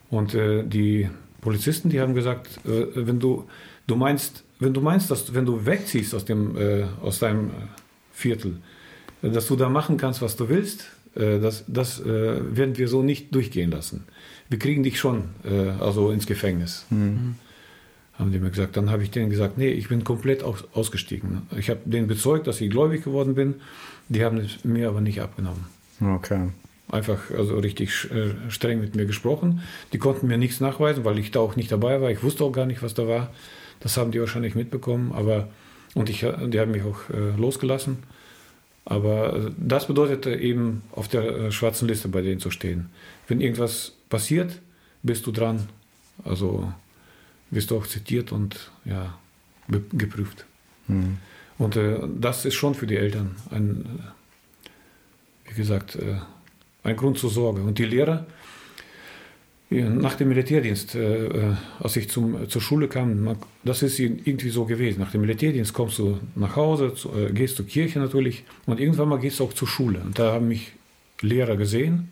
Und 0.10 0.34
äh, 0.34 0.64
die 0.64 1.10
Polizisten, 1.42 1.90
die 1.90 2.00
haben 2.00 2.14
gesagt, 2.14 2.66
äh, 2.66 2.86
wenn 2.96 3.20
du, 3.20 3.48
du 3.88 3.98
meinst, 3.98 4.44
wenn 4.60 4.74
du 4.74 4.80
meinst, 4.80 5.12
dass 5.12 5.34
wenn 5.34 5.46
du 5.46 5.66
wegziehst 5.66 6.16
aus 6.16 6.24
dem 6.24 6.56
aus 7.02 7.20
deinem 7.20 7.52
Viertel, 8.14 8.62
dass 9.22 9.48
du 9.48 9.58
da 9.58 9.68
machen 9.68 9.98
kannst, 9.98 10.22
was 10.22 10.38
du 10.38 10.48
willst, 10.48 10.88
äh, 11.16 11.40
das, 11.40 11.64
das 11.68 12.00
äh, 12.00 12.06
werden 12.56 12.78
wir 12.78 12.88
so 12.88 13.02
nicht 13.02 13.34
durchgehen 13.34 13.72
lassen. 13.72 14.06
Wir 14.50 14.60
kriegen 14.60 14.84
dich 14.84 15.00
schon 15.00 15.30
äh, 15.44 15.70
also 15.82 16.12
ins 16.12 16.28
Gefängnis. 16.28 16.86
Mhm. 16.90 17.36
Haben 18.18 18.32
die 18.32 18.40
mir 18.40 18.50
gesagt. 18.50 18.78
Dann 18.78 18.90
habe 18.90 19.04
ich 19.04 19.12
denen 19.12 19.30
gesagt, 19.30 19.58
nee, 19.58 19.70
ich 19.70 19.90
bin 19.90 20.04
komplett 20.04 20.44
aus, 20.44 20.64
ausgestiegen. 20.74 21.44
Ich 21.58 21.70
habe 21.70 21.82
denen 21.86 22.08
bezeugt, 22.08 22.48
dass 22.48 22.62
ich 22.62 22.70
gläubig 22.70 23.04
geworden 23.04 23.36
bin. 23.36 23.56
Die 24.08 24.24
haben 24.24 24.38
es 24.38 24.64
mir 24.64 24.88
aber 24.88 25.02
nicht 25.02 25.22
abgenommen. 25.22 25.66
Okay. 26.02 26.50
Einfach 26.90 27.32
also 27.32 27.58
richtig 27.58 27.92
streng 28.50 28.80
mit 28.80 28.96
mir 28.96 29.06
gesprochen. 29.06 29.62
Die 29.92 29.98
konnten 29.98 30.28
mir 30.28 30.38
nichts 30.38 30.60
nachweisen, 30.62 31.04
weil 31.04 31.18
ich 31.20 31.32
da 31.32 31.40
auch 31.40 31.56
nicht 31.56 31.72
dabei 31.72 32.00
war. 32.00 32.12
Ich 32.12 32.24
wusste 32.24 32.44
auch 32.44 32.52
gar 32.52 32.66
nicht, 32.66 32.84
was 32.84 32.94
da 32.94 33.08
war. 33.08 33.32
Das 33.80 33.98
haben 33.98 34.12
die 34.12 34.20
wahrscheinlich 34.20 34.56
mitbekommen. 34.56 35.12
Aber 35.12 35.50
und 35.96 36.10
ich, 36.10 36.20
die 36.20 36.60
haben 36.60 36.72
mich 36.72 36.84
auch 36.84 37.10
äh, 37.10 37.36
losgelassen. 37.38 37.98
Aber 38.84 39.36
äh, 39.36 39.52
das 39.58 39.88
bedeutet 39.88 40.28
eben 40.28 40.84
auf 40.92 41.08
der 41.08 41.24
äh, 41.24 41.52
schwarzen 41.52 41.88
Liste 41.88 42.10
bei 42.10 42.22
denen 42.22 42.40
zu 42.40 42.52
stehen. 42.52 42.90
Wenn 43.28 43.42
irgendwas 43.42 43.94
passiert, 44.10 44.62
bist 45.02 45.26
du 45.26 45.32
dran. 45.32 45.68
Also 46.24 46.72
wirst 47.52 47.72
du 47.72 47.78
auch 47.78 47.88
zitiert 47.88 48.32
und 48.32 48.72
ja, 48.86 49.18
geprüft. 49.68 50.46
Mhm. 50.88 51.18
Und 51.58 51.76
äh, 51.76 52.00
das 52.20 52.46
ist 52.46 52.56
schon 52.56 52.76
für 52.76 52.88
die 52.88 52.98
Eltern 52.98 53.36
ein, 53.52 53.86
äh, 55.46 55.50
wie 55.50 55.56
gesagt, 55.56 55.96
äh, 55.96 56.18
ein 56.84 56.96
Grund 56.96 57.18
zur 57.18 57.30
Sorge. 57.30 57.62
Und 57.62 57.78
die 57.80 57.86
Lehrer, 57.86 58.26
nach 59.70 60.16
dem 60.16 60.30
Militärdienst, 60.30 60.96
äh, 60.96 61.26
äh, 61.26 61.56
als 61.80 61.96
ich 61.96 62.10
zum, 62.10 62.48
zur 62.50 62.62
Schule 62.62 62.88
kam, 62.88 63.38
das 63.64 63.82
ist 63.82 64.00
irgendwie 64.00 64.50
so 64.50 64.66
gewesen. 64.66 65.00
Nach 65.00 65.12
dem 65.12 65.22
Militärdienst 65.22 65.74
kommst 65.74 65.98
du 65.98 66.20
nach 66.36 66.56
Hause, 66.56 66.94
zu, 66.94 67.12
äh, 67.14 67.32
gehst 67.32 67.56
zur 67.56 67.66
Kirche 67.66 68.00
natürlich 68.00 68.44
und 68.66 68.80
irgendwann 68.80 69.10
mal 69.10 69.20
gehst 69.20 69.40
du 69.40 69.46
auch 69.46 69.54
zur 69.54 69.68
Schule. 69.68 70.00
Und 70.00 70.20
da 70.20 70.34
haben 70.34 70.48
mich 70.48 70.74
Lehrer 71.22 71.58
gesehen 71.58 72.10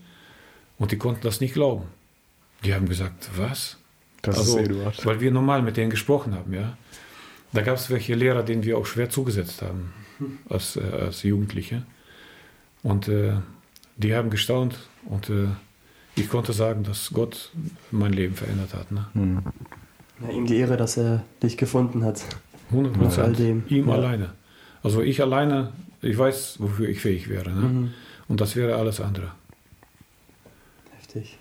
und 0.80 0.92
die 0.92 0.98
konnten 0.98 1.22
das 1.22 1.42
nicht 1.42 1.54
glauben. 1.54 1.84
Die 2.66 2.74
haben 2.74 2.88
gesagt, 2.88 3.30
was? 3.38 3.78
Das 4.24 4.38
also, 4.40 4.58
ist 4.58 4.66
Eduard. 4.70 5.06
Weil 5.06 5.22
wir 5.22 5.32
normal 5.32 5.62
mit 5.62 5.78
denen 5.78 5.92
gesprochen 5.92 6.34
haben, 6.34 6.54
ja. 6.54 6.76
Da 7.52 7.62
gab 7.62 7.76
es 7.76 7.92
welche 7.92 8.16
Lehrer, 8.16 8.42
denen 8.42 8.64
wir 8.64 8.78
auch 8.78 8.86
schwer 8.88 9.10
zugesetzt 9.10 9.62
haben 9.62 9.94
als, 10.50 10.76
äh, 10.76 10.82
als 10.82 11.22
Jugendliche. 11.22 11.84
Und 12.82 13.08
äh, 13.08 13.34
die 13.98 14.16
haben 14.16 14.32
gestaunt 14.32 14.78
und 15.06 15.30
äh, 15.30 15.48
ich 16.16 16.30
konnte 16.30 16.54
sagen, 16.54 16.84
dass 16.84 17.12
Gott 17.14 17.52
mein 17.92 18.14
Leben 18.14 18.36
verändert 18.36 18.74
hat. 18.74 18.92
Ne? 18.92 19.06
Mhm. 19.14 19.42
Ja, 20.22 20.30
ihm 20.30 20.46
die 20.46 20.58
Ehre, 20.58 20.78
dass 20.78 20.98
er 20.98 21.24
dich 21.42 21.58
gefunden 21.58 22.04
hat. 22.04 22.24
100 22.70 22.94
Prozent. 22.94 23.40
Ihm 23.40 23.88
ja. 23.88 23.94
alleine. 23.94 24.34
Also 24.82 25.02
ich 25.02 25.22
alleine, 25.22 25.74
ich 26.02 26.18
weiß, 26.18 26.56
wofür 26.60 26.90
ich 26.90 27.02
fähig 27.02 27.30
wäre. 27.30 27.52
Ne? 27.52 27.62
Mhm. 27.62 27.94
Und 28.28 28.42
das 28.42 28.56
wäre 28.56 28.76
alles 28.76 29.00
andere. 29.00 29.32
Heftig. 30.98 31.38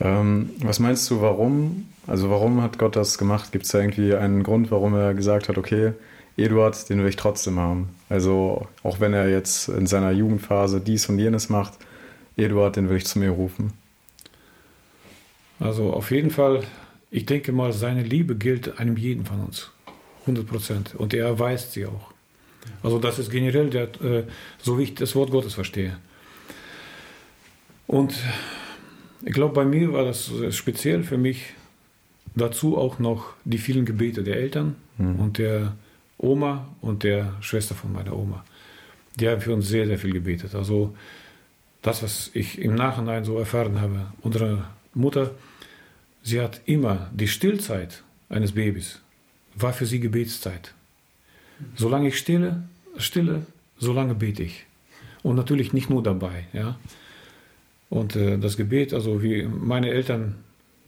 Ähm, 0.00 0.50
was 0.60 0.78
meinst 0.78 1.10
du, 1.10 1.20
warum? 1.20 1.88
Also 2.06 2.30
warum 2.30 2.62
hat 2.62 2.78
Gott 2.78 2.96
das 2.96 3.18
gemacht? 3.18 3.52
Gibt 3.52 3.64
es 3.64 3.72
da 3.72 3.80
irgendwie 3.80 4.14
einen 4.14 4.42
Grund, 4.42 4.70
warum 4.70 4.94
er 4.94 5.14
gesagt 5.14 5.48
hat, 5.48 5.58
okay, 5.58 5.92
Eduard, 6.36 6.88
den 6.88 7.00
will 7.00 7.08
ich 7.08 7.16
trotzdem 7.16 7.58
haben? 7.58 7.88
Also 8.08 8.68
auch 8.82 9.00
wenn 9.00 9.14
er 9.14 9.28
jetzt 9.28 9.68
in 9.68 9.86
seiner 9.86 10.10
Jugendphase 10.10 10.80
dies 10.80 11.08
und 11.08 11.18
jenes 11.18 11.48
macht, 11.48 11.74
Eduard, 12.36 12.76
den 12.76 12.88
will 12.88 12.98
ich 12.98 13.06
zu 13.06 13.18
mir 13.18 13.30
rufen. 13.30 13.72
Also 15.58 15.92
auf 15.92 16.10
jeden 16.10 16.30
Fall 16.30 16.62
ich 17.10 17.24
denke 17.24 17.52
mal, 17.52 17.72
seine 17.72 18.02
Liebe 18.02 18.36
gilt 18.36 18.78
einem 18.78 18.96
jeden 18.96 19.24
von 19.24 19.40
uns. 19.40 19.70
100 20.22 20.46
Prozent. 20.46 20.94
Und 20.94 21.14
er 21.14 21.26
erweist 21.26 21.72
sie 21.72 21.86
auch. 21.86 22.12
Also 22.82 22.98
das 22.98 23.18
ist 23.18 23.30
generell, 23.30 23.70
der, 23.70 23.84
äh, 24.02 24.24
so 24.58 24.78
wie 24.78 24.84
ich 24.84 24.94
das 24.94 25.14
Wort 25.14 25.30
Gottes 25.30 25.54
verstehe. 25.54 25.96
Und 27.86 28.14
ich 29.24 29.32
glaube, 29.32 29.54
bei 29.54 29.64
mir 29.64 29.92
war 29.92 30.04
das 30.04 30.30
speziell 30.50 31.02
für 31.02 31.18
mich 31.18 31.54
dazu 32.34 32.76
auch 32.76 32.98
noch 32.98 33.32
die 33.44 33.58
vielen 33.58 33.84
Gebete 33.84 34.22
der 34.22 34.36
Eltern 34.36 34.76
mhm. 34.98 35.16
und 35.16 35.38
der 35.38 35.74
Oma 36.18 36.68
und 36.80 37.02
der 37.02 37.34
Schwester 37.40 37.74
von 37.74 37.92
meiner 37.92 38.16
Oma. 38.16 38.44
Die 39.16 39.28
haben 39.28 39.40
für 39.40 39.54
uns 39.54 39.68
sehr, 39.68 39.86
sehr 39.86 39.98
viel 39.98 40.12
gebetet. 40.12 40.54
Also 40.54 40.94
das, 41.82 42.02
was 42.02 42.30
ich 42.34 42.58
im 42.60 42.74
Nachhinein 42.74 43.24
so 43.24 43.38
erfahren 43.38 43.80
habe, 43.80 44.06
unsere 44.22 44.64
Mutter, 44.94 45.30
sie 46.22 46.40
hat 46.40 46.60
immer 46.66 47.10
die 47.12 47.28
Stillzeit 47.28 48.02
eines 48.28 48.52
Babys, 48.52 49.00
war 49.54 49.72
für 49.72 49.86
sie 49.86 50.00
Gebetszeit. 50.00 50.74
Solange 51.74 52.08
ich 52.08 52.18
stille, 52.18 52.64
stille, 52.98 53.46
solange 53.78 54.14
bete 54.14 54.42
ich. 54.42 54.66
Und 55.22 55.36
natürlich 55.36 55.72
nicht 55.72 55.88
nur 55.88 56.02
dabei. 56.02 56.44
Ja? 56.52 56.76
Und 57.88 58.16
äh, 58.16 58.38
das 58.38 58.56
Gebet, 58.56 58.92
also 58.92 59.22
wie 59.22 59.44
meine 59.44 59.90
Eltern 59.90 60.36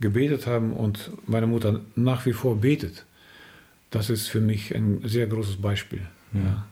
gebetet 0.01 0.46
haben 0.46 0.72
und 0.72 1.11
meine 1.26 1.46
Mutter 1.46 1.80
nach 1.96 2.26
wie 2.26 2.32
vor 2.32 2.61
betet, 2.61 3.05
das 3.90 4.11
ist 4.11 4.28
für 4.28 4.40
mich 4.40 4.74
ein 4.74 5.01
sehr 5.05 5.26
großes 5.26 5.57
Beispiel. 5.57 6.03
Ja. 6.32 6.40
ja. 6.40 6.66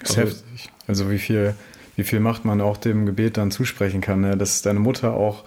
Das 0.00 0.10
ist 0.10 0.18
also, 0.18 0.30
heftig. 0.30 0.70
Also 0.86 1.10
wie 1.10 1.18
viel, 1.18 1.54
wie 1.96 2.04
viel 2.04 2.20
Macht 2.20 2.44
man 2.44 2.60
auch 2.60 2.76
dem 2.76 3.06
Gebet 3.06 3.36
dann 3.36 3.50
zusprechen 3.50 4.00
kann, 4.00 4.20
ne? 4.20 4.36
dass 4.36 4.62
deine 4.62 4.80
Mutter 4.80 5.14
auch 5.14 5.44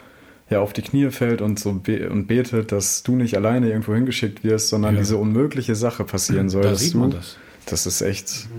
ja, 0.49 0.59
auf 0.59 0.73
die 0.73 0.81
Knie 0.81 1.09
fällt 1.11 1.41
und 1.41 1.59
so 1.59 1.73
be 1.73 2.09
und 2.09 2.27
betet, 2.27 2.73
dass 2.73 3.03
du 3.03 3.15
nicht 3.15 3.37
alleine 3.37 3.69
irgendwo 3.69 3.95
hingeschickt 3.95 4.43
wirst, 4.43 4.67
sondern 4.67 4.95
ja. 4.95 5.01
diese 5.01 5.15
unmögliche 5.15 5.75
Sache 5.75 6.03
passieren 6.03 6.49
soll. 6.49 6.63
Da 6.63 6.75
sieht 6.75 6.93
du, 6.93 6.97
man 6.97 7.11
das. 7.11 7.37
Das 7.65 7.85
ist 7.85 8.01
echt. 8.01 8.49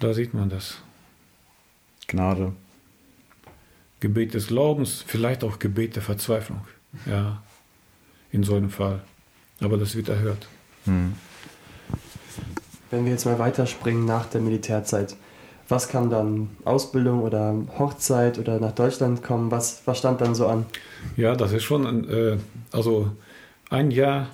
Da 0.00 0.14
sieht 0.14 0.32
man 0.32 0.48
das. 0.48 0.78
Gnade. 2.06 2.52
Gebet 4.04 4.34
des 4.34 4.48
Glaubens, 4.48 5.02
vielleicht 5.06 5.42
auch 5.44 5.58
Gebet 5.58 5.96
der 5.96 6.02
Verzweiflung. 6.02 6.60
Ja, 7.06 7.42
in 8.32 8.42
so 8.42 8.54
einem 8.54 8.68
Fall. 8.68 9.00
Aber 9.60 9.78
das 9.78 9.96
wird 9.96 10.10
erhört. 10.10 10.46
Hm. 10.84 11.14
Wenn 12.90 13.06
wir 13.06 13.12
jetzt 13.12 13.24
mal 13.24 13.38
weiterspringen 13.38 14.04
nach 14.04 14.26
der 14.26 14.42
Militärzeit, 14.42 15.16
was 15.70 15.88
kam 15.88 16.10
dann? 16.10 16.50
Ausbildung 16.66 17.22
oder 17.22 17.54
Hochzeit 17.78 18.38
oder 18.38 18.60
nach 18.60 18.72
Deutschland 18.72 19.22
kommen? 19.22 19.50
Was, 19.50 19.80
was 19.86 20.00
stand 20.00 20.20
dann 20.20 20.34
so 20.34 20.48
an? 20.48 20.66
Ja, 21.16 21.34
das 21.34 21.52
ist 21.52 21.62
schon, 21.62 21.86
ein, 21.86 22.10
äh, 22.10 22.36
also 22.72 23.10
ein 23.70 23.90
Jahr 23.90 24.28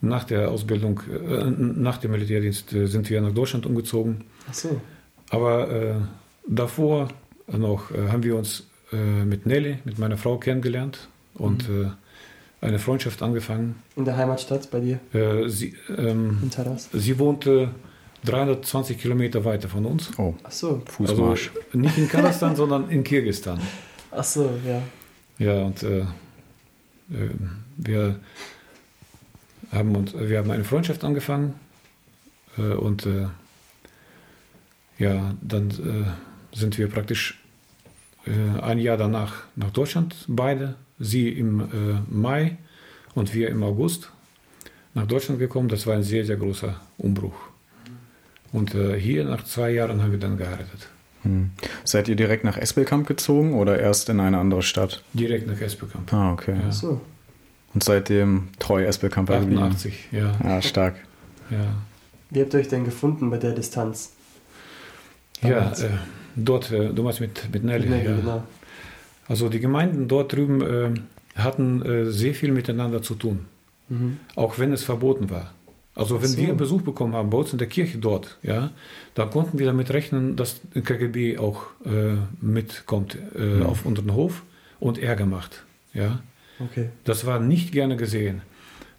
nach 0.00 0.24
der 0.24 0.50
Ausbildung, 0.50 1.00
äh, 1.08 1.44
nach 1.44 1.98
dem 1.98 2.10
Militärdienst 2.10 2.72
äh, 2.72 2.86
sind 2.86 3.08
wir 3.08 3.20
nach 3.20 3.32
Deutschland 3.32 3.66
umgezogen. 3.66 4.24
Ach 4.50 4.54
so. 4.54 4.80
Aber 5.30 5.70
äh, 5.70 5.94
davor 6.48 7.08
noch 7.46 7.90
äh, 7.90 8.08
haben 8.08 8.22
wir 8.22 8.36
uns 8.36 8.64
äh, 8.92 9.24
mit 9.24 9.46
Nelly, 9.46 9.78
mit 9.84 9.98
meiner 9.98 10.16
Frau 10.16 10.38
kennengelernt 10.38 11.08
und 11.34 11.68
mhm. 11.68 11.92
eine 12.60 12.78
Freundschaft 12.78 13.22
angefangen. 13.22 13.76
In 13.96 14.04
der 14.04 14.16
Heimatstadt 14.16 14.70
bei 14.70 14.80
dir? 14.80 15.00
sie, 15.48 15.74
ähm, 15.96 16.38
In 16.42 16.50
Taras? 16.50 16.88
Sie 16.92 17.18
wohnte 17.18 17.70
320 18.24 18.98
Kilometer 18.98 19.44
weiter 19.44 19.68
von 19.68 19.84
uns. 19.84 20.10
Oh, 20.18 20.34
Ach 20.42 20.50
so. 20.50 20.82
Fußmarsch. 20.86 21.50
Also 21.54 21.78
nicht 21.78 21.98
in 21.98 22.08
Kasachstan, 22.08 22.56
sondern 22.56 22.88
in 22.88 23.04
Kirgistan. 23.04 23.60
Ach 24.10 24.24
so, 24.24 24.50
ja. 24.66 24.82
Ja, 25.38 25.62
und 25.62 25.82
äh, 25.82 26.04
wir, 27.76 28.20
haben 29.72 29.96
uns, 29.96 30.14
wir 30.14 30.38
haben 30.38 30.50
eine 30.50 30.64
Freundschaft 30.64 31.04
angefangen 31.04 31.54
äh, 32.56 32.62
und 32.62 33.06
äh, 33.06 33.26
ja, 34.98 35.34
dann 35.42 35.70
äh, 35.70 36.33
sind 36.54 36.78
wir 36.78 36.88
praktisch 36.88 37.38
äh, 38.26 38.60
ein 38.60 38.78
Jahr 38.78 38.96
danach 38.96 39.42
nach 39.56 39.70
Deutschland, 39.70 40.14
beide. 40.28 40.76
Sie 40.98 41.28
im 41.28 41.60
äh, 41.60 41.64
Mai 42.08 42.56
und 43.14 43.34
wir 43.34 43.48
im 43.48 43.62
August 43.62 44.10
nach 44.94 45.06
Deutschland 45.06 45.40
gekommen. 45.40 45.68
Das 45.68 45.86
war 45.86 45.94
ein 45.94 46.04
sehr, 46.04 46.24
sehr 46.24 46.36
großer 46.36 46.80
Umbruch. 46.98 47.34
Und 48.52 48.74
äh, 48.74 48.98
hier 48.98 49.24
nach 49.24 49.44
zwei 49.44 49.70
Jahren 49.70 50.00
haben 50.00 50.12
wir 50.12 50.20
dann 50.20 50.36
geheiratet. 50.36 50.88
Hm. 51.22 51.50
Seid 51.82 52.08
ihr 52.08 52.16
direkt 52.16 52.44
nach 52.44 52.56
Espelkamp 52.56 53.06
gezogen 53.06 53.54
oder 53.54 53.80
erst 53.80 54.08
in 54.08 54.20
eine 54.20 54.38
andere 54.38 54.62
Stadt? 54.62 55.02
Direkt 55.12 55.48
nach 55.48 55.60
Espelkamp. 55.60 56.12
Ah, 56.12 56.32
okay. 56.32 56.56
Ja. 56.62 56.70
So. 56.70 57.00
Und 57.72 57.82
seitdem 57.82 58.48
treu 58.60 58.84
Espelkamp 58.84 59.30
88, 59.30 60.10
ja. 60.12 60.32
Ja, 60.44 60.62
stark. 60.62 60.94
Ja. 61.50 61.74
Wie 62.30 62.40
habt 62.40 62.54
ihr 62.54 62.60
euch 62.60 62.68
denn 62.68 62.84
gefunden 62.84 63.30
bei 63.30 63.38
der 63.38 63.52
Distanz? 63.52 64.12
Damals? 65.40 65.82
Ja, 65.82 65.88
äh, 65.88 65.90
dort, 66.36 66.70
äh, 66.72 66.90
du 66.90 67.02
meinst 67.02 67.20
mit, 67.20 67.52
mit 67.52 67.64
Nelly. 67.64 67.88
Nelly 67.88 68.04
ja. 68.04 68.16
genau. 68.16 68.42
Also 69.26 69.48
die 69.48 69.60
Gemeinden 69.60 70.08
dort 70.08 70.32
drüben 70.32 70.60
äh, 70.60 70.90
hatten 71.34 71.82
äh, 71.82 72.06
sehr 72.06 72.34
viel 72.34 72.52
miteinander 72.52 73.02
zu 73.02 73.14
tun. 73.14 73.46
Mhm. 73.88 74.18
Auch 74.34 74.58
wenn 74.58 74.72
es 74.72 74.82
verboten 74.82 75.30
war. 75.30 75.52
Also 75.94 76.20
wenn 76.20 76.30
so. 76.30 76.38
wir 76.38 76.54
Besuch 76.54 76.82
bekommen 76.82 77.14
haben 77.14 77.30
bei 77.30 77.38
uns 77.38 77.52
in 77.52 77.58
der 77.58 77.68
Kirche 77.68 77.98
dort, 77.98 78.38
ja, 78.42 78.72
dann 79.14 79.30
konnten 79.30 79.58
wir 79.58 79.66
damit 79.66 79.90
rechnen, 79.92 80.34
dass 80.34 80.60
KGB 80.72 81.38
auch 81.38 81.66
äh, 81.84 82.16
mitkommt 82.40 83.16
äh, 83.36 83.40
mhm. 83.40 83.62
auf 83.66 83.86
unseren 83.86 84.12
Hof 84.12 84.42
und 84.80 84.98
Ärger 84.98 85.26
macht. 85.26 85.64
Ja. 85.92 86.20
Okay. 86.58 86.88
Das 87.04 87.26
war 87.26 87.38
nicht 87.38 87.72
gerne 87.72 87.96
gesehen, 87.96 88.42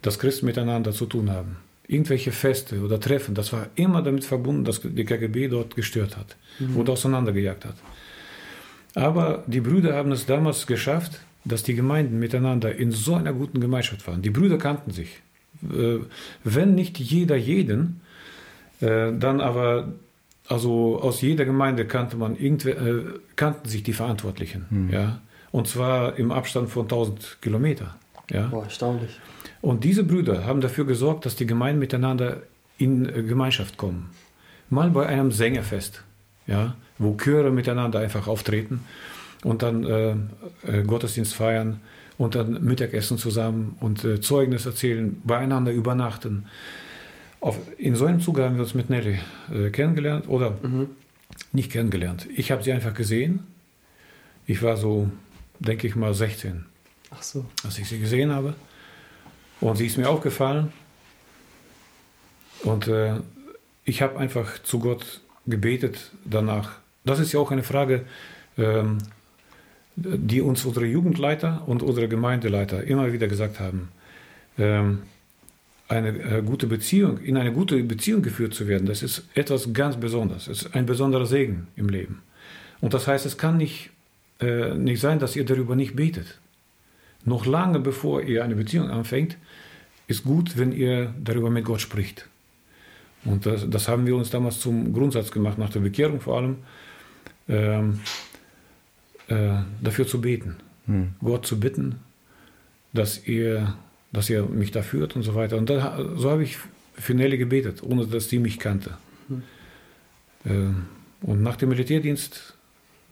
dass 0.02 0.20
Christen 0.20 0.46
miteinander 0.46 0.94
zu 0.94 1.06
tun 1.06 1.32
haben. 1.32 1.58
Irgendwelche 1.88 2.32
Feste 2.32 2.82
oder 2.82 3.00
Treffen, 3.00 3.36
das 3.36 3.54
war 3.54 3.68
immer 3.76 4.02
damit 4.02 4.26
verbunden, 4.26 4.64
dass 4.64 4.82
die 4.82 5.06
KGB 5.06 5.50
dort 5.50 5.76
gestört 5.76 6.18
hat 6.18 6.36
mhm. 6.60 6.78
oder 6.78 6.94
auseinandergejagt 6.94 7.66
hat. 7.66 7.76
Aber 8.96 9.44
die 9.46 9.62
Brüder 9.62 9.96
haben 9.96 10.12
es 10.12 10.26
damals 10.26 10.66
geschafft, 10.68 11.20
dass 11.44 11.64
die 11.64 11.76
Gemeinden 11.76 12.18
miteinander 12.18 12.76
in 12.76 12.92
so 12.92 13.16
einer 13.16 13.34
guten 13.34 13.60
Gemeinschaft 13.60 14.08
waren. 14.08 14.22
Die 14.22 14.32
Brüder 14.32 14.58
kannten 14.58 14.92
sich. 14.92 15.22
Äh, 15.64 16.00
wenn 16.44 16.76
nicht 16.76 16.98
jeder 17.00 17.36
jeden, 17.36 18.02
äh, 18.82 19.12
dann 19.14 19.42
aber, 19.42 19.94
also 20.48 21.00
aus 21.02 21.22
jeder 21.22 21.46
Gemeinde 21.46 21.86
kannte 21.86 22.18
man 22.18 22.36
irgendwie, 22.36 22.72
äh, 22.72 23.06
kannten 23.36 23.70
sich 23.70 23.84
die 23.84 23.94
Verantwortlichen, 23.94 24.66
mhm. 24.70 24.90
ja. 24.92 25.22
Und 25.52 25.68
zwar 25.68 26.18
im 26.20 26.32
Abstand 26.32 26.70
von 26.70 26.84
1000 26.84 27.38
Kilometer. 27.42 27.96
Ja? 28.30 28.48
Boah, 28.48 28.64
erstaunlich. 28.64 29.20
Und 29.66 29.84
diese 29.84 30.04
Brüder 30.04 30.46
haben 30.46 30.62
dafür 30.62 30.86
gesorgt, 30.86 31.26
dass 31.26 31.36
die 31.36 31.48
Gemeinden 31.48 31.80
miteinander 31.80 32.44
in 32.78 33.04
Gemeinschaft 33.28 33.78
kommen. 33.78 34.12
Mal 34.70 34.92
bei 34.92 35.08
einem 35.08 35.32
Sängerfest, 35.32 36.04
ja, 36.46 36.76
wo 37.00 37.16
Chöre 37.16 37.50
miteinander 37.50 37.98
einfach 37.98 38.28
auftreten 38.28 38.82
und 39.44 39.64
dann 39.64 39.84
äh, 39.84 40.84
Gottesdienst 40.84 41.34
feiern 41.34 41.80
und 42.20 42.36
dann 42.36 42.64
Mittagessen 42.64 43.18
zusammen 43.18 43.76
und 43.80 44.04
äh, 44.04 44.22
Zeugnis 44.22 44.68
erzählen, 44.68 45.20
beieinander 45.24 45.72
übernachten. 45.72 46.46
Auf, 47.40 47.58
in 47.80 47.96
so 47.96 48.06
einem 48.06 48.20
Zuge 48.20 48.44
haben 48.44 48.58
wir 48.58 48.64
uns 48.66 48.76
mit 48.76 48.92
Nelly 48.92 49.18
äh, 49.52 49.72
kennengelernt 49.72 50.30
oder 50.30 50.60
mhm. 50.62 50.90
nicht 51.54 51.72
kennengelernt. 51.72 52.28
Ich 52.36 52.52
habe 52.52 52.62
sie 52.62 52.72
einfach 52.72 52.94
gesehen. 52.94 53.40
Ich 54.46 54.62
war 54.62 54.78
so, 54.78 55.10
denke 55.58 55.88
ich 55.88 55.96
mal, 55.96 56.14
16. 56.14 56.66
Ach 57.10 57.24
so. 57.24 57.46
Als 57.64 57.80
ich 57.80 57.90
sie 57.90 57.98
gesehen 57.98 58.32
habe. 58.32 58.54
Und 59.66 59.78
sie 59.78 59.88
ist 59.88 59.98
mir 59.98 60.08
aufgefallen. 60.08 60.72
Und 62.64 62.88
äh, 62.88 63.16
ich 63.84 64.04
habe 64.04 64.20
einfach 64.20 64.62
zu 64.62 64.78
Gott 64.78 65.22
gebetet 65.48 66.12
danach. 66.24 66.74
Das 67.04 67.20
ist 67.20 67.32
ja 67.32 67.40
auch 67.40 67.50
eine 67.50 67.64
Frage, 67.64 68.06
ähm, 68.60 69.00
die 69.96 70.42
uns 70.42 70.66
unsere 70.66 70.86
Jugendleiter 70.86 71.64
und 71.66 71.82
unsere 71.82 72.08
Gemeindeleiter 72.08 72.84
immer 72.84 73.12
wieder 73.12 73.28
gesagt 73.28 73.60
haben, 73.60 73.90
ähm, 74.60 75.02
eine 75.88 76.10
äh, 76.10 76.44
gute 76.44 76.68
Beziehung, 76.68 77.18
in 77.18 77.36
eine 77.36 77.52
gute 77.52 77.82
Beziehung 77.84 78.22
geführt 78.22 78.54
zu 78.54 78.68
werden, 78.68 78.86
das 78.86 79.02
ist 79.02 79.24
etwas 79.34 79.74
ganz 79.74 80.00
Besonderes. 80.00 80.48
Es 80.48 80.62
ist 80.62 80.76
ein 80.76 80.86
besonderer 80.86 81.26
Segen 81.26 81.68
im 81.76 81.90
Leben. 81.90 82.22
Und 82.82 82.94
das 82.94 83.08
heißt, 83.08 83.26
es 83.26 83.40
kann 83.40 83.58
nicht, 83.58 83.90
äh, 84.42 84.76
nicht 84.76 85.02
sein, 85.02 85.18
dass 85.18 85.36
ihr 85.36 85.44
darüber 85.44 85.76
nicht 85.76 85.96
betet. 85.96 86.40
Noch 87.26 87.46
lange 87.46 87.80
bevor 87.80 88.22
ihr 88.22 88.44
eine 88.44 88.56
Beziehung 88.56 88.90
anfängt, 88.90 89.38
ist 90.08 90.24
gut, 90.24 90.58
wenn 90.58 90.72
ihr 90.72 91.14
darüber 91.24 91.50
mit 91.50 91.66
Gott 91.66 91.82
spricht. 91.82 92.28
Und 93.26 93.48
das, 93.48 93.68
das 93.68 93.88
haben 93.88 94.06
wir 94.06 94.16
uns 94.16 94.30
damals 94.30 94.60
zum 94.60 94.94
Grundsatz 94.94 95.32
gemacht, 95.32 95.58
nach 95.58 95.72
der 95.72 95.80
Bekehrung 95.80 96.22
vor 96.22 96.38
allem. 96.38 96.58
Ähm, 97.50 98.00
äh, 99.28 99.58
dafür 99.82 100.06
zu 100.06 100.22
beten. 100.22 100.58
Hm. 100.86 101.14
Gott 101.20 101.48
zu 101.48 101.60
bitten, 101.60 101.96
dass 102.94 103.18
er, 103.18 103.76
dass 104.12 104.30
er 104.30 104.46
mich 104.46 104.72
da 104.72 104.84
führt 104.84 105.16
und 105.16 105.24
so 105.24 105.34
weiter. 105.34 105.58
Und 105.58 105.70
da, 105.70 105.98
so 106.16 106.30
habe 106.30 106.44
ich 106.44 106.58
für 106.94 107.16
Nelly 107.16 107.40
gebetet, 107.40 107.82
ohne 107.82 108.06
dass 108.06 108.30
sie 108.30 108.38
mich 108.38 108.60
kannte. 108.60 108.98
Hm. 109.28 109.44
Äh, 110.46 111.26
und 111.26 111.42
nach 111.42 111.56
dem 111.56 111.70
Militärdienst 111.70 112.54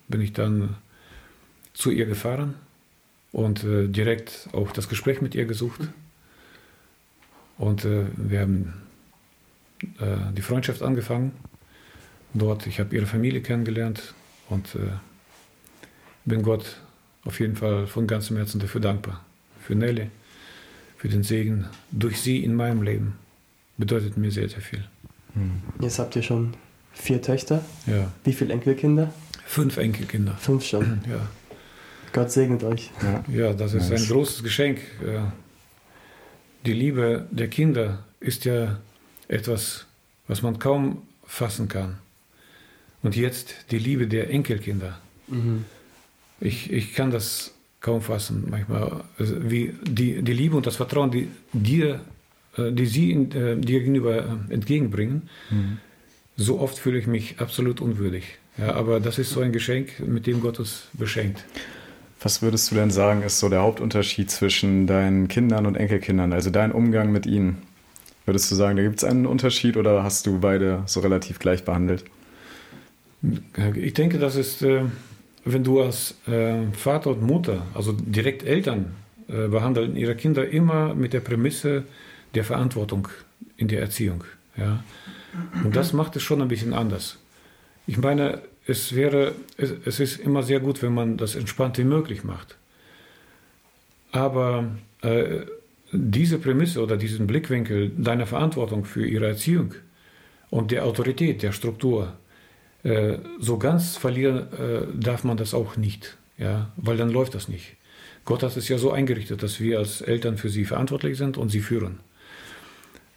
bin 0.07 0.21
ich 0.21 0.33
dann 0.33 0.75
zu 1.73 1.89
ihr 1.89 2.05
gefahren 2.05 2.53
und 3.33 3.63
äh, 3.65 3.87
direkt 3.87 4.47
auch 4.53 4.71
das 4.71 4.87
Gespräch 4.87 5.21
mit 5.21 5.35
ihr 5.35 5.45
gesucht. 5.45 5.81
Und 7.57 7.83
äh, 7.83 8.05
wir 8.15 8.39
haben 8.39 8.73
äh, 9.99 10.33
die 10.37 10.41
Freundschaft 10.41 10.81
angefangen. 10.81 11.33
Dort, 12.33 12.65
ich 12.67 12.79
habe 12.79 12.95
ihre 12.95 13.05
Familie 13.05 13.41
kennengelernt 13.41 14.13
und 14.49 14.75
äh, 14.75 14.79
bin 16.25 16.43
Gott 16.43 16.77
auf 17.25 17.39
jeden 17.39 17.55
Fall 17.55 17.87
von 17.87 18.07
ganzem 18.07 18.37
Herzen 18.37 18.59
dafür 18.59 18.81
dankbar. 18.81 19.23
Für 19.61 19.75
Nelly, 19.75 20.09
für 20.97 21.09
den 21.09 21.23
Segen 21.23 21.65
durch 21.91 22.21
sie 22.21 22.43
in 22.43 22.55
meinem 22.55 22.81
Leben. 22.81 23.15
Bedeutet 23.77 24.17
mir 24.17 24.31
sehr, 24.31 24.49
sehr 24.49 24.61
viel. 24.61 24.83
Hm. 25.33 25.61
Jetzt 25.81 25.99
habt 25.99 26.15
ihr 26.15 26.23
schon 26.23 26.53
vier 26.93 27.21
Töchter. 27.21 27.63
Ja. 27.87 28.11
Wie 28.23 28.33
viele 28.33 28.53
Enkelkinder? 28.53 29.11
Fünf 29.45 29.77
Enkelkinder. 29.77 30.35
Fünf 30.37 30.63
schon. 30.63 31.01
Ja. 31.09 31.27
Gott 32.13 32.31
segnet 32.31 32.63
euch. 32.63 32.91
Ja, 33.01 33.23
ja 33.33 33.53
das 33.53 33.73
ist 33.73 33.91
ein 33.91 34.05
großes 34.07 34.43
Geschenk. 34.43 34.79
Die 36.65 36.73
Liebe 36.73 37.27
der 37.31 37.49
Kinder 37.49 38.05
ist 38.19 38.45
ja 38.45 38.79
etwas, 39.27 39.85
was 40.27 40.41
man 40.41 40.59
kaum 40.59 41.01
fassen 41.25 41.67
kann. 41.67 41.97
Und 43.01 43.15
jetzt 43.15 43.55
die 43.71 43.79
Liebe 43.79 44.07
der 44.07 44.29
Enkelkinder. 44.29 44.97
Mhm. 45.27 45.65
Ich, 46.39 46.71
ich 46.71 46.93
kann 46.93 47.11
das 47.11 47.53
kaum 47.81 48.01
fassen 48.01 48.47
manchmal. 48.49 49.03
Also 49.19 49.35
wie 49.49 49.73
die, 49.83 50.21
die 50.21 50.33
Liebe 50.33 50.55
und 50.55 50.65
das 50.65 50.77
Vertrauen, 50.77 51.11
die 51.11 51.27
dir, 51.51 51.99
äh, 52.57 52.71
die 52.71 52.85
sie 52.85 53.11
in, 53.11 53.31
äh, 53.31 53.57
dir 53.57 53.79
gegenüber 53.79 54.17
äh, 54.49 54.53
entgegenbringen, 54.53 55.29
mhm. 55.49 55.77
so 56.37 56.59
oft 56.59 56.77
fühle 56.77 56.97
ich 56.97 57.07
mich 57.07 57.39
absolut 57.39 57.81
unwürdig. 57.81 58.23
Ja, 58.57 58.73
aber 58.75 58.99
das 58.99 59.17
ist 59.17 59.31
so 59.31 59.41
ein 59.41 59.51
Geschenk, 59.51 59.99
mit 59.99 60.27
dem 60.27 60.39
Gott 60.39 60.59
uns 60.59 60.83
beschenkt. 60.93 61.43
Was 62.23 62.41
würdest 62.41 62.71
du 62.71 62.75
denn 62.75 62.89
sagen, 62.89 63.21
ist 63.21 63.39
so 63.39 63.49
der 63.49 63.61
Hauptunterschied 63.61 64.31
zwischen 64.31 64.87
deinen 64.87 65.27
Kindern 65.27 65.65
und 65.65 65.75
Enkelkindern, 65.75 66.31
also 66.31 66.49
dein 66.49 66.71
Umgang 66.71 67.11
mit 67.11 67.25
ihnen? 67.25 67.61
Würdest 68.25 68.49
du 68.49 68.55
sagen, 68.55 68.77
da 68.77 68.83
gibt 68.83 68.95
es 68.95 69.03
einen 69.03 69.25
Unterschied 69.25 69.75
oder 69.75 70.03
hast 70.03 70.25
du 70.25 70.39
beide 70.39 70.83
so 70.85 71.01
relativ 71.01 71.39
gleich 71.39 71.65
behandelt? 71.65 72.05
Ich 73.75 73.93
denke, 73.93 74.19
das 74.19 74.37
ist, 74.37 74.61
äh, 74.61 74.83
wenn 75.43 75.65
du 75.65 75.81
als 75.81 76.15
äh, 76.25 76.63
Vater 76.71 77.09
und 77.09 77.23
Mutter, 77.23 77.65
also 77.73 77.91
direkt 77.91 78.43
Eltern, 78.43 78.95
äh, 79.27 79.49
behandeln 79.49 79.97
ihre 79.97 80.15
Kinder 80.15 80.47
immer 80.47 80.95
mit 80.95 81.11
der 81.11 81.19
Prämisse 81.19 81.83
der 82.35 82.45
Verantwortung 82.45 83.09
in 83.57 83.67
der 83.67 83.81
Erziehung. 83.81 84.23
Ja? 84.55 84.81
Und 85.63 85.75
das 85.75 85.91
macht 85.91 86.15
es 86.15 86.23
schon 86.23 86.41
ein 86.41 86.47
bisschen 86.47 86.73
anders. 86.73 87.17
Ich 87.85 87.97
meine, 87.97 88.41
es 88.65 88.95
wäre, 88.95 89.33
es, 89.57 89.73
es 89.85 89.99
ist 89.99 90.19
immer 90.19 90.43
sehr 90.43 90.59
gut, 90.59 90.81
wenn 90.81 90.93
man 90.93 91.17
das 91.17 91.35
entspannt 91.35 91.77
wie 91.77 91.83
möglich 91.83 92.23
macht. 92.23 92.57
Aber 94.11 94.71
äh, 95.01 95.41
diese 95.91 96.39
Prämisse 96.39 96.81
oder 96.81 96.97
diesen 96.97 97.27
Blickwinkel 97.27 97.91
deiner 97.97 98.25
Verantwortung 98.25 98.85
für 98.85 99.05
ihre 99.05 99.27
Erziehung 99.27 99.75
und 100.49 100.71
der 100.71 100.85
Autorität 100.85 101.43
der 101.43 101.51
Struktur, 101.51 102.13
äh, 102.83 103.17
so 103.39 103.57
ganz 103.57 103.97
verlieren 103.97 104.47
äh, 104.53 104.81
darf 104.93 105.23
man 105.23 105.37
das 105.37 105.53
auch 105.53 105.77
nicht, 105.77 106.17
ja, 106.37 106.71
weil 106.75 106.97
dann 106.97 107.09
läuft 107.09 107.35
das 107.35 107.47
nicht. 107.47 107.75
Gott 108.25 108.43
hat 108.43 108.55
es 108.55 108.69
ja 108.69 108.77
so 108.77 108.91
eingerichtet, 108.91 109.43
dass 109.43 109.59
wir 109.59 109.79
als 109.79 110.01
Eltern 110.01 110.37
für 110.37 110.49
sie 110.49 110.65
verantwortlich 110.65 111.17
sind 111.17 111.37
und 111.37 111.49
sie 111.49 111.59
führen. 111.59 111.99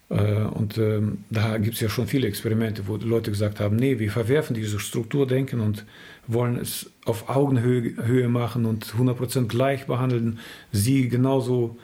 Äh, 0.09 0.43
und 0.43 0.77
ähm, 0.77 1.23
da 1.29 1.57
gibt 1.57 1.75
es 1.75 1.81
ja 1.81 1.89
schon 1.89 2.07
viele 2.07 2.27
Experimente, 2.27 2.87
wo 2.87 2.95
Leute 2.95 3.31
gesagt 3.31 3.59
haben, 3.59 3.75
nee, 3.75 3.99
wir 3.99 4.11
verwerfen 4.11 4.55
dieses 4.55 4.81
Strukturdenken 4.81 5.59
und 5.59 5.85
wollen 6.27 6.57
es 6.57 6.89
auf 7.05 7.29
Augenhöhe 7.29 8.29
machen 8.29 8.65
und 8.65 8.85
100% 8.85 9.47
gleich 9.47 9.85
behandeln, 9.85 10.39
sie 10.71 11.09
genauso 11.09 11.77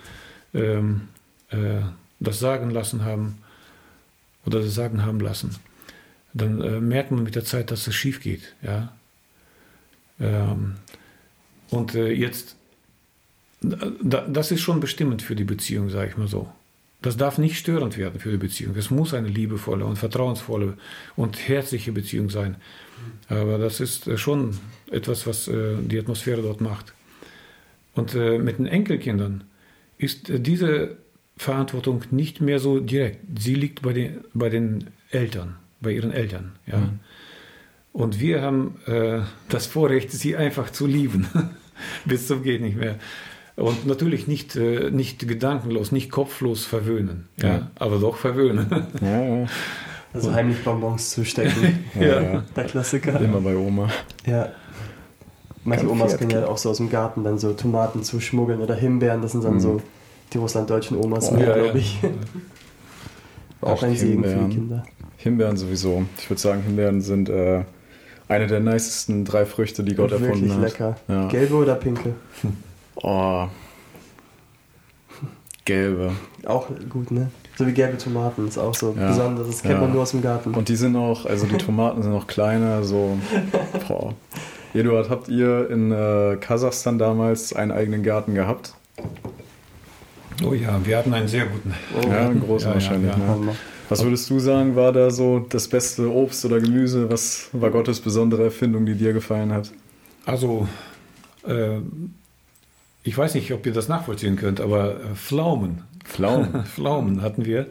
ähm, 0.54 1.10
äh, 1.50 1.82
das 2.20 2.40
sagen 2.40 2.70
lassen 2.70 3.04
haben 3.04 3.38
oder 4.46 4.60
das 4.60 4.74
sagen 4.74 5.06
haben 5.06 5.20
lassen. 5.20 5.56
Dann 6.34 6.62
äh, 6.62 6.80
merkt 6.80 7.12
man 7.12 7.24
mit 7.24 7.36
der 7.36 7.44
Zeit, 7.44 7.72
dass 7.72 7.88
es 7.88 7.96
schief 7.96 8.22
geht. 8.22 8.56
Ja? 8.62 8.94
Ähm, 10.20 10.76
und 11.70 11.96
äh, 11.96 12.12
jetzt, 12.12 12.56
da, 13.62 14.22
das 14.22 14.52
ist 14.52 14.62
schon 14.62 14.80
bestimmend 14.80 15.22
für 15.22 15.36
die 15.36 15.44
Beziehung, 15.44 15.90
sage 15.90 16.12
ich 16.12 16.18
mal 16.18 16.28
so. 16.28 16.50
Das 17.04 17.18
darf 17.18 17.38
nicht 17.38 17.58
störend 17.58 17.98
werden 17.98 18.20
für 18.20 18.32
die 18.32 18.38
Beziehung. 18.38 18.76
Es 18.78 18.90
muss 18.90 19.14
eine 19.14 19.28
liebevolle 19.28 19.86
und 19.86 19.98
vertrauensvolle 19.98 20.78
und 21.16 21.48
herzliche 21.48 21.92
Beziehung 21.92 22.30
sein. 22.30 22.56
Aber 23.28 23.58
das 23.58 23.82
ist 23.82 24.08
äh, 24.08 24.18
schon 24.18 24.58
etwas, 24.90 25.28
was 25.28 25.48
äh, 25.48 25.76
die 25.82 26.00
Atmosphäre 26.00 26.42
dort 26.42 26.62
macht. 26.62 26.94
Und 27.94 28.16
äh, 28.16 28.40
mit 28.40 28.58
den 28.58 28.68
Enkelkindern 28.68 29.44
ist 29.98 30.28
diese 30.30 30.98
Verantwortung 31.36 32.06
nicht 32.10 32.40
mehr 32.40 32.60
so 32.60 32.80
direkt. 32.80 33.20
Sie 33.38 33.56
liegt 33.56 33.82
bei 33.82 33.92
den, 33.92 34.22
bei 34.34 34.48
den 34.48 34.86
Eltern, 35.12 35.58
bei 35.82 35.92
ihren 35.92 36.12
Eltern. 36.12 36.54
Ja. 36.66 36.78
Mhm. 36.78 37.00
Und 37.92 38.22
wir 38.22 38.42
haben 38.42 38.80
äh, 38.86 39.20
das 39.50 39.66
Vorrecht, 39.66 40.10
sie 40.12 40.38
einfach 40.38 40.70
zu 40.70 40.88
lieben, 40.88 41.28
bis 42.06 42.28
zum 42.28 42.44
geht 42.44 42.62
nicht 42.62 42.78
mehr. 42.78 42.98
Und 43.56 43.86
natürlich 43.86 44.28
nicht, 44.28 44.56
äh, 44.56 44.90
nicht 44.90 45.28
gedankenlos, 45.28 45.92
nicht 45.92 46.10
kopflos 46.10 46.66
verwöhnen, 46.66 47.28
ja, 47.38 47.48
ja. 47.48 47.72
aber 47.76 48.00
doch 48.00 48.18
verwöhnen. 48.18 48.66
Ja, 49.02 49.22
ja. 49.22 49.48
Also 50.14 50.30
Und, 50.30 50.36
heimlich 50.36 50.64
Bonbons 50.64 51.12
zu 51.12 51.26
stecken. 51.26 51.86
ja, 52.00 52.22
ja, 52.22 52.44
Der 52.56 52.64
Klassiker. 52.66 53.20
Immer 53.20 53.42
bei 53.42 53.56
Oma. 53.56 53.90
Ja. 54.26 54.50
Manche 55.64 55.90
Omas 55.90 56.18
können 56.18 56.32
ja 56.32 56.46
auch 56.48 56.58
so 56.58 56.70
aus 56.70 56.78
dem 56.78 56.90
Garten 56.90 57.24
dann 57.24 57.40
so 57.40 57.54
Tomaten 57.54 58.04
zuschmuggeln 58.04 58.60
oder 58.60 58.76
Himbeeren. 58.76 59.22
Das 59.22 59.32
sind 59.32 59.44
dann 59.44 59.56
mhm. 59.56 59.60
so 59.60 59.82
die 60.34 60.38
russlanddeutschen 60.38 60.98
Omas, 60.98 61.32
oh, 61.32 61.38
ja, 61.38 61.54
glaube 61.54 61.80
ich. 61.80 62.00
auch 63.62 63.82
ein 63.82 63.96
Segen 63.96 64.24
für 64.24 64.36
die 64.36 64.56
Kinder. 64.56 64.84
Himbeeren 65.18 65.58
sowieso. 65.58 66.04
Ich 66.18 66.30
würde 66.30 66.42
sagen, 66.42 66.64
Himbeeren 66.64 67.02
sind 67.02 67.30
äh, 67.30 67.64
eine 68.28 68.48
der 68.48 68.60
nicesten 68.60 69.26
drei 69.26 69.46
Früchte, 69.46 69.84
die 69.84 69.96
Gott 69.96 70.12
erfunden 70.12 70.52
hat. 70.52 70.62
Wirklich 70.62 70.80
lecker. 70.80 70.96
Ja. 71.08 71.28
Gelbe 71.28 71.56
oder 71.56 71.76
pinke? 71.76 72.14
Oh. 73.04 73.48
Gelbe. 75.66 76.12
Auch 76.46 76.68
gut, 76.90 77.12
ne? 77.12 77.30
So 77.56 77.68
wie 77.68 77.74
gelbe 77.74 77.98
Tomaten 77.98 78.48
ist 78.48 78.58
auch 78.58 78.74
so 78.74 78.96
ja. 78.98 79.08
besonders. 79.08 79.48
Das 79.48 79.62
kennt 79.62 79.76
ja. 79.76 79.82
man 79.82 79.92
nur 79.92 80.02
aus 80.02 80.12
dem 80.12 80.22
Garten. 80.22 80.54
Und 80.54 80.68
die 80.68 80.76
sind 80.76 80.96
auch, 80.96 81.26
also 81.26 81.46
die 81.46 81.58
Tomaten 81.58 82.02
sind 82.02 82.14
auch 82.14 82.28
kleiner, 82.28 82.84
so. 82.84 83.18
Boah. 83.88 84.14
Eduard, 84.74 85.10
habt 85.10 85.30
ihr 85.30 85.70
in 85.70 85.92
äh, 85.92 86.38
Kasachstan 86.38 86.98
damals 86.98 87.54
einen 87.54 87.72
eigenen 87.72 88.02
Garten 88.02 88.34
gehabt? 88.34 88.74
Oh 90.44 90.54
ja, 90.54 90.84
wir 90.84 90.98
hatten 90.98 91.14
einen 91.14 91.28
sehr 91.28 91.46
guten. 91.46 91.74
Oh. 91.96 92.10
Ja, 92.10 92.28
einen 92.28 92.42
großen 92.42 92.70
ja, 92.70 92.74
wahrscheinlich. 92.74 93.16
Ne? 93.16 93.56
Was 93.90 94.04
würdest 94.04 94.30
du 94.30 94.40
sagen, 94.40 94.76
war 94.76 94.92
da 94.92 95.12
so 95.12 95.40
das 95.40 95.68
beste 95.68 96.12
Obst 96.12 96.44
oder 96.46 96.60
Gemüse? 96.60 97.12
Was 97.12 97.50
war 97.52 97.70
Gottes 97.70 98.00
besondere 98.00 98.46
Erfindung, 98.46 98.86
die 98.86 98.96
dir 98.96 99.14
gefallen 99.14 99.54
hat? 99.54 99.72
Also, 100.26 100.68
äh, 101.46 101.78
ich 103.04 103.18
weiß 103.18 103.36
nicht, 103.36 103.52
ob 103.52 103.66
ihr 103.66 103.74
das 103.74 103.90
nachvollziehen 103.90 104.36
könnt, 104.36 104.62
aber 104.62 104.96
äh, 104.96 105.16
Pflaumen. 105.16 105.84
Pflaumen. 106.06 106.64
Pflaumen 106.66 107.22
hatten 107.22 107.46
wir. 107.46 107.68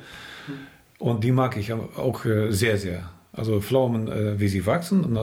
Und 0.98 1.24
die 1.24 1.32
mag 1.32 1.56
ich 1.56 1.72
auch 1.72 2.24
äh, 2.24 2.52
sehr, 2.52 2.78
sehr. 2.78 3.10
Also 3.32 3.60
Pflaumen, 3.60 4.08
äh, 4.08 4.38
wie 4.38 4.48
sie 4.48 4.66
wachsen, 4.66 5.16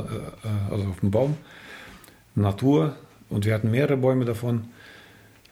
also 0.69 0.85
auf 0.85 0.99
dem 1.01 1.11
Baum, 1.11 1.37
Natur. 2.35 2.95
Und 3.29 3.45
wir 3.45 3.53
hatten 3.53 3.69
mehrere 3.69 3.97
Bäume 3.97 4.25
davon. 4.25 4.65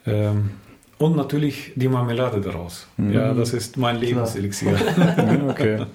Ähm, 0.08 0.50
und 0.98 1.16
natürlich 1.16 1.74
die 1.76 1.88
Marmelade 1.88 2.42
daraus. 2.42 2.88
Mhm. 2.98 3.14
Ja, 3.14 3.34
das 3.34 3.54
ist 3.54 3.78
mein 3.78 4.00
Lebenselixier. 4.00 4.72
ja, 4.98 5.48
okay. 5.48 5.86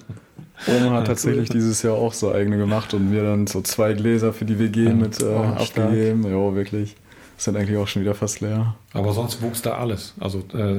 Oma 0.67 0.97
hat 0.97 1.07
tatsächlich 1.07 1.49
dieses 1.49 1.83
Jahr 1.83 1.95
auch 1.95 2.13
so 2.13 2.31
eigene 2.33 2.57
gemacht 2.57 2.93
und 2.93 3.09
mir 3.09 3.23
dann 3.23 3.47
so 3.47 3.61
zwei 3.61 3.93
Gläser 3.93 4.31
für 4.31 4.45
die 4.45 4.57
WG 4.59 4.93
mit 4.93 5.19
äh, 5.19 5.25
oh, 5.25 5.43
abgegeben. 5.43 6.23
Ja, 6.23 6.55
wirklich 6.55 6.95
sind 7.43 7.55
eigentlich 7.55 7.77
auch 7.77 7.87
schon 7.87 8.01
wieder 8.01 8.15
fast 8.15 8.41
leer. 8.41 8.75
Aber 8.93 9.13
sonst 9.13 9.41
wuchs 9.41 9.61
da 9.61 9.77
alles. 9.77 10.13
Also 10.19 10.43
äh, 10.53 10.77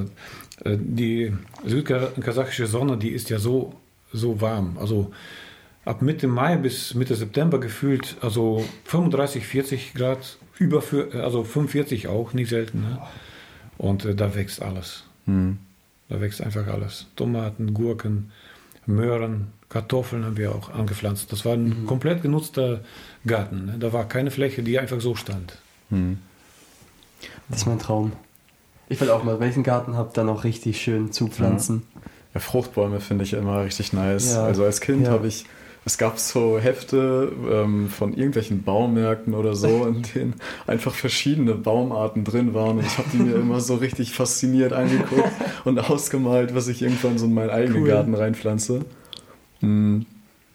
äh 0.64 0.78
die 0.78 1.32
südkasachische 1.64 2.66
Sonne, 2.66 2.96
die 2.96 3.10
ist 3.10 3.30
ja 3.30 3.38
so, 3.38 3.74
so 4.12 4.40
warm. 4.40 4.76
Also 4.78 5.12
ab 5.84 6.02
Mitte 6.02 6.26
Mai 6.26 6.56
bis 6.56 6.94
Mitte 6.94 7.14
September 7.14 7.58
gefühlt, 7.58 8.16
also 8.20 8.64
35, 8.84 9.46
40 9.46 9.94
Grad, 9.94 10.38
über, 10.58 10.82
also 11.12 11.44
45 11.44 12.08
auch, 12.08 12.32
nicht 12.32 12.48
selten. 12.48 12.82
Ne? 12.82 12.98
Und 13.78 14.04
äh, 14.04 14.14
da 14.14 14.34
wächst 14.34 14.62
alles. 14.62 15.04
Hm. 15.26 15.58
Da 16.08 16.20
wächst 16.20 16.40
einfach 16.42 16.66
alles. 16.66 17.06
Tomaten, 17.16 17.74
Gurken, 17.74 18.30
Möhren, 18.86 19.48
Kartoffeln 19.68 20.24
haben 20.24 20.36
wir 20.36 20.54
auch 20.54 20.70
angepflanzt. 20.72 21.32
Das 21.32 21.44
war 21.44 21.54
ein 21.54 21.82
mhm. 21.82 21.86
komplett 21.86 22.22
genutzter 22.22 22.80
Garten. 23.26 23.66
Ne? 23.66 23.76
Da 23.78 23.92
war 23.92 24.06
keine 24.06 24.30
Fläche, 24.30 24.62
die 24.62 24.78
einfach 24.78 25.00
so 25.00 25.16
stand. 25.16 25.58
Mhm. 25.90 26.18
Das 27.48 27.60
ist 27.60 27.66
mein 27.66 27.78
Traum. 27.78 28.12
Ich 28.88 29.00
will 29.00 29.10
auch 29.10 29.24
mal, 29.24 29.40
wenn 29.40 29.48
ich 29.48 29.54
einen 29.54 29.64
Garten 29.64 29.96
habe, 29.96 30.10
dann 30.12 30.28
auch 30.28 30.44
richtig 30.44 30.80
schön 30.80 31.12
zupflanzen. 31.12 31.82
Ja, 32.34 32.40
Fruchtbäume 32.40 33.00
finde 33.00 33.24
ich 33.24 33.32
immer 33.32 33.64
richtig 33.64 33.92
nice. 33.92 34.34
Ja. 34.34 34.44
Also 34.44 34.64
als 34.64 34.80
Kind 34.80 35.06
ja. 35.06 35.12
habe 35.12 35.26
ich 35.26 35.46
es 35.86 35.98
gab 35.98 36.18
so 36.18 36.58
Hefte 36.58 37.30
ähm, 37.50 37.90
von 37.90 38.14
irgendwelchen 38.14 38.62
Baumärkten 38.62 39.34
oder 39.34 39.54
so, 39.54 39.84
in 39.86 40.02
denen 40.02 40.34
einfach 40.66 40.94
verschiedene 40.94 41.54
Baumarten 41.54 42.24
drin 42.24 42.54
waren. 42.54 42.78
Und 42.78 42.86
ich 42.86 42.98
habe 42.98 43.08
die 43.12 43.18
mir 43.18 43.34
immer 43.34 43.60
so 43.60 43.76
richtig 43.76 44.12
fasziniert 44.12 44.72
angeguckt 44.72 45.30
und 45.64 45.78
ausgemalt, 45.78 46.54
was 46.54 46.68
ich 46.68 46.82
irgendwann 46.82 47.18
so 47.18 47.26
in 47.26 47.34
meinen 47.34 47.50
eigenen 47.50 47.82
cool. 47.82 47.88
Garten 47.88 48.14
reinpflanze. 48.14 48.84
Mhm. 49.60 50.06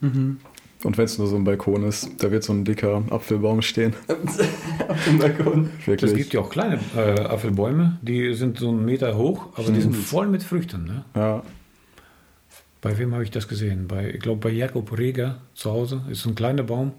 Mhm. 0.01 0.39
Und 0.83 0.97
wenn 0.97 1.05
es 1.05 1.17
nur 1.17 1.27
so 1.27 1.35
ein 1.35 1.43
Balkon 1.43 1.83
ist, 1.83 2.09
da 2.23 2.31
wird 2.31 2.43
so 2.43 2.53
ein 2.53 2.63
dicker 2.63 3.03
Apfelbaum 3.09 3.61
stehen. 3.61 3.93
Auf 4.87 5.05
dem 5.05 5.19
Balkon. 5.19 5.69
Wirklich. 5.85 6.11
Es 6.11 6.17
gibt 6.17 6.33
ja 6.33 6.39
auch 6.39 6.49
kleine 6.49 6.79
äh, 6.95 7.19
Apfelbäume, 7.19 7.97
die 8.01 8.33
sind 8.33 8.59
so 8.59 8.69
einen 8.69 8.85
Meter 8.85 9.17
hoch, 9.17 9.47
aber 9.53 9.63
Stimmt. 9.63 9.77
die 9.77 9.81
sind 9.81 9.95
voll 9.95 10.27
mit 10.27 10.41
Früchten. 10.41 10.85
Ne? 10.85 11.03
Ja. 11.15 11.43
Bei 12.81 12.97
wem 12.97 13.13
habe 13.13 13.23
ich 13.23 13.31
das 13.31 13.49
gesehen? 13.49 13.89
Bei, 13.89 14.09
ich 14.09 14.21
glaube, 14.21 14.39
bei 14.39 14.49
Jakob 14.51 14.97
Reger 14.97 15.39
zu 15.53 15.69
Hause 15.69 16.01
ist 16.09 16.21
so 16.21 16.29
ein 16.29 16.35
kleiner 16.35 16.63
Baum 16.63 16.93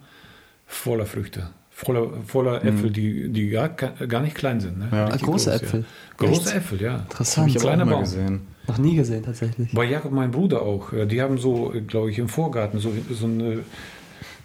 voller 0.67 1.07
Früchte. 1.07 1.49
Voller, 1.71 2.11
voller 2.27 2.63
mhm. 2.63 2.69
Äpfel, 2.69 2.91
die, 2.91 3.31
die 3.31 3.49
gar, 3.49 3.71
gar 3.71 4.21
nicht 4.21 4.37
klein 4.37 4.61
sind. 4.61 4.79
Ne? 4.79 4.89
Ja. 4.93 5.07
Große 5.09 5.25
groß, 5.25 5.47
Äpfel. 5.47 5.81
Ja. 5.81 6.27
Große 6.27 6.55
Äpfel, 6.55 6.83
ja. 6.83 6.97
Interessant. 6.97 7.49
Ich 7.49 7.57
kleiner 7.57 7.87
Baum. 7.87 8.03
gesehen. 8.03 8.43
Noch 8.71 8.79
nie 8.79 8.95
gesehen, 8.95 9.25
tatsächlich. 9.25 9.73
Bei 9.73 9.85
Jakob, 9.85 10.13
mein 10.13 10.31
Bruder 10.31 10.63
auch. 10.63 10.93
Die 11.07 11.21
haben 11.21 11.39
so, 11.39 11.73
glaube 11.89 12.11
ich, 12.11 12.19
im 12.19 12.29
Vorgarten 12.29 12.79
so, 12.79 12.93
so, 13.11 13.27
eine, 13.27 13.65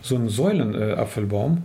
so 0.01 0.15
einen 0.15 0.29
Säulenapfelbaum. 0.29 1.63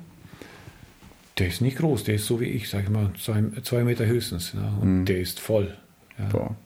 Der 1.38 1.48
ist 1.48 1.62
nicht 1.62 1.78
groß, 1.78 2.04
der 2.04 2.16
ist 2.16 2.26
so 2.26 2.38
wie 2.38 2.44
ich, 2.44 2.68
sage 2.68 2.84
ich 2.84 2.90
mal, 2.90 3.10
zwei, 3.18 3.42
zwei 3.62 3.82
Meter 3.82 4.04
höchstens. 4.04 4.52
Ja, 4.52 4.72
und 4.82 5.00
mhm. 5.00 5.04
der 5.06 5.20
ist 5.20 5.40
voll. 5.40 5.74
Ja. 6.18 6.26
Boah. 6.26 6.56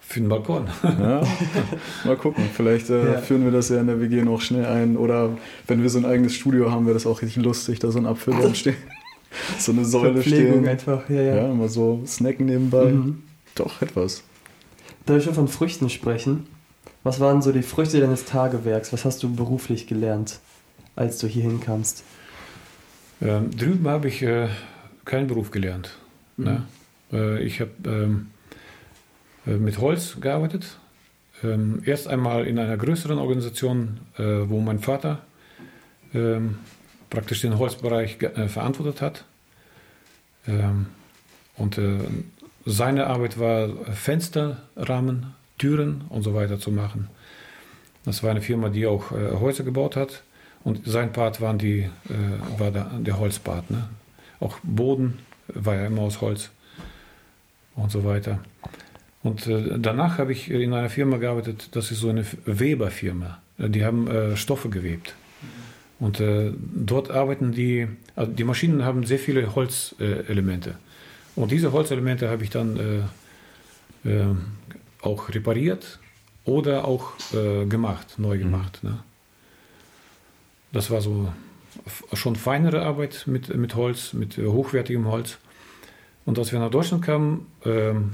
Für 0.00 0.20
den 0.20 0.28
Balkon. 0.28 0.68
Ja, 0.84 1.22
mal 2.04 2.16
gucken. 2.16 2.44
Vielleicht 2.54 2.88
äh, 2.90 3.14
ja. 3.14 3.18
führen 3.18 3.44
wir 3.44 3.50
das 3.50 3.68
ja 3.70 3.80
in 3.80 3.88
der 3.88 4.00
WG 4.00 4.22
noch 4.22 4.40
schnell 4.40 4.66
ein. 4.66 4.96
Oder 4.96 5.30
wenn 5.66 5.82
wir 5.82 5.90
so 5.90 5.98
ein 5.98 6.04
eigenes 6.04 6.34
Studio 6.34 6.70
haben, 6.70 6.86
wäre 6.86 6.94
das 6.94 7.06
auch 7.06 7.20
richtig 7.20 7.42
lustig, 7.42 7.80
da 7.80 7.90
so 7.90 7.98
ein 7.98 8.06
Apfelbaum 8.06 8.54
steht. 8.54 8.76
so 9.58 9.72
eine 9.72 9.84
Säule 9.84 10.22
stehen. 10.22 10.68
einfach, 10.68 11.10
ja, 11.10 11.22
ja. 11.22 11.36
Ja, 11.36 11.54
mal 11.54 11.68
so 11.68 12.02
snacken 12.06 12.46
nebenbei. 12.46 12.92
Mhm. 12.92 13.24
Doch, 13.56 13.82
etwas. 13.82 14.22
Da 15.06 15.14
wir 15.14 15.20
schon 15.20 15.34
von 15.34 15.48
Früchten 15.48 15.90
sprechen, 15.90 16.46
was 17.02 17.18
waren 17.18 17.42
so 17.42 17.50
die 17.50 17.62
Früchte 17.62 18.00
deines 18.00 18.24
Tagewerks? 18.24 18.92
Was 18.92 19.04
hast 19.04 19.22
du 19.22 19.34
beruflich 19.34 19.86
gelernt, 19.86 20.38
als 20.94 21.18
du 21.18 21.26
hier 21.26 21.42
hinkamst? 21.42 22.04
Ähm, 23.20 23.50
drüben 23.56 23.88
habe 23.88 24.08
ich 24.08 24.22
äh, 24.22 24.48
keinen 25.04 25.26
Beruf 25.26 25.50
gelernt. 25.50 25.96
Mhm. 26.36 26.44
Ne? 26.44 26.62
Äh, 27.12 27.42
ich 27.42 27.60
habe 27.60 27.72
ähm, 27.86 28.30
äh, 29.46 29.56
mit 29.56 29.78
Holz 29.78 30.18
gearbeitet. 30.20 30.78
Ähm, 31.42 31.82
erst 31.84 32.06
einmal 32.06 32.46
in 32.46 32.58
einer 32.58 32.76
größeren 32.76 33.18
Organisation, 33.18 33.98
äh, 34.16 34.22
wo 34.22 34.60
mein 34.60 34.78
Vater 34.78 35.22
ähm, 36.14 36.58
praktisch 37.10 37.40
den 37.40 37.58
Holzbereich 37.58 38.22
äh, 38.22 38.48
verantwortet 38.48 39.00
hat. 39.00 39.24
Ähm, 40.46 40.86
und 41.56 41.78
seine 42.64 43.06
Arbeit 43.06 43.38
war, 43.38 43.68
Fensterrahmen, 43.92 45.34
Türen 45.58 46.02
und 46.08 46.22
so 46.22 46.34
weiter 46.34 46.58
zu 46.58 46.70
machen. 46.70 47.08
Das 48.04 48.22
war 48.22 48.30
eine 48.30 48.40
Firma, 48.42 48.68
die 48.68 48.86
auch 48.86 49.10
Häuser 49.10 49.64
gebaut 49.64 49.96
hat. 49.96 50.22
Und 50.64 50.82
sein 50.86 51.12
Part 51.12 51.40
waren 51.40 51.58
die, 51.58 51.88
war 52.58 52.70
der, 52.70 52.90
der 52.98 53.18
Holzpart. 53.18 53.70
Ne? 53.70 53.88
Auch 54.40 54.58
Boden 54.62 55.18
war 55.48 55.76
ja 55.76 55.86
immer 55.86 56.02
aus 56.02 56.20
Holz 56.20 56.50
und 57.76 57.90
so 57.90 58.04
weiter. 58.04 58.40
Und 59.22 59.46
äh, 59.46 59.78
danach 59.78 60.18
habe 60.18 60.32
ich 60.32 60.50
in 60.50 60.72
einer 60.72 60.90
Firma 60.90 61.18
gearbeitet, 61.18 61.68
das 61.72 61.90
ist 61.90 62.00
so 62.00 62.08
eine 62.08 62.24
Weberfirma. 62.44 63.38
Die 63.58 63.84
haben 63.84 64.08
äh, 64.08 64.36
Stoffe 64.36 64.68
gewebt. 64.68 65.14
Und 66.00 66.18
äh, 66.18 66.52
dort 66.74 67.10
arbeiten 67.10 67.52
die, 67.52 67.86
also 68.16 68.32
die 68.32 68.44
Maschinen 68.44 68.84
haben 68.84 69.04
sehr 69.04 69.20
viele 69.20 69.54
Holzelemente. 69.54 70.74
Und 71.36 71.50
diese 71.50 71.72
Holzelemente 71.72 72.28
habe 72.28 72.44
ich 72.44 72.50
dann 72.50 72.76
äh, 74.04 74.08
äh, 74.08 74.34
auch 75.00 75.28
repariert 75.28 75.98
oder 76.44 76.84
auch 76.84 77.12
äh, 77.34 77.66
gemacht, 77.66 78.18
neu 78.18 78.36
mhm. 78.36 78.40
gemacht. 78.40 78.78
Mhm. 78.82 78.90
Ne? 78.90 78.98
Das 80.72 80.90
war 80.90 81.00
so 81.00 81.32
schon 82.12 82.36
feinere 82.36 82.82
Arbeit 82.82 83.24
mit, 83.26 83.54
mit 83.54 83.74
Holz, 83.74 84.12
mit 84.12 84.36
hochwertigem 84.36 85.06
Holz. 85.06 85.38
Und 86.24 86.38
als 86.38 86.52
wir 86.52 86.58
nach 86.58 86.70
Deutschland 86.70 87.04
kamen, 87.04 87.46
ähm, 87.64 88.12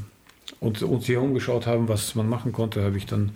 und 0.61 0.83
uns 0.83 1.07
hier 1.07 1.21
umgeschaut 1.21 1.66
haben, 1.66 1.89
was 1.89 2.14
man 2.14 2.29
machen 2.29 2.53
konnte, 2.53 2.83
habe 2.83 2.97
ich 2.97 3.07
dann 3.07 3.33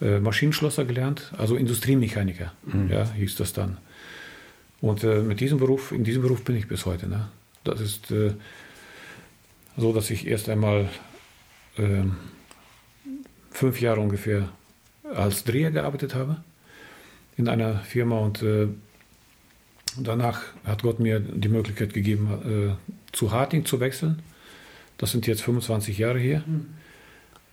äh, 0.00 0.20
Maschinenschlosser 0.20 0.84
gelernt, 0.84 1.32
also 1.38 1.56
Industriemechaniker, 1.56 2.52
mhm. 2.64 2.90
ja, 2.90 3.10
hieß 3.12 3.36
das 3.36 3.52
dann. 3.52 3.78
Und 4.80 5.04
äh, 5.04 5.20
mit 5.20 5.40
diesem 5.40 5.58
Beruf, 5.58 5.92
in 5.92 6.04
diesem 6.04 6.22
Beruf 6.22 6.42
bin 6.44 6.56
ich 6.56 6.68
bis 6.68 6.86
heute. 6.86 7.08
Ne? 7.08 7.28
Das 7.64 7.80
ist 7.80 8.10
äh, 8.10 8.32
so, 9.76 9.92
dass 9.92 10.10
ich 10.10 10.26
erst 10.26 10.48
einmal 10.48 10.88
ähm, 11.78 12.16
fünf 13.50 13.80
Jahre 13.80 14.00
ungefähr 14.00 14.48
als 15.14 15.44
Dreher 15.44 15.70
gearbeitet 15.70 16.14
habe 16.14 16.42
in 17.36 17.48
einer 17.48 17.76
Firma 17.80 18.18
und 18.18 18.42
äh, 18.42 18.68
danach 19.96 20.42
hat 20.64 20.82
Gott 20.82 21.00
mir 21.00 21.20
die 21.20 21.48
Möglichkeit 21.48 21.92
gegeben, 21.92 22.76
äh, 22.76 23.16
zu 23.16 23.32
Harting 23.32 23.64
zu 23.64 23.80
wechseln 23.80 24.22
das 25.02 25.10
sind 25.10 25.26
jetzt 25.26 25.42
25 25.42 25.98
Jahre 25.98 26.20
her. 26.20 26.44
Mhm. 26.46 26.66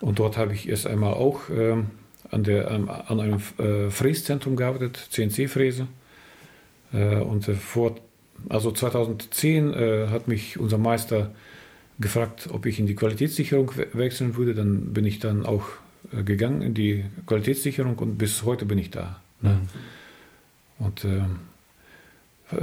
Und 0.02 0.20
dort 0.20 0.38
habe 0.38 0.54
ich 0.54 0.70
erst 0.70 0.86
einmal 0.86 1.16
auch 1.16 1.50
ähm, 1.50 1.88
an, 2.30 2.44
der, 2.44 2.70
ähm, 2.70 2.90
an 2.90 3.20
einem 3.20 3.42
äh, 3.58 3.90
Fräszentrum 3.90 4.56
gearbeitet, 4.56 5.08
CNC-Fräse. 5.10 5.88
Äh, 6.94 7.16
und 7.16 7.48
äh, 7.48 7.56
vor, 7.56 7.96
also 8.50 8.72
2010 8.72 9.74
äh, 9.74 10.08
hat 10.10 10.28
mich 10.28 10.60
unser 10.60 10.78
Meister 10.78 11.32
gefragt, 12.00 12.50
ob 12.52 12.66
ich 12.66 12.80
in 12.80 12.88
die 12.88 12.96
Qualitätssicherung 12.96 13.72
we 13.76 13.88
wechseln 13.94 14.36
würde. 14.36 14.54
Dann 14.54 14.94
bin 14.94 15.06
ich 15.06 15.20
dann 15.20 15.46
auch 15.46 15.68
äh, 16.14 16.24
gegangen 16.24 16.62
in 16.62 16.74
die 16.74 17.06
Qualitätssicherung 17.26 17.98
und 17.98 18.18
bis 18.18 18.44
heute 18.44 18.66
bin 18.66 18.78
ich 18.78 18.90
da. 18.90 19.20
Ne? 19.42 19.60
Mhm. 20.80 20.86
Und 20.86 21.06
ähm, 21.06 21.40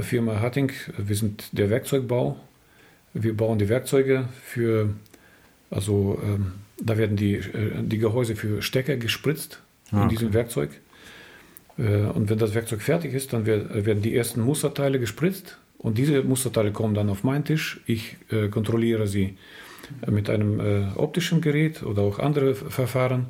Firma 0.03 0.41
Hatting, 0.41 0.73
wir 0.97 1.15
sind 1.15 1.51
der 1.53 1.71
Werkzeugbau 1.71 2.41
wir 3.23 3.37
bauen 3.37 3.59
die 3.59 3.69
Werkzeuge 3.69 4.29
für, 4.43 4.91
also 5.71 6.21
ähm, 6.23 6.53
da 6.79 6.99
werden 6.99 7.17
die, 7.17 7.35
äh, 7.35 7.83
die 7.83 7.99
Gehäuse 7.99 8.37
für 8.37 8.63
Stecker 8.63 8.97
gespritzt 8.97 9.61
ah, 9.91 10.03
in 10.03 10.09
diesem 10.09 10.35
Werkzeug. 10.35 10.71
Äh, 11.79 11.83
und 11.83 12.29
wenn 12.29 12.39
das 12.39 12.55
Werkzeug 12.55 12.83
fertig 12.83 13.15
ist, 13.15 13.33
dann 13.33 13.47
wird, 13.47 13.71
äh, 13.71 13.87
werden 13.87 14.03
die 14.03 14.15
ersten 14.15 14.43
Musterteile 14.43 15.01
gespritzt 15.01 15.59
und 15.79 15.99
diese 15.99 16.23
Musterteile 16.23 16.73
kommen 16.73 16.95
dann 16.95 17.11
auf 17.11 17.25
meinen 17.25 17.45
Tisch. 17.45 17.81
Ich 17.87 18.17
äh, 18.31 18.49
kontrolliere 18.49 19.07
sie 19.07 19.37
mit 20.07 20.29
einem 20.31 20.61
äh, 20.61 20.87
optischen 20.97 21.41
Gerät 21.41 21.83
oder 21.83 22.03
auch 22.03 22.19
andere 22.19 22.55
Verfahren. 22.55 23.27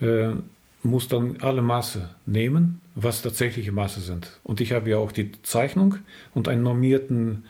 Äh, 0.00 0.32
muss 0.82 1.06
dann 1.08 1.36
alle 1.40 1.62
Maße 1.62 2.10
nehmen, 2.26 2.80
was 2.94 3.22
tatsächliche 3.22 3.72
Maße 3.72 4.00
sind. 4.00 4.40
Und 4.42 4.60
ich 4.60 4.72
habe 4.72 4.90
ja 4.90 4.98
auch 4.98 5.12
die 5.12 5.30
Zeichnung 5.42 5.96
und 6.34 6.48
einen 6.48 6.64
normierten 6.64 7.44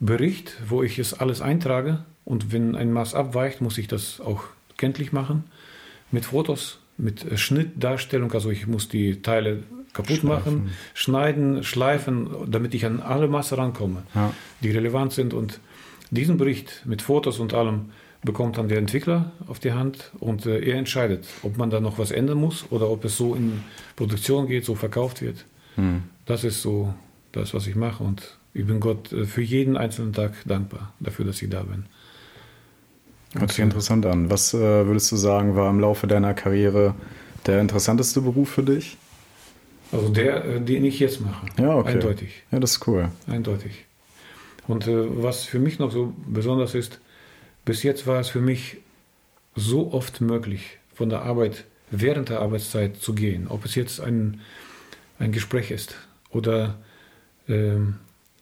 Bericht, 0.00 0.56
wo 0.66 0.82
ich 0.82 0.98
es 0.98 1.14
alles 1.14 1.40
eintrage 1.40 2.04
und 2.24 2.52
wenn 2.52 2.74
ein 2.74 2.92
Maß 2.92 3.14
abweicht, 3.14 3.60
muss 3.60 3.78
ich 3.78 3.86
das 3.86 4.20
auch 4.20 4.44
kenntlich 4.76 5.12
machen 5.12 5.44
mit 6.10 6.24
Fotos, 6.24 6.80
mit 6.96 7.38
Schnittdarstellung. 7.38 8.32
Also 8.32 8.50
ich 8.50 8.66
muss 8.66 8.88
die 8.88 9.22
Teile 9.22 9.62
kaputt 9.92 10.18
schleifen. 10.18 10.54
machen, 10.54 10.70
schneiden, 10.94 11.64
schleifen, 11.64 12.28
damit 12.48 12.74
ich 12.74 12.86
an 12.86 13.00
alle 13.00 13.28
Maße 13.28 13.58
rankomme, 13.58 14.02
ja. 14.14 14.32
die 14.62 14.70
relevant 14.70 15.12
sind. 15.12 15.34
Und 15.34 15.60
diesen 16.10 16.36
Bericht 16.36 16.82
mit 16.84 17.02
Fotos 17.02 17.38
und 17.38 17.54
allem 17.54 17.90
bekommt 18.22 18.58
dann 18.58 18.68
der 18.68 18.78
Entwickler 18.78 19.32
auf 19.46 19.58
die 19.60 19.72
Hand 19.72 20.12
und 20.20 20.46
äh, 20.46 20.60
er 20.60 20.76
entscheidet, 20.76 21.26
ob 21.42 21.56
man 21.56 21.70
da 21.70 21.80
noch 21.80 21.98
was 21.98 22.10
ändern 22.10 22.38
muss 22.38 22.66
oder 22.70 22.90
ob 22.90 23.04
es 23.04 23.16
so 23.16 23.34
in 23.34 23.62
Produktion 23.96 24.46
geht, 24.46 24.64
so 24.64 24.74
verkauft 24.74 25.22
wird. 25.22 25.46
Hm. 25.76 26.02
Das 26.26 26.44
ist 26.44 26.60
so 26.60 26.92
das, 27.32 27.54
was 27.54 27.66
ich 27.66 27.76
mache 27.76 28.02
und 28.02 28.36
ich 28.52 28.66
bin 28.66 28.80
Gott 28.80 29.12
äh, 29.12 29.24
für 29.24 29.42
jeden 29.42 29.76
einzelnen 29.76 30.12
Tag 30.12 30.32
dankbar 30.44 30.92
dafür, 31.00 31.24
dass 31.24 31.40
ich 31.40 31.48
da 31.48 31.62
bin. 31.62 31.86
Hört 33.38 33.52
sich 33.52 33.60
interessant 33.60 34.04
an. 34.06 34.28
Was 34.28 34.52
äh, 34.52 34.58
würdest 34.58 35.10
du 35.12 35.16
sagen, 35.16 35.54
war 35.54 35.70
im 35.70 35.80
Laufe 35.80 36.06
deiner 36.06 36.34
Karriere 36.34 36.94
der 37.46 37.60
interessanteste 37.60 38.20
Beruf 38.20 38.50
für 38.50 38.64
dich? 38.64 38.98
Also 39.92 40.08
der, 40.08 40.44
äh, 40.44 40.60
den 40.60 40.84
ich 40.84 41.00
jetzt 41.00 41.20
mache. 41.20 41.46
Ja, 41.58 41.76
okay. 41.76 41.92
Eindeutig. 41.92 42.42
Ja, 42.50 42.60
das 42.60 42.72
ist 42.72 42.86
cool. 42.86 43.10
Eindeutig. 43.26 43.86
Und 44.68 44.86
äh, 44.86 45.22
was 45.22 45.44
für 45.44 45.58
mich 45.58 45.78
noch 45.78 45.90
so 45.90 46.14
besonders 46.26 46.74
ist, 46.74 47.00
bis 47.64 47.82
jetzt 47.82 48.06
war 48.06 48.20
es 48.20 48.28
für 48.28 48.40
mich 48.40 48.78
so 49.54 49.92
oft 49.92 50.20
möglich, 50.20 50.78
von 50.94 51.08
der 51.08 51.22
Arbeit 51.22 51.64
während 51.90 52.28
der 52.28 52.40
Arbeitszeit 52.40 52.96
zu 52.96 53.14
gehen. 53.14 53.48
Ob 53.48 53.64
es 53.64 53.74
jetzt 53.74 54.00
ein, 54.00 54.40
ein 55.18 55.32
Gespräch 55.32 55.70
ist 55.70 55.96
oder 56.30 56.78
ähm, 57.48 57.96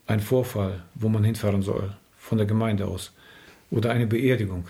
ein 0.07 0.21
Vorfall, 0.21 0.83
wo 0.95 1.09
man 1.09 1.25
hinfahren 1.25 1.63
soll, 1.63 1.95
von 2.19 2.39
der 2.39 2.47
Gemeinde 2.47 2.87
aus, 2.87 3.13
oder 3.71 3.91
eine 3.91 4.07
Beerdigung, 4.07 4.69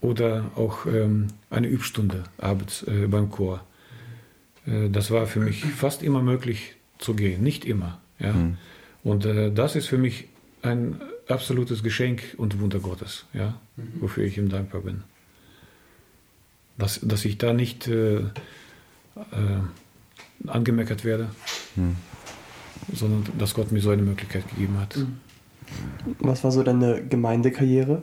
oder 0.00 0.50
auch 0.56 0.86
ähm, 0.86 1.28
eine 1.50 1.66
Übstunde 1.66 2.24
abends 2.38 2.82
äh, 2.84 3.06
beim 3.06 3.30
Chor. 3.30 3.64
Äh, 4.66 4.90
das 4.90 5.10
war 5.10 5.26
für 5.26 5.40
mich 5.40 5.64
fast 5.64 6.02
immer 6.02 6.22
möglich 6.22 6.76
zu 6.98 7.14
gehen, 7.14 7.42
nicht 7.42 7.64
immer. 7.64 8.00
Ja? 8.18 8.32
Mhm. 8.32 8.58
Und 9.04 9.24
äh, 9.24 9.52
das 9.52 9.76
ist 9.76 9.86
für 9.86 9.98
mich 9.98 10.28
ein 10.62 11.00
absolutes 11.28 11.82
Geschenk 11.82 12.22
und 12.36 12.60
Wunder 12.60 12.80
Gottes, 12.80 13.26
ja? 13.32 13.58
Mhm. 13.76 14.00
wofür 14.00 14.24
ich 14.24 14.38
ihm 14.38 14.48
dankbar 14.48 14.82
bin. 14.82 15.02
Dass, 16.78 17.00
dass 17.02 17.24
ich 17.24 17.38
da 17.38 17.52
nicht 17.52 17.88
äh, 17.88 18.18
äh, 18.18 18.22
angemeckert 20.46 21.04
werde, 21.04 21.28
mhm. 21.74 21.96
sondern 22.92 23.24
dass 23.38 23.54
Gott 23.54 23.72
mir 23.72 23.80
so 23.80 23.90
eine 23.90 24.02
Möglichkeit 24.02 24.48
gegeben 24.50 24.78
hat. 24.78 24.96
Mhm. 24.96 25.16
Was 26.20 26.44
war 26.44 26.52
so 26.52 26.62
deine 26.62 27.02
Gemeindekarriere? 27.04 28.02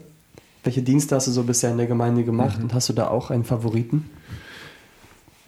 Welche 0.64 0.82
Dienste 0.82 1.16
hast 1.16 1.28
du 1.28 1.32
so 1.32 1.44
bisher 1.44 1.72
in 1.72 1.78
der 1.78 1.88
Gemeinde 1.88 2.24
gemacht 2.24 2.58
mhm. 2.58 2.66
und 2.66 2.74
hast 2.74 2.90
du 2.90 2.94
da 2.94 3.08
auch 3.08 3.30
einen 3.30 3.44
Favoriten? 3.44 4.10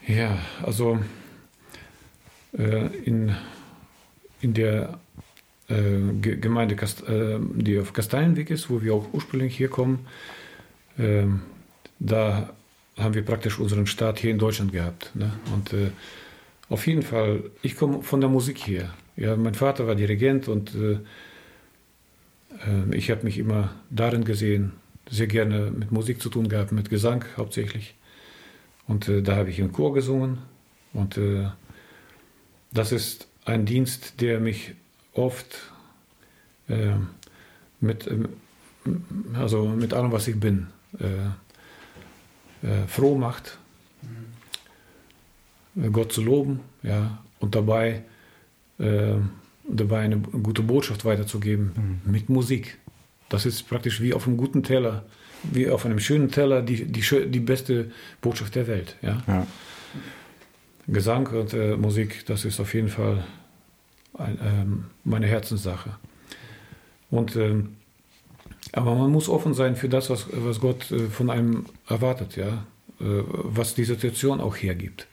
Ja, 0.08 0.38
also 0.64 1.00
äh, 2.58 2.88
in, 2.98 3.36
in 4.40 4.54
der 4.54 5.00
äh, 5.68 6.14
Gemeinde, 6.22 6.76
Kast, 6.76 7.08
äh, 7.08 7.40
die 7.40 7.80
auf 7.80 7.94
Kastellenweg 7.94 8.52
ist, 8.52 8.70
wo 8.70 8.84
wir 8.84 8.94
auch 8.94 9.08
ursprünglich 9.14 9.58
hier 9.58 9.70
kommen, 9.70 10.06
ähm, 11.00 11.42
da 12.00 12.54
haben 12.98 13.16
wir 13.16 13.26
praktisch 13.26 13.60
unseren 13.60 13.88
Start 13.88 14.20
hier 14.20 14.32
in 14.32 14.38
Deutschland 14.38 14.72
gehabt. 14.72 15.12
Ne? 15.16 15.32
Und 15.54 15.74
äh, 15.74 15.90
auf 16.70 16.86
jeden 16.88 17.02
Fall, 17.02 17.44
ich 17.62 17.76
komme 17.76 18.04
von 18.04 18.22
der 18.22 18.30
Musik 18.30 18.68
her. 18.68 18.94
Ja, 19.18 19.36
mein 19.36 19.56
Vater 19.56 19.88
war 19.88 19.96
Dirigent 19.96 20.48
und 20.48 20.76
äh, 20.76 21.00
ähm, 22.68 22.94
ich 22.94 23.10
habe 23.10 23.24
mich 23.24 23.38
immer 23.38 23.74
darin 23.90 24.24
gesehen, 24.24 24.74
sehr 25.10 25.28
gerne 25.28 25.72
mit 25.72 25.92
Musik 25.92 26.22
zu 26.22 26.30
tun 26.30 26.48
gehabt, 26.48 26.72
mit 26.72 26.90
Gesang 26.90 27.26
hauptsächlich. 27.38 27.96
Und 28.88 29.08
äh, 29.08 29.22
da 29.22 29.36
habe 29.36 29.50
ich 29.50 29.60
im 29.60 29.72
Chor 29.72 29.94
gesungen. 29.94 30.40
Und 30.94 31.18
äh, 31.18 31.50
das 32.72 32.92
ist 32.92 33.28
ein 33.46 33.66
Dienst, 33.66 34.22
der 34.22 34.40
mich 34.40 34.74
oft 35.14 35.72
äh, 36.68 36.94
mit, 37.80 38.08
ähm, 38.08 38.30
also 39.34 39.66
mit 39.66 39.94
allem, 39.94 40.12
was 40.12 40.28
ich 40.28 40.40
bin, 40.40 40.68
äh, 41.00 42.68
äh, 42.68 42.88
froh 42.88 43.16
macht, 43.16 43.58
mhm. 45.74 45.92
Gott 45.92 46.12
zu 46.12 46.22
loben 46.22 46.62
ja, 46.84 47.24
und 47.40 47.56
dabei 47.56 48.04
äh, 48.80 49.16
dabei 49.68 50.00
eine 50.00 50.18
gute 50.18 50.62
Botschaft 50.62 51.06
weiterzugeben 51.06 52.02
mhm. 52.06 52.12
mit 52.12 52.30
Musik. 52.30 52.78
Das 53.30 53.46
ist 53.46 53.64
praktisch 53.68 54.02
wie 54.02 54.14
auf 54.14 54.28
einem 54.28 54.38
guten 54.38 54.64
Teller, 54.64 55.04
wie 55.52 55.70
auf 55.70 55.86
einem 55.86 56.00
schönen 56.00 56.32
Teller 56.32 56.62
die, 56.62 56.86
die, 56.86 57.04
die 57.28 57.40
beste 57.40 57.92
Botschaft 58.22 58.56
der 58.56 58.68
Welt. 58.68 58.96
Ja? 59.02 59.22
ja. 59.28 59.48
Gesang 60.88 61.28
und 61.28 61.54
äh, 61.54 61.76
Musik, 61.76 62.26
das 62.26 62.46
ist 62.46 62.60
auf 62.60 62.74
jeden 62.74 62.90
Fall 62.90 63.24
ein, 64.18 64.40
ähm, 64.44 64.86
meine 65.04 65.28
Herzenssache. 65.28 65.92
Und, 67.10 67.36
ähm, 67.36 67.76
aber 68.72 68.96
man 68.96 69.12
muss 69.12 69.30
offen 69.30 69.54
sein 69.54 69.76
für 69.76 69.90
das, 69.90 70.10
was, 70.10 70.28
was 70.32 70.60
Gott 70.60 70.92
äh, 70.92 71.08
von 71.08 71.30
einem 71.30 71.66
erwartet, 71.88 72.36
ja? 72.36 72.66
Äh, 73.00 73.24
was 73.28 73.76
die 73.76 73.84
Situation 73.84 74.40
auch 74.40 74.56
hergibt. 74.56 75.08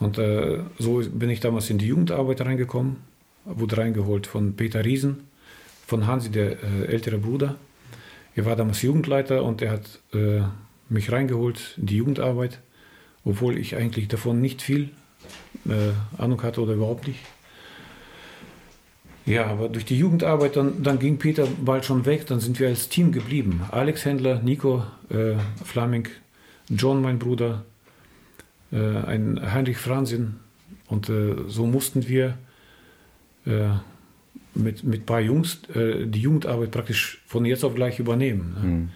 Und 0.00 0.18
äh, 0.18 0.60
so 0.78 1.02
bin 1.10 1.30
ich 1.30 1.40
damals 1.40 1.70
in 1.70 1.78
die 1.78 1.86
Jugendarbeit 1.86 2.40
reingekommen 2.40 2.96
wurde 3.44 3.78
reingeholt 3.78 4.26
von 4.26 4.54
Peter 4.56 4.84
Riesen, 4.84 5.28
von 5.86 6.06
Hansi, 6.06 6.30
der 6.30 6.62
äh, 6.62 6.86
ältere 6.86 7.18
Bruder. 7.18 7.56
Er 8.36 8.44
war 8.44 8.56
damals 8.56 8.82
Jugendleiter 8.82 9.44
und 9.44 9.62
er 9.62 9.72
hat 9.72 10.00
äh, 10.12 10.42
mich 10.88 11.12
reingeholt 11.12 11.76
in 11.76 11.86
die 11.86 11.96
Jugendarbeit, 11.96 12.60
obwohl 13.24 13.58
ich 13.58 13.76
eigentlich 13.76 14.08
davon 14.08 14.40
nicht 14.40 14.62
viel 14.62 14.90
äh, 15.66 15.92
Ahnung 16.20 16.42
hatte 16.42 16.60
oder 16.60 16.74
überhaupt 16.74 17.06
nicht. 17.06 17.20
Ja, 19.26 19.46
aber 19.46 19.70
durch 19.70 19.86
die 19.86 19.98
Jugendarbeit, 19.98 20.56
dann, 20.56 20.82
dann 20.82 20.98
ging 20.98 21.18
Peter 21.18 21.46
bald 21.64 21.86
schon 21.86 22.04
weg, 22.04 22.26
dann 22.26 22.40
sind 22.40 22.60
wir 22.60 22.68
als 22.68 22.90
Team 22.90 23.10
geblieben. 23.10 23.62
Alex 23.70 24.04
Händler, 24.04 24.40
Nico 24.42 24.84
äh, 25.08 25.36
Flaming, 25.64 26.08
John, 26.68 27.00
mein 27.00 27.18
Bruder, 27.18 27.64
äh, 28.70 28.76
ein 28.76 29.40
Heinrich 29.52 29.78
Franzin. 29.78 30.40
Und 30.88 31.08
äh, 31.08 31.36
so 31.48 31.66
mussten 31.66 32.06
wir 32.06 32.36
äh, 33.46 33.70
mit, 34.54 34.84
mit 34.84 35.02
ein 35.02 35.06
paar 35.06 35.20
Jungs 35.20 35.60
äh, 35.74 36.06
die 36.06 36.20
Jugendarbeit 36.20 36.70
praktisch 36.70 37.22
von 37.26 37.44
jetzt 37.44 37.64
auf 37.64 37.74
gleich 37.74 37.98
übernehmen. 37.98 38.54
Ne? 38.54 38.66
Mhm. 38.66 38.88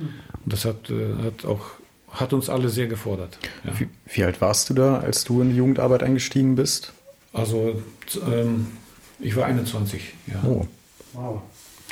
Und 0.44 0.52
das 0.52 0.64
hat, 0.64 0.90
äh, 0.90 1.24
hat, 1.24 1.44
auch, 1.44 1.66
hat 2.10 2.32
uns 2.32 2.48
alle 2.48 2.68
sehr 2.68 2.86
gefordert. 2.86 3.38
Ja. 3.64 3.78
Wie, 3.78 3.88
wie, 4.06 4.24
alt 4.24 4.40
warst 4.40 4.70
du 4.70 4.74
da, 4.74 4.98
als 4.98 5.24
du 5.24 5.42
in 5.42 5.50
die 5.50 5.56
Jugendarbeit 5.56 6.02
eingestiegen 6.02 6.54
bist? 6.54 6.92
Also 7.32 7.82
ähm, 8.26 8.68
ich 9.20 9.36
war 9.36 9.46
21, 9.46 10.14
ja. 10.26 10.42
Oh. 10.44 10.66
Wow. 11.12 11.42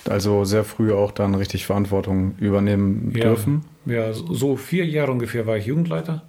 Also 0.09 0.45
sehr 0.45 0.64
früh 0.64 0.93
auch 0.93 1.11
dann 1.11 1.35
richtig 1.35 1.67
Verantwortung 1.67 2.37
übernehmen 2.39 3.12
ja, 3.14 3.25
dürfen? 3.25 3.64
Ja, 3.87 4.12
so 4.12 4.57
vier 4.57 4.87
Jahre 4.87 5.11
ungefähr 5.11 5.47
war 5.47 5.57
ich 5.57 5.67
Jugendleiter. 5.67 6.23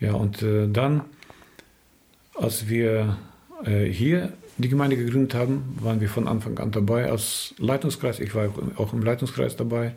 Ja, 0.00 0.14
und 0.14 0.42
äh, 0.42 0.68
dann, 0.68 1.02
als 2.34 2.68
wir 2.68 3.18
äh, 3.64 3.84
hier 3.84 4.32
die 4.58 4.68
Gemeinde 4.68 4.96
gegründet 4.96 5.34
haben, 5.34 5.78
waren 5.80 6.00
wir 6.00 6.08
von 6.08 6.26
Anfang 6.26 6.58
an 6.58 6.72
dabei 6.72 7.10
als 7.10 7.54
Leitungskreis. 7.58 8.20
Ich 8.20 8.34
war 8.34 8.52
auch 8.76 8.92
im 8.92 9.02
Leitungskreis 9.02 9.56
dabei, 9.56 9.94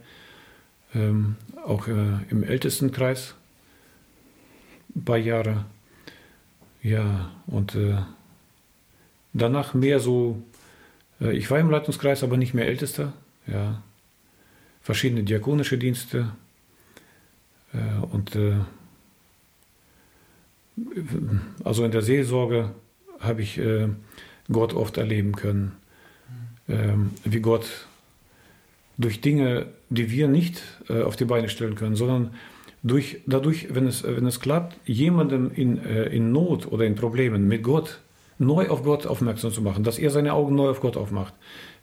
ähm, 0.94 1.36
auch 1.66 1.88
äh, 1.88 1.94
im 2.30 2.44
Ältestenkreis 2.44 3.36
ein 4.96 5.04
paar 5.04 5.18
Jahre. 5.18 5.66
Ja, 6.84 7.32
und 7.48 7.76
äh, 7.76 7.98
danach 9.34 9.74
mehr 9.74 10.00
so, 10.00 10.42
äh, 11.20 11.36
ich 11.36 11.50
war 11.50 11.60
im 11.60 11.70
Leitungskreis, 11.70 12.24
aber 12.24 12.38
nicht 12.38 12.54
mehr 12.54 12.68
Ältester. 12.68 13.14
Ja, 13.48 13.82
verschiedene 14.82 15.24
diakonische 15.24 15.78
Dienste 15.78 16.32
äh, 17.74 18.06
und 18.12 18.36
äh, 18.36 18.56
also 21.64 21.86
in 21.86 21.92
der 21.92 22.02
Seelsorge 22.02 22.72
habe 23.20 23.42
ich 23.42 23.58
äh, 23.58 23.88
Gott 24.52 24.74
oft 24.74 24.98
erleben 24.98 25.34
können. 25.34 25.74
Ähm, 26.70 27.12
wie 27.24 27.40
Gott 27.40 27.88
durch 28.98 29.22
Dinge, 29.22 29.68
die 29.90 30.12
wir 30.12 30.28
nicht 30.28 30.62
äh, 30.90 31.02
auf 31.02 31.16
die 31.16 31.26
Beine 31.26 31.50
stellen 31.50 31.76
können, 31.76 31.96
sondern 31.96 32.32
durch, 32.84 33.22
dadurch, 33.26 33.74
wenn 33.74 33.88
es, 33.88 34.04
wenn 34.04 34.26
es 34.26 34.40
klappt, 34.40 34.78
jemandem 34.86 35.52
in, 35.54 35.84
äh, 35.84 36.06
in 36.06 36.32
Not 36.32 36.72
oder 36.72 36.86
in 36.86 36.96
Problemen 36.96 37.48
mit 37.48 37.64
Gott 37.64 38.00
neu 38.38 38.70
auf 38.70 38.84
Gott 38.84 39.06
aufmerksam 39.06 39.52
zu 39.52 39.62
machen, 39.62 39.84
dass 39.84 40.00
er 40.00 40.10
seine 40.10 40.34
Augen 40.34 40.56
neu 40.56 40.70
auf 40.70 40.82
Gott 40.82 40.98
aufmacht, 40.98 41.34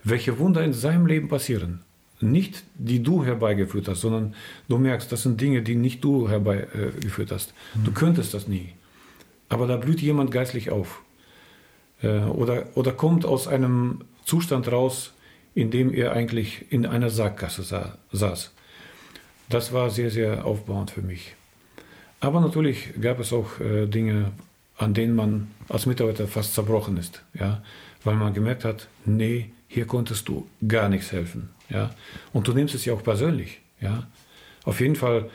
welche 0.03 0.39
Wunder 0.39 0.65
in 0.65 0.73
seinem 0.73 1.07
Leben 1.07 1.29
passieren. 1.29 1.83
Nicht 2.21 2.65
die 2.75 3.01
du 3.01 3.25
herbeigeführt 3.25 3.87
hast, 3.87 4.01
sondern 4.01 4.35
du 4.69 4.77
merkst, 4.79 5.11
das 5.13 5.23
sind 5.23 5.41
Dinge, 5.41 5.63
die 5.63 5.77
nicht 5.77 6.03
du 6.03 6.29
herbeigeführt 6.29 7.31
hast. 7.31 7.55
Du 7.85 7.93
könntest 7.93 8.35
das 8.35 8.49
nie. 8.49 8.71
Aber 9.49 9.69
da 9.69 9.77
blüht 9.77 10.01
jemand 10.01 10.33
geistlich 10.33 10.71
auf. 10.71 11.03
Äh, 12.03 12.21
oder, 12.21 12.67
oder 12.75 12.93
kommt 12.93 13.25
aus 13.25 13.49
einem 13.49 14.05
Zustand 14.25 14.71
raus, 14.71 15.13
in 15.55 15.71
dem 15.71 15.93
er 15.93 16.13
eigentlich 16.13 16.67
in 16.71 16.87
einer 16.87 17.11
Sackgasse 17.11 17.63
sa 17.63 17.99
saß. 18.13 18.53
Das 19.49 19.73
war 19.73 19.91
sehr, 19.91 20.11
sehr 20.11 20.45
aufbauend 20.45 20.91
für 20.91 21.03
mich. 21.03 21.35
Aber 22.21 22.41
natürlich 22.41 22.91
gab 23.01 23.19
es 23.21 23.33
auch 23.33 23.59
äh, 23.61 23.87
Dinge, 23.87 24.33
an 24.77 24.95
denen 24.95 25.17
man 25.17 25.51
als 25.69 25.87
Mitarbeiter 25.87 26.29
fast 26.29 26.55
zerbrochen 26.55 26.97
ist, 26.97 27.23
ja, 27.39 27.63
weil 28.05 28.15
man 28.15 28.35
gemerkt 28.35 28.65
hat, 28.65 28.89
nee, 29.05 29.51
hier 29.67 29.87
konntest 29.87 30.29
du 30.29 30.47
gar 30.67 30.89
nichts 30.89 31.13
helfen, 31.13 31.51
ja, 31.69 31.91
und 32.33 32.47
du 32.47 32.53
nimmst 32.53 32.75
es 32.75 32.85
ja 32.85 32.95
auch 32.95 33.03
persönlich, 33.03 33.61
ja. 33.81 34.07
Auf 34.65 34.81
jeden 34.81 34.97
Fall 34.97 35.31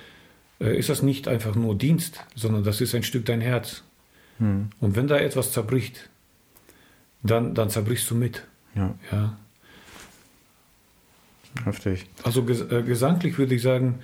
äh, 0.60 0.78
ist 0.78 0.90
das 0.90 1.02
nicht 1.02 1.28
einfach 1.28 1.56
nur 1.56 1.76
Dienst, 1.76 2.24
sondern 2.36 2.64
das 2.64 2.82
ist 2.82 2.94
ein 2.96 3.04
Stück 3.04 3.26
dein 3.26 3.42
Herz. 3.42 3.84
Hm. 4.38 4.70
Und 4.80 4.96
wenn 4.96 5.08
da 5.08 5.18
etwas 5.18 5.52
zerbricht, 5.52 6.10
dann, 7.24 7.56
dann 7.56 7.70
zerbrichst 7.70 8.10
du 8.12 8.16
mit. 8.16 8.46
Ja. 8.76 8.96
ja. 9.12 9.38
Heftig. 11.66 12.06
Also 12.24 12.44
ges 12.44 12.62
äh, 12.62 12.84
gesanglich 12.84 13.38
würde 13.38 13.56
ich 13.56 13.62
sagen, 13.62 14.00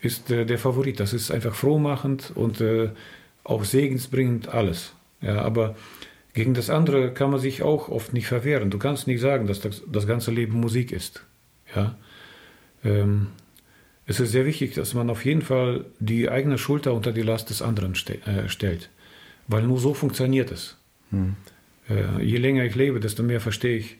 ist 0.00 0.30
äh, 0.30 0.44
der 0.44 0.58
Favorit. 0.58 1.00
Das 1.00 1.12
ist 1.12 1.30
einfach 1.30 1.54
frohmachend 1.54 2.32
und 2.34 2.60
äh, 2.60 2.90
auch 3.44 3.64
segensbringend 3.64 4.48
alles. 4.48 4.94
Ja, 5.20 5.42
aber 5.42 5.76
gegen 6.32 6.54
das 6.54 6.70
andere 6.70 7.12
kann 7.12 7.30
man 7.30 7.40
sich 7.40 7.62
auch 7.62 7.88
oft 7.88 8.12
nicht 8.12 8.26
verwehren. 8.26 8.70
Du 8.70 8.78
kannst 8.78 9.06
nicht 9.06 9.20
sagen, 9.20 9.46
dass 9.46 9.60
das, 9.60 9.82
das 9.86 10.06
ganze 10.06 10.30
Leben 10.30 10.58
Musik 10.60 10.92
ist. 10.92 11.24
Ja? 11.74 11.96
Ähm, 12.84 13.28
es 14.06 14.20
ist 14.20 14.32
sehr 14.32 14.44
wichtig, 14.44 14.74
dass 14.74 14.94
man 14.94 15.08
auf 15.10 15.24
jeden 15.24 15.42
Fall 15.42 15.84
die 16.00 16.28
eigene 16.28 16.58
Schulter 16.58 16.92
unter 16.92 17.12
die 17.12 17.22
Last 17.22 17.50
des 17.50 17.62
anderen 17.62 17.94
ste 17.94 18.14
äh, 18.26 18.48
stellt. 18.48 18.90
Weil 19.46 19.62
nur 19.62 19.78
so 19.78 19.94
funktioniert 19.94 20.50
es. 20.50 20.76
Hm. 21.10 21.36
Äh, 21.88 22.22
je 22.22 22.38
länger 22.38 22.64
ich 22.64 22.74
lebe, 22.74 23.00
desto 23.00 23.22
mehr 23.22 23.40
verstehe 23.40 23.78
ich, 23.78 23.96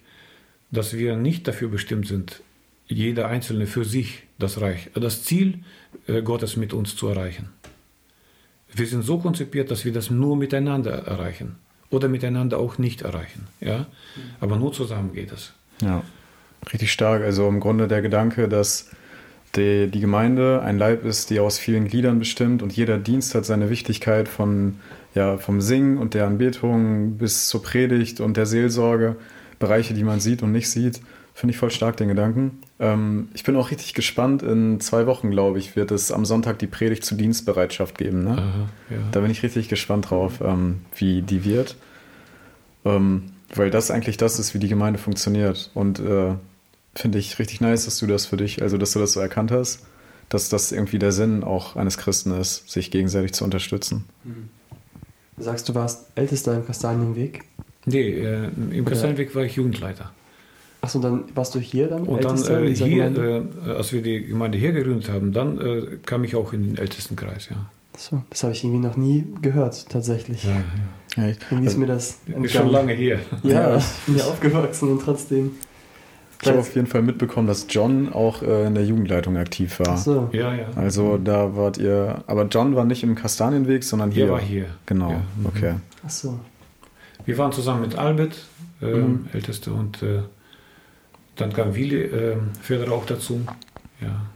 dass 0.71 0.97
wir 0.97 1.17
nicht 1.17 1.47
dafür 1.47 1.69
bestimmt 1.69 2.07
sind, 2.07 2.41
jeder 2.87 3.29
Einzelne 3.29 3.67
für 3.67 3.85
sich 3.85 4.25
das 4.39 4.61
Reich, 4.61 4.91
das 4.95 5.23
Ziel 5.23 5.61
äh, 6.07 6.23
Gottes 6.23 6.57
mit 6.57 6.73
uns 6.73 6.97
zu 6.97 7.09
erreichen. 7.09 7.51
wir 8.73 8.87
sind 8.87 9.03
so 9.03 9.19
konzipiert, 9.19 9.71
dass 9.71 9.85
wir 9.85 9.93
das 9.93 10.11
nur 10.11 10.37
miteinander 10.37 10.93
erreichen 10.93 11.57
oder 11.91 12.09
miteinander 12.09 12.59
auch 12.59 12.79
nicht 12.79 13.03
erreichen. 13.03 13.47
Ja? 13.61 13.87
Aber 14.41 14.57
nur 14.57 14.73
zusammen 14.73 15.13
geht 15.13 15.33
es. 15.33 15.53
Ja, 15.81 16.03
richtig 16.73 16.93
stark. 16.93 17.23
Also 17.23 17.49
im 17.49 17.61
Grunde 17.61 17.89
der 17.89 18.03
Gedanke, 18.03 18.49
dass 18.49 18.91
die, 19.57 19.89
die 19.89 20.01
Gemeinde 20.01 20.63
ein 20.63 20.79
Leib 20.79 21.05
ist, 21.05 21.31
die 21.31 21.39
aus 21.39 21.59
vielen 21.59 21.87
Gliedern 21.87 22.19
bestimmt 22.19 22.63
und 22.63 22.73
jeder 22.73 22.99
Dienst 22.99 23.35
hat 23.35 23.45
seine 23.45 23.71
Wichtigkeit 23.71 24.29
von, 24.29 24.81
ja, 25.15 25.39
vom 25.39 25.61
Singen 25.61 25.99
und 25.99 26.15
der 26.15 26.27
Anbetung 26.27 27.17
bis 27.17 27.49
zur 27.49 27.63
Predigt 27.63 28.21
und 28.21 28.37
der 28.37 28.47
Seelsorge, 28.47 29.17
Bereiche, 29.59 29.95
die 29.95 30.05
man 30.05 30.21
sieht 30.21 30.43
und 30.43 30.53
nicht 30.53 30.69
sieht. 30.69 31.01
Finde 31.33 31.53
ich 31.53 31.59
voll 31.59 31.71
stark, 31.71 31.97
den 31.97 32.09
Gedanken. 32.09 32.61
Ähm, 32.79 33.29
ich 33.35 33.43
bin 33.43 33.57
auch 33.57 33.71
richtig 33.71 33.95
gespannt. 33.95 34.43
In 34.43 34.79
zwei 34.81 35.07
Wochen, 35.07 35.31
glaube 35.31 35.59
ich, 35.59 35.75
wird 35.75 35.91
es 35.91 36.13
am 36.13 36.25
Sonntag 36.25 36.61
die 36.61 36.69
Predigt 36.69 37.05
zur 37.05 37.19
Dienstbereitschaft 37.19 37.99
geben. 37.99 38.23
Ne? 38.23 38.31
Aha, 38.33 38.69
ja. 38.91 38.97
Da 39.11 39.21
bin 39.21 39.31
ich 39.31 39.43
richtig 39.43 39.69
gespannt 39.69 40.11
drauf, 40.11 40.41
ähm, 40.41 40.83
wie 40.97 41.23
die 41.23 41.45
wird. 41.45 41.77
Ähm, 42.85 43.33
weil 43.53 43.71
das 43.71 43.91
eigentlich 43.91 44.17
das 44.17 44.39
ist, 44.39 44.55
wie 44.55 44.59
die 44.59 44.69
Gemeinde 44.69 44.99
funktioniert. 44.99 45.71
Und 45.75 45.99
äh, 45.99 46.35
finde 46.95 47.19
ich 47.19 47.39
richtig 47.39 47.61
nice, 47.61 47.85
dass 47.85 47.99
du 47.99 48.07
das 48.07 48.27
für 48.27 48.37
dich, 48.37 48.63
also 48.63 48.79
dass 48.79 48.93
du 48.93 49.01
das 49.01 49.13
so 49.13 49.21
erkannt 49.21 49.51
hast, 49.51 49.85
dass 50.29 50.49
das 50.49 50.73
irgendwie 50.73 50.99
der 50.99 51.13
Sinn 51.13 51.43
auch 51.43 51.77
eines 51.77 51.99
Christen 51.99 52.33
ist, 52.33 52.69
sich 52.71 52.91
gegenseitig 52.91 53.33
zu 53.33 53.45
unterstützen. 53.45 54.05
Du 55.37 55.43
sagst, 55.43 55.69
du 55.69 55.75
warst 55.75 56.07
Ältester 56.15 56.55
im 56.55 56.67
Kastanienweg. 56.67 57.43
Nee, 57.87 58.11
äh, 58.21 58.49
im 58.71 58.85
Kastanienweg 58.85 59.35
war 59.35 59.43
ich 59.45 59.57
Jugendleiter. 59.57 60.11
Achso, 60.81 61.01
dann 61.01 61.25
warst 61.35 61.55
du 61.55 61.59
hier 61.61 61.89
dann? 61.89 62.03
Und 62.05 62.25
dann 62.25 62.37
äh, 62.67 62.75
hier, 62.75 63.07
äh, 63.67 63.71
als 63.71 63.93
wir 63.93 64.03
die 64.03 64.27
Gemeinde 64.27 64.59
hier 64.59 64.73
gegründet 64.73 65.09
haben, 65.11 65.33
dann 65.33 65.59
äh, 65.61 65.83
kam 66.05 66.25
ich 66.25 66.37
auch 66.37 66.53
in 66.53 66.63
den 66.63 66.79
Ältestenkreis, 66.79 67.49
ja. 67.51 67.57
Achso, 67.95 68.23
das 68.31 68.43
habe 68.43 68.53
ich 68.53 68.65
irgendwie 68.65 68.87
noch 68.87 68.97
nie 68.97 69.25
gehört, 69.41 69.89
tatsächlich. 69.89 70.45
ja, 70.45 70.51
ja. 70.51 70.63
Ja, 71.17 71.29
ich, 71.29 71.37
Irgendwie 71.49 71.69
ist 71.69 71.79
mir 71.79 71.87
das 71.87 72.07
Ist 72.07 72.19
schon 72.27 72.43
entgangen. 72.45 72.71
lange 72.73 72.93
hier. 72.93 73.21
Ja, 73.45 73.51
Ja. 73.71 73.77
ich 73.79 73.85
bin 74.07 74.17
ja 74.17 74.25
aufgewachsen 74.25 74.91
und 74.91 75.01
trotzdem. 75.03 75.53
Ich 76.45 76.51
habe 76.51 76.61
auf 76.61 76.75
jeden 76.75 76.87
Fall 76.87 77.03
mitbekommen, 77.03 77.47
dass 77.47 77.67
John 77.69 78.13
auch 78.13 78.43
äh, 78.43 78.67
in 78.67 78.75
der 78.75 78.85
Jugendleitung 78.85 79.37
aktiv 79.37 79.79
war. 79.81 79.89
Achso. 79.89 80.29
Ja, 80.33 80.55
ja. 80.55 80.67
Also 80.77 81.19
da 81.19 81.57
wart 81.57 81.79
ihr, 81.79 82.23
aber 82.27 82.45
John 82.47 82.77
war 82.77 82.85
nicht 82.85 83.03
im 83.03 83.15
Kastanienweg, 83.15 83.83
sondern 83.85 84.11
hier. 84.11 84.25
Hier 84.25 84.33
war 84.33 84.41
hier. 84.41 84.67
Genau, 84.87 85.11
Ja, 85.11 85.23
mhm. 85.37 85.47
okay. 85.47 85.75
Achso. 86.05 86.39
Wir 87.25 87.39
waren 87.39 87.53
zusammen 87.53 87.81
mit 87.83 87.97
Albert, 87.97 88.47
äh, 88.83 88.87
Mhm. 88.87 89.29
Älteste, 89.33 89.73
und 89.73 90.03
äh, 90.03 90.21
dann 91.37 91.53
kam 91.53 91.75
Willi 91.75 92.03
äh, 92.03 92.37
Federer 92.61 92.93
auch 92.93 93.07
dazu. 93.07 93.41
Ja. 94.01 94.27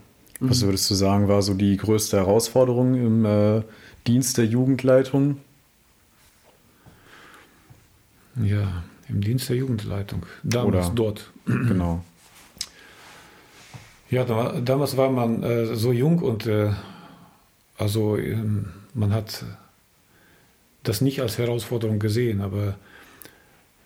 Was 0.40 0.62
würdest 0.62 0.88
du 0.90 0.94
sagen, 0.94 1.28
war 1.28 1.42
so 1.42 1.52
die 1.54 1.76
größte 1.76 2.16
Herausforderung 2.16 2.94
im 2.94 3.24
äh, 3.24 3.62
Dienst 4.06 4.38
der 4.38 4.46
Jugendleitung? 4.46 5.38
ja, 8.40 8.84
im 9.08 9.20
Dienst 9.20 9.48
der 9.48 9.56
Jugendleitung. 9.56 10.24
Damals 10.42 10.86
Oder- 10.86 10.94
dort. 10.94 11.30
Genau. 11.46 12.04
Ja, 14.10 14.24
da, 14.24 14.58
damals 14.60 14.96
war 14.96 15.10
man 15.10 15.42
äh, 15.42 15.76
so 15.76 15.92
jung 15.92 16.20
und 16.20 16.46
äh, 16.46 16.70
also 17.76 18.16
ähm, 18.16 18.66
man 18.94 19.12
hat 19.12 19.44
das 20.82 21.02
nicht 21.02 21.20
als 21.20 21.36
Herausforderung 21.36 21.98
gesehen, 21.98 22.40
aber 22.40 22.76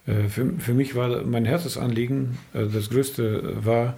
äh, 0.06 0.28
für, 0.28 0.52
für 0.58 0.74
mich 0.74 0.94
war 0.94 1.24
mein 1.24 1.44
Herzensanliegen, 1.44 2.38
äh, 2.54 2.66
das 2.66 2.90
größte 2.90 3.64
war, 3.64 3.96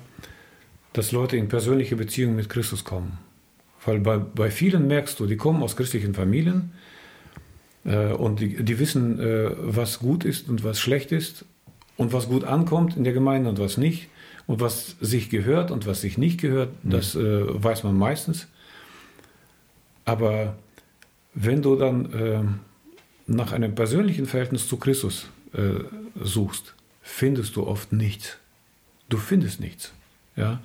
dass 0.94 1.12
Leute 1.12 1.36
in 1.36 1.48
persönliche 1.48 1.96
Beziehungen 1.96 2.36
mit 2.36 2.48
Christus 2.48 2.84
kommen. 2.84 3.18
Weil 3.84 4.00
bei, 4.00 4.16
bei 4.16 4.50
vielen 4.50 4.86
merkst 4.86 5.20
du, 5.20 5.26
die 5.26 5.36
kommen 5.36 5.62
aus 5.62 5.76
christlichen 5.76 6.14
Familien 6.14 6.72
und 7.84 8.40
die, 8.40 8.62
die 8.62 8.78
wissen, 8.78 9.20
äh, 9.20 9.50
was 9.56 9.98
gut 9.98 10.24
ist 10.24 10.48
und 10.48 10.64
was 10.64 10.80
schlecht 10.80 11.12
ist 11.12 11.44
und 11.96 12.12
was 12.12 12.28
gut 12.28 12.44
ankommt 12.44 12.96
in 12.96 13.04
der 13.04 13.12
Gemeinde 13.12 13.50
und 13.50 13.58
was 13.58 13.76
nicht. 13.76 14.08
Und 14.46 14.60
was 14.60 14.96
sich 15.00 15.30
gehört 15.30 15.70
und 15.70 15.86
was 15.86 16.02
sich 16.02 16.18
nicht 16.18 16.38
gehört, 16.38 16.68
das 16.82 17.14
äh, 17.14 17.20
weiß 17.20 17.82
man 17.82 17.96
meistens. 17.96 18.46
Aber 20.04 20.56
wenn 21.34 21.62
du 21.62 21.76
dann 21.76 22.12
äh, 22.12 22.42
nach 23.26 23.52
einem 23.52 23.74
persönlichen 23.74 24.26
Verhältnis 24.26 24.68
zu 24.68 24.76
Christus 24.76 25.28
äh, 25.54 25.84
suchst, 26.22 26.74
findest 27.00 27.56
du 27.56 27.66
oft 27.66 27.92
nichts. 27.92 28.36
Du 29.08 29.16
findest 29.16 29.60
nichts. 29.60 29.92
Ja? 30.36 30.60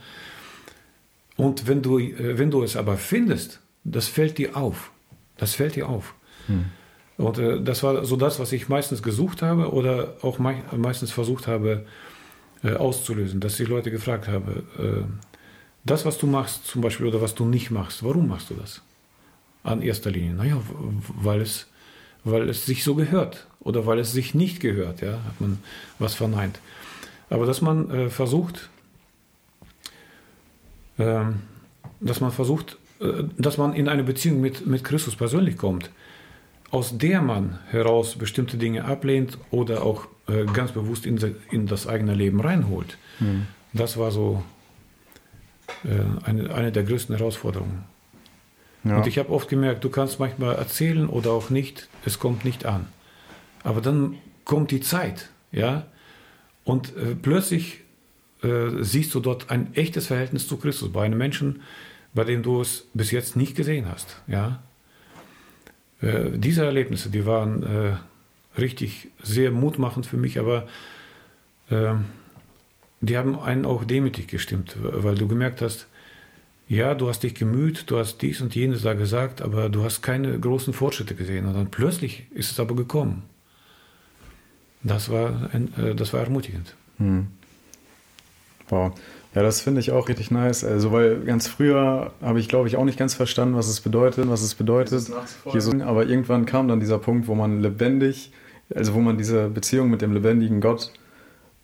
Und 1.38 1.68
wenn 1.68 1.82
du, 1.82 2.00
äh, 2.00 2.38
wenn 2.38 2.52
du 2.52 2.64
es 2.64 2.76
aber 2.76 2.98
findest, 2.98 3.62
das 3.86 4.08
fällt 4.08 4.38
dir 4.38 4.58
auf. 4.58 4.92
Das 5.38 5.56
fällt 5.56 5.76
dir 5.76 5.88
auf. 5.88 6.16
Und 7.20 7.38
äh, 7.38 7.62
das 7.62 7.84
war 7.84 8.06
so 8.06 8.16
das, 8.16 8.40
was 8.40 8.54
ich 8.54 8.70
meistens 8.70 9.04
gesucht 9.04 9.42
habe 9.42 9.74
oder 9.74 10.14
auch 10.22 10.40
mei 10.40 10.64
meistens 10.76 11.12
versucht 11.12 11.48
habe 11.48 11.86
äh, 12.64 12.76
auszulösen, 12.76 13.42
dass 13.42 13.60
ich 13.60 13.68
Leute 13.68 13.92
gefragt 13.92 14.30
habe, 14.30 14.64
äh, 14.80 15.04
das, 15.84 16.06
was 16.06 16.18
du 16.18 16.28
machst 16.28 16.66
zum 16.66 16.82
Beispiel 16.82 17.08
oder 17.08 17.22
was 17.22 17.36
du 17.36 17.44
nicht 17.44 17.72
machst, 17.72 18.06
warum 18.06 18.30
machst 18.30 18.50
du 18.50 18.54
das? 18.54 18.82
An 19.64 19.82
erster 19.82 20.12
Linie. 20.12 20.34
Naja, 20.34 20.62
weil 21.22 21.42
es, 21.42 21.68
weil 22.24 22.48
es 22.48 22.66
sich 22.66 22.86
so 22.86 22.96
gehört 22.96 23.48
oder 23.60 23.86
weil 23.86 24.00
es 24.00 24.14
sich 24.14 24.34
nicht 24.34 24.62
gehört, 24.62 25.02
ja, 25.02 25.12
hat 25.26 25.42
man 25.42 25.60
was 26.00 26.16
verneint. 26.16 26.62
Aber 27.30 27.46
dass 27.46 27.60
man 27.60 27.92
äh, 27.92 28.10
versucht, 28.10 28.70
ähm, 30.98 31.42
dass 32.00 32.22
man 32.22 32.32
versucht, 32.32 32.78
äh, 33.02 33.26
dass 33.38 33.58
man 33.58 33.74
in 33.74 33.90
eine 33.90 34.06
Beziehung 34.06 34.40
mit, 34.40 34.66
mit 34.66 34.86
Christus 34.86 35.18
persönlich 35.18 35.58
kommt, 35.58 35.92
aus 36.72 36.98
der 36.98 37.22
man 37.22 37.60
heraus 37.70 38.16
bestimmte 38.16 38.58
Dinge 38.58 38.86
ablehnt 38.86 39.38
oder 39.52 39.84
auch 39.84 40.08
äh, 40.28 40.46
ganz 40.46 40.72
bewusst 40.72 41.06
in, 41.06 41.20
in 41.52 41.68
das 41.68 41.88
eigene 41.88 42.14
Leben 42.14 42.40
reinholt. 42.42 42.98
Das 43.74 43.98
war 43.98 44.12
so 44.12 44.44
äh, 45.84 46.28
eine, 46.28 46.54
eine 46.54 46.72
der 46.72 46.84
größten 46.84 47.16
Herausforderungen. 47.16 47.84
Ja. 48.84 48.98
Und 48.98 49.08
ich 49.08 49.18
habe 49.18 49.30
oft 49.30 49.50
gemerkt, 49.50 49.84
du 49.84 49.90
kannst 49.90 50.20
manchmal 50.20 50.56
erzählen 50.56 51.08
oder 51.08 51.32
auch 51.32 51.50
nicht, 51.50 51.90
es 52.06 52.20
kommt 52.20 52.46
nicht 52.46 52.66
an. 52.66 52.88
Aber 53.64 53.82
dann 53.82 54.16
kommt 54.46 54.72
die 54.72 54.80
Zeit, 54.80 55.30
ja, 55.52 55.86
und 56.64 56.96
äh, 56.96 57.16
plötzlich 57.16 57.82
äh, 58.42 58.82
siehst 58.82 59.14
du 59.16 59.20
dort 59.20 59.50
ein 59.50 59.74
echtes 59.76 60.08
Verhältnis 60.08 60.48
zu 60.48 60.58
Christus 60.58 60.92
bei 60.92 61.04
einem 61.04 61.18
Menschen, 61.18 61.62
bei 62.14 62.24
dem 62.24 62.42
du 62.42 62.62
es 62.62 62.88
bis 62.94 63.12
jetzt 63.12 63.36
nicht 63.36 63.56
gesehen 63.56 63.88
hast, 63.92 64.22
ja. 64.28 64.64
Äh, 66.02 66.32
diese 66.36 66.66
Erlebnisse, 66.66 67.10
die 67.10 67.26
waren 67.26 67.64
äh, 67.64 67.96
richtig 68.60 69.10
sehr 69.22 69.52
mutmachend 69.52 70.06
für 70.06 70.18
mich, 70.18 70.40
aber 70.40 70.68
äh, 71.70 71.94
die 73.02 73.18
haben 73.18 73.40
einen 73.40 73.66
auch 73.66 73.84
demütig 73.84 74.28
gestimmt, 74.28 74.76
weil 74.82 75.16
du 75.16 75.28
gemerkt 75.28 75.62
hast, 75.62 75.88
ja, 76.68 76.94
du 76.94 77.10
hast 77.10 77.24
dich 77.24 77.34
gemüht, 77.34 77.90
du 77.90 77.98
hast 77.98 78.22
dies 78.22 78.42
und 78.42 78.54
jenes 78.54 78.84
da 78.84 78.94
gesagt, 78.94 79.42
aber 79.42 79.70
du 79.70 79.84
hast 79.84 80.04
keine 80.04 80.40
großen 80.40 80.72
Fortschritte 80.72 81.16
gesehen. 81.16 81.48
Und 81.48 81.56
dann 81.56 81.72
plötzlich 81.72 82.28
ist 82.32 82.52
es 82.52 82.60
aber 82.60 82.76
gekommen. 82.76 83.24
Das 84.84 85.10
war, 85.10 85.50
ein, 85.52 85.74
äh, 85.78 85.96
das 85.96 86.14
war 86.14 86.22
ermutigend. 86.22 86.76
Hm. 86.98 87.28
Wow. 88.70 88.94
Ja, 89.36 89.44
das 89.44 89.62
finde 89.62 89.80
ich 89.80 89.92
auch 89.92 90.10
richtig 90.10 90.32
nice. 90.32 90.64
Also, 90.64 90.92
weil 90.92 91.20
ganz 91.22 91.48
früher 91.48 92.12
habe 92.22 92.40
ich, 92.40 92.48
glaube 92.48 92.68
ich, 92.68 92.78
auch 92.78 92.86
nicht 92.86 92.98
ganz 92.98 93.14
verstanden, 93.14 93.56
was 93.56 93.68
es 93.68 93.80
bedeutet, 93.80 94.28
was 94.28 94.42
es 94.42 94.56
bedeutet. 94.56 95.02
So, 95.02 95.72
aber 95.84 96.08
irgendwann 96.08 96.46
kam 96.46 96.68
dann 96.68 96.80
dieser 96.80 96.98
Punkt, 96.98 97.28
wo 97.28 97.36
man 97.36 97.62
lebendig, 97.62 98.32
also 98.74 98.96
wo 98.96 99.00
man 99.00 99.18
diese 99.18 99.50
Beziehung 99.50 99.90
mit 99.90 100.02
dem 100.02 100.14
lebendigen 100.14 100.62
Gott 100.62 100.92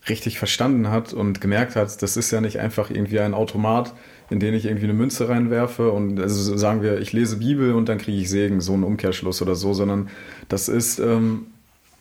richtig 0.07 0.37
verstanden 0.37 0.89
hat 0.89 1.13
und 1.13 1.41
gemerkt 1.41 1.75
hat, 1.75 2.01
das 2.01 2.17
ist 2.17 2.31
ja 2.31 2.41
nicht 2.41 2.59
einfach 2.59 2.91
irgendwie 2.91 3.19
ein 3.19 3.33
Automat, 3.33 3.93
in 4.29 4.39
den 4.39 4.53
ich 4.53 4.65
irgendwie 4.65 4.85
eine 4.85 4.93
Münze 4.93 5.27
reinwerfe 5.29 5.91
und 5.91 6.19
also 6.19 6.41
so 6.41 6.57
sagen 6.57 6.81
wir, 6.81 6.99
ich 6.99 7.13
lese 7.13 7.37
Bibel 7.37 7.73
und 7.73 7.89
dann 7.89 7.97
kriege 7.97 8.19
ich 8.19 8.29
Segen, 8.29 8.61
so 8.61 8.73
ein 8.73 8.83
Umkehrschluss 8.83 9.41
oder 9.41 9.55
so, 9.55 9.73
sondern 9.73 10.09
das 10.47 10.69
ist 10.69 10.99
ähm, 10.99 11.47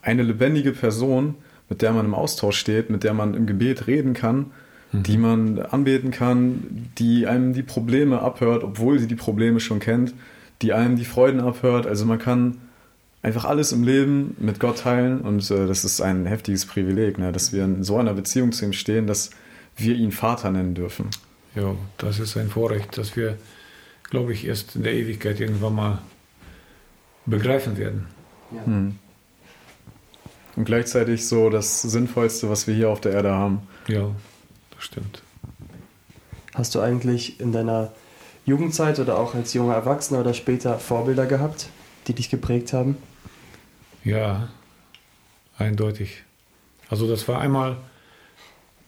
eine 0.02 0.22
lebendige 0.22 0.72
Person, 0.72 1.36
mit 1.70 1.80
der 1.80 1.92
man 1.92 2.04
im 2.04 2.14
Austausch 2.14 2.58
steht, 2.58 2.90
mit 2.90 3.04
der 3.04 3.14
man 3.14 3.32
im 3.32 3.46
Gebet 3.46 3.86
reden 3.86 4.12
kann, 4.12 4.50
die 5.02 5.16
man 5.16 5.58
anbeten 5.58 6.10
kann, 6.10 6.90
die 6.98 7.26
einem 7.26 7.52
die 7.52 7.62
Probleme 7.62 8.20
abhört, 8.20 8.62
obwohl 8.62 8.98
sie 8.98 9.08
die 9.08 9.16
Probleme 9.16 9.60
schon 9.60 9.80
kennt, 9.80 10.14
die 10.62 10.72
einem 10.72 10.96
die 10.96 11.04
Freuden 11.04 11.40
abhört. 11.40 11.86
Also 11.86 12.06
man 12.06 12.18
kann 12.18 12.58
einfach 13.22 13.44
alles 13.44 13.72
im 13.72 13.82
Leben 13.82 14.36
mit 14.38 14.60
Gott 14.60 14.80
teilen 14.80 15.20
und 15.22 15.50
äh, 15.50 15.66
das 15.66 15.84
ist 15.84 16.00
ein 16.00 16.26
heftiges 16.26 16.66
Privileg, 16.66 17.18
ne, 17.18 17.32
dass 17.32 17.52
wir 17.52 17.64
in 17.64 17.82
so 17.82 17.96
einer 17.96 18.14
Beziehung 18.14 18.52
zu 18.52 18.66
ihm 18.66 18.72
stehen, 18.72 19.06
dass 19.06 19.30
wir 19.76 19.96
ihn 19.96 20.12
Vater 20.12 20.50
nennen 20.50 20.74
dürfen. 20.74 21.08
Ja, 21.56 21.74
das 21.98 22.20
ist 22.20 22.36
ein 22.36 22.48
Vorrecht, 22.48 22.96
das 22.98 23.16
wir, 23.16 23.38
glaube 24.10 24.32
ich, 24.32 24.46
erst 24.46 24.76
in 24.76 24.82
der 24.82 24.94
Ewigkeit 24.94 25.40
irgendwann 25.40 25.74
mal 25.74 25.98
begreifen 27.26 27.78
werden. 27.78 28.06
Ja. 28.52 28.66
Hm. 28.66 28.98
Und 30.56 30.64
gleichzeitig 30.66 31.26
so 31.26 31.50
das 31.50 31.82
Sinnvollste, 31.82 32.48
was 32.48 32.68
wir 32.68 32.74
hier 32.74 32.90
auf 32.90 33.00
der 33.00 33.12
Erde 33.12 33.32
haben. 33.32 33.62
Ja, 33.88 34.10
stimmt. 34.84 35.22
Hast 36.54 36.74
du 36.74 36.80
eigentlich 36.80 37.40
in 37.40 37.52
deiner 37.52 37.92
Jugendzeit 38.46 38.98
oder 38.98 39.18
auch 39.18 39.34
als 39.34 39.54
junger 39.54 39.74
Erwachsener 39.74 40.20
oder 40.20 40.34
später 40.34 40.78
Vorbilder 40.78 41.26
gehabt, 41.26 41.68
die 42.06 42.14
dich 42.14 42.30
geprägt 42.30 42.72
haben? 42.72 42.96
Ja, 44.04 44.48
eindeutig. 45.58 46.22
Also 46.90 47.08
das 47.08 47.26
war 47.26 47.40
einmal 47.40 47.78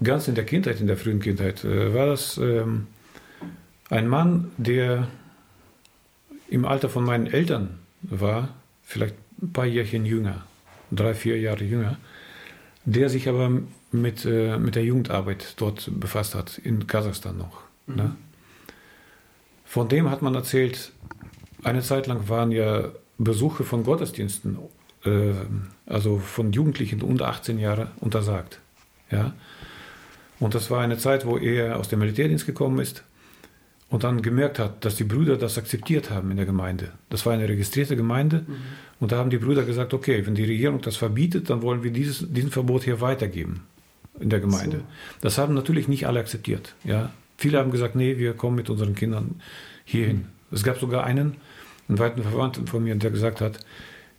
ganz 0.02 0.28
in 0.28 0.34
der 0.34 0.44
Kindheit, 0.44 0.80
in 0.80 0.86
der 0.86 0.96
frühen 0.96 1.20
Kindheit, 1.20 1.64
äh, 1.64 1.94
war 1.94 2.06
das 2.06 2.36
ähm, 2.36 2.86
ein 3.88 4.08
Mann, 4.08 4.52
der 4.58 5.08
im 6.48 6.64
Alter 6.64 6.88
von 6.88 7.04
meinen 7.04 7.26
Eltern 7.26 7.78
war, 8.02 8.50
vielleicht 8.82 9.14
ein 9.42 9.52
paar 9.52 9.66
Jährchen 9.66 10.04
jünger, 10.04 10.44
drei, 10.90 11.14
vier 11.14 11.40
Jahre 11.40 11.64
jünger, 11.64 11.96
der 12.84 13.08
sich 13.08 13.28
aber 13.28 13.50
mit, 14.00 14.24
äh, 14.24 14.58
mit 14.58 14.74
der 14.74 14.84
Jugendarbeit 14.84 15.54
dort 15.56 15.90
befasst 15.98 16.34
hat, 16.34 16.58
in 16.58 16.86
Kasachstan 16.86 17.36
noch. 17.36 17.62
Mhm. 17.86 17.96
Ne? 17.96 18.16
Von 19.64 19.88
dem 19.88 20.10
hat 20.10 20.22
man 20.22 20.34
erzählt, 20.34 20.92
eine 21.62 21.82
Zeit 21.82 22.06
lang 22.06 22.28
waren 22.28 22.52
ja 22.52 22.90
Besuche 23.18 23.64
von 23.64 23.82
Gottesdiensten, 23.82 24.58
äh, 25.04 25.32
also 25.86 26.18
von 26.18 26.52
Jugendlichen 26.52 27.02
unter 27.02 27.28
18 27.28 27.58
Jahre, 27.58 27.90
untersagt. 28.00 28.60
Ja? 29.10 29.34
Und 30.38 30.54
das 30.54 30.70
war 30.70 30.80
eine 30.80 30.98
Zeit, 30.98 31.26
wo 31.26 31.36
er 31.36 31.78
aus 31.78 31.88
dem 31.88 31.98
Militärdienst 31.98 32.46
gekommen 32.46 32.78
ist 32.78 33.02
und 33.88 34.04
dann 34.04 34.22
gemerkt 34.22 34.58
hat, 34.58 34.84
dass 34.84 34.96
die 34.96 35.04
Brüder 35.04 35.36
das 35.36 35.58
akzeptiert 35.58 36.10
haben 36.10 36.30
in 36.30 36.36
der 36.36 36.46
Gemeinde. 36.46 36.92
Das 37.08 37.26
war 37.26 37.32
eine 37.32 37.48
registrierte 37.48 37.96
Gemeinde 37.96 38.44
mhm. 38.46 38.56
und 39.00 39.12
da 39.12 39.16
haben 39.16 39.30
die 39.30 39.38
Brüder 39.38 39.64
gesagt, 39.64 39.94
okay, 39.94 40.26
wenn 40.26 40.34
die 40.34 40.44
Regierung 40.44 40.80
das 40.80 40.96
verbietet, 40.96 41.50
dann 41.50 41.62
wollen 41.62 41.82
wir 41.82 41.90
dieses, 41.90 42.24
diesen 42.32 42.50
Verbot 42.50 42.84
hier 42.84 43.00
weitergeben 43.00 43.62
in 44.20 44.30
der 44.30 44.40
Gemeinde. 44.40 44.78
So. 44.78 44.84
Das 45.20 45.38
haben 45.38 45.54
natürlich 45.54 45.88
nicht 45.88 46.06
alle 46.06 46.20
akzeptiert. 46.20 46.74
Ja? 46.84 47.10
Viele 47.36 47.58
haben 47.58 47.70
gesagt, 47.70 47.96
nee, 47.96 48.18
wir 48.18 48.32
kommen 48.34 48.56
mit 48.56 48.70
unseren 48.70 48.94
Kindern 48.94 49.40
hierhin. 49.84 50.26
Es 50.50 50.62
gab 50.62 50.78
sogar 50.78 51.04
einen, 51.04 51.36
einen 51.88 51.98
weiten 51.98 52.22
Verwandten 52.22 52.66
von 52.66 52.82
mir, 52.82 52.94
der 52.94 53.10
gesagt 53.10 53.40
hat, 53.40 53.60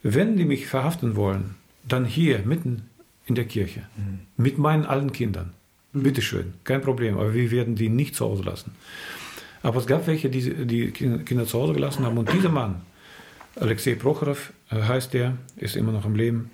wenn 0.03 0.37
die 0.37 0.45
mich 0.45 0.67
verhaften 0.67 1.15
wollen, 1.15 1.55
dann 1.87 2.05
hier 2.05 2.39
mitten 2.39 2.83
in 3.25 3.35
der 3.35 3.45
Kirche, 3.45 3.81
mhm. 3.97 4.19
mit 4.37 4.57
meinen 4.57 4.85
allen 4.85 5.11
Kindern. 5.11 5.53
Mhm. 5.93 6.03
Bitteschön, 6.03 6.53
kein 6.63 6.81
Problem, 6.81 7.15
aber 7.15 7.33
wir 7.33 7.51
werden 7.51 7.75
die 7.75 7.89
nicht 7.89 8.15
zu 8.15 8.25
Hause 8.25 8.43
lassen. 8.43 8.71
Aber 9.63 9.79
es 9.79 9.87
gab 9.87 10.07
welche, 10.07 10.29
die 10.29 10.65
die 10.65 10.91
Kinder 10.91 11.45
zu 11.45 11.59
Hause 11.59 11.73
gelassen 11.73 12.05
haben. 12.05 12.17
Und 12.17 12.31
dieser 12.31 12.49
Mann, 12.49 12.81
Alexei 13.55 13.95
Prochorov 13.95 14.53
äh, 14.69 14.81
heißt 14.81 15.15
er, 15.15 15.37
ist 15.55 15.75
immer 15.75 15.91
noch 15.91 16.05
am 16.05 16.15
Leben, 16.15 16.51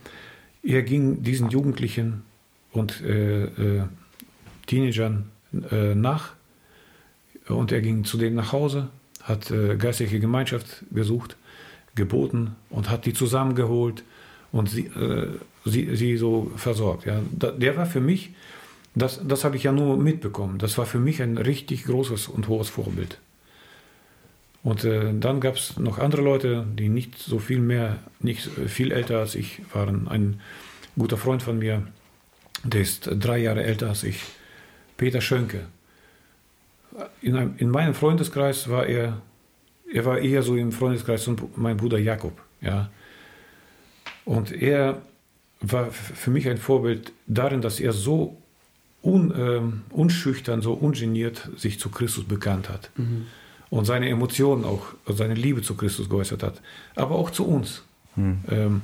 er 0.64 0.82
ging 0.82 1.22
diesen 1.22 1.50
Jugendlichen 1.50 2.24
und 2.74 3.02
äh, 3.02 3.46
äh, 3.46 3.84
Teenagern 4.68 5.30
äh, 5.72 5.96
nach 5.96 6.34
und 7.48 7.72
er 7.72 7.82
ging 7.82 8.04
zu 8.04 8.18
denen 8.18 8.36
nach 8.36 8.52
Hause, 8.52 8.90
hat 9.22 9.52
äh, 9.52 9.76
geistliche 9.78 10.20
Gemeinschaft 10.20 10.84
gesucht, 10.92 11.38
geboten 11.96 12.56
und 12.70 12.90
hat 12.90 13.06
die 13.06 13.14
zusammengeholt 13.14 14.04
und 14.52 14.70
sie, 14.70 14.88
äh, 14.88 15.28
sie, 15.66 15.96
sie 15.96 16.18
so 16.18 16.52
versorgt. 16.56 17.06
Ja. 17.06 17.22
Der 17.32 17.78
war 17.78 17.86
für 17.86 18.02
mich 18.02 18.32
das, 18.96 19.20
das 19.26 19.44
habe 19.44 19.56
ich 19.56 19.64
ja 19.64 19.72
nur 19.72 19.98
mitbekommen. 19.98 20.60
Das 20.60 20.78
war 20.78 20.86
für 20.86 21.00
mich 21.00 21.22
ein 21.22 21.38
richtig 21.38 21.86
großes 21.86 22.28
und 22.28 22.48
hohes 22.48 22.70
Vorbild. 22.70 23.20
Und 24.62 24.86
äh, 24.86 25.14
dann 25.20 25.42
gab 25.42 25.56
es 25.56 25.78
noch 25.78 25.98
andere 25.98 26.22
Leute, 26.22 26.66
die 26.78 26.90
nicht 26.90 27.18
so 27.18 27.40
viel 27.40 27.60
mehr, 27.60 28.00
nicht 28.20 28.50
viel 28.68 28.92
älter 28.92 29.20
als 29.20 29.36
ich 29.36 29.62
waren. 29.74 30.08
Ein 30.08 30.40
guter 30.98 31.18
Freund 31.18 31.42
von 31.42 31.60
mir, 31.60 31.86
der 32.64 32.82
ist 32.82 33.10
drei 33.20 33.40
Jahre 33.40 33.64
älter 33.64 33.90
als 33.90 34.04
ich, 34.04 34.22
Peter 34.98 35.22
Schönke. 35.22 35.66
In, 37.22 37.36
einem, 37.36 37.56
in 37.58 37.70
meinem 37.70 37.94
Freundeskreis 37.94 38.70
war 38.70 38.86
er, 38.86 39.22
er 39.92 40.06
war 40.06 40.20
eher 40.20 40.44
so 40.44 40.56
im 40.56 40.72
Freundeskreis 40.72 41.24
von 41.24 41.38
meinem 41.56 41.78
Bruder 41.78 41.98
Jakob. 41.98 42.40
Ja. 42.62 42.90
Und 44.26 44.52
er 44.52 45.02
war 45.62 45.92
für 45.92 46.30
mich 46.30 46.48
ein 46.48 46.58
Vorbild 46.58 47.12
darin, 47.26 47.62
dass 47.62 47.80
er 47.80 47.94
so 47.94 48.38
un, 49.02 49.32
äh, 49.32 49.62
unschüchtern, 49.94 50.62
so 50.62 50.74
ungeniert 50.74 51.50
sich 51.58 51.80
zu 51.80 51.90
Christus 51.90 52.26
bekannt 52.26 52.70
hat. 52.70 52.90
Mhm. 52.96 53.28
Und 53.70 53.86
seine 53.86 54.08
Emotionen 54.08 54.66
auch, 54.66 54.86
seine 55.08 55.34
Liebe 55.34 55.62
zu 55.62 55.76
Christus 55.76 56.10
geäußert 56.10 56.44
hat. 56.44 56.62
Aber 56.96 57.16
auch 57.16 57.32
zu 57.32 57.46
uns. 57.46 57.84
Mhm. 58.16 58.40
Ähm, 58.50 58.82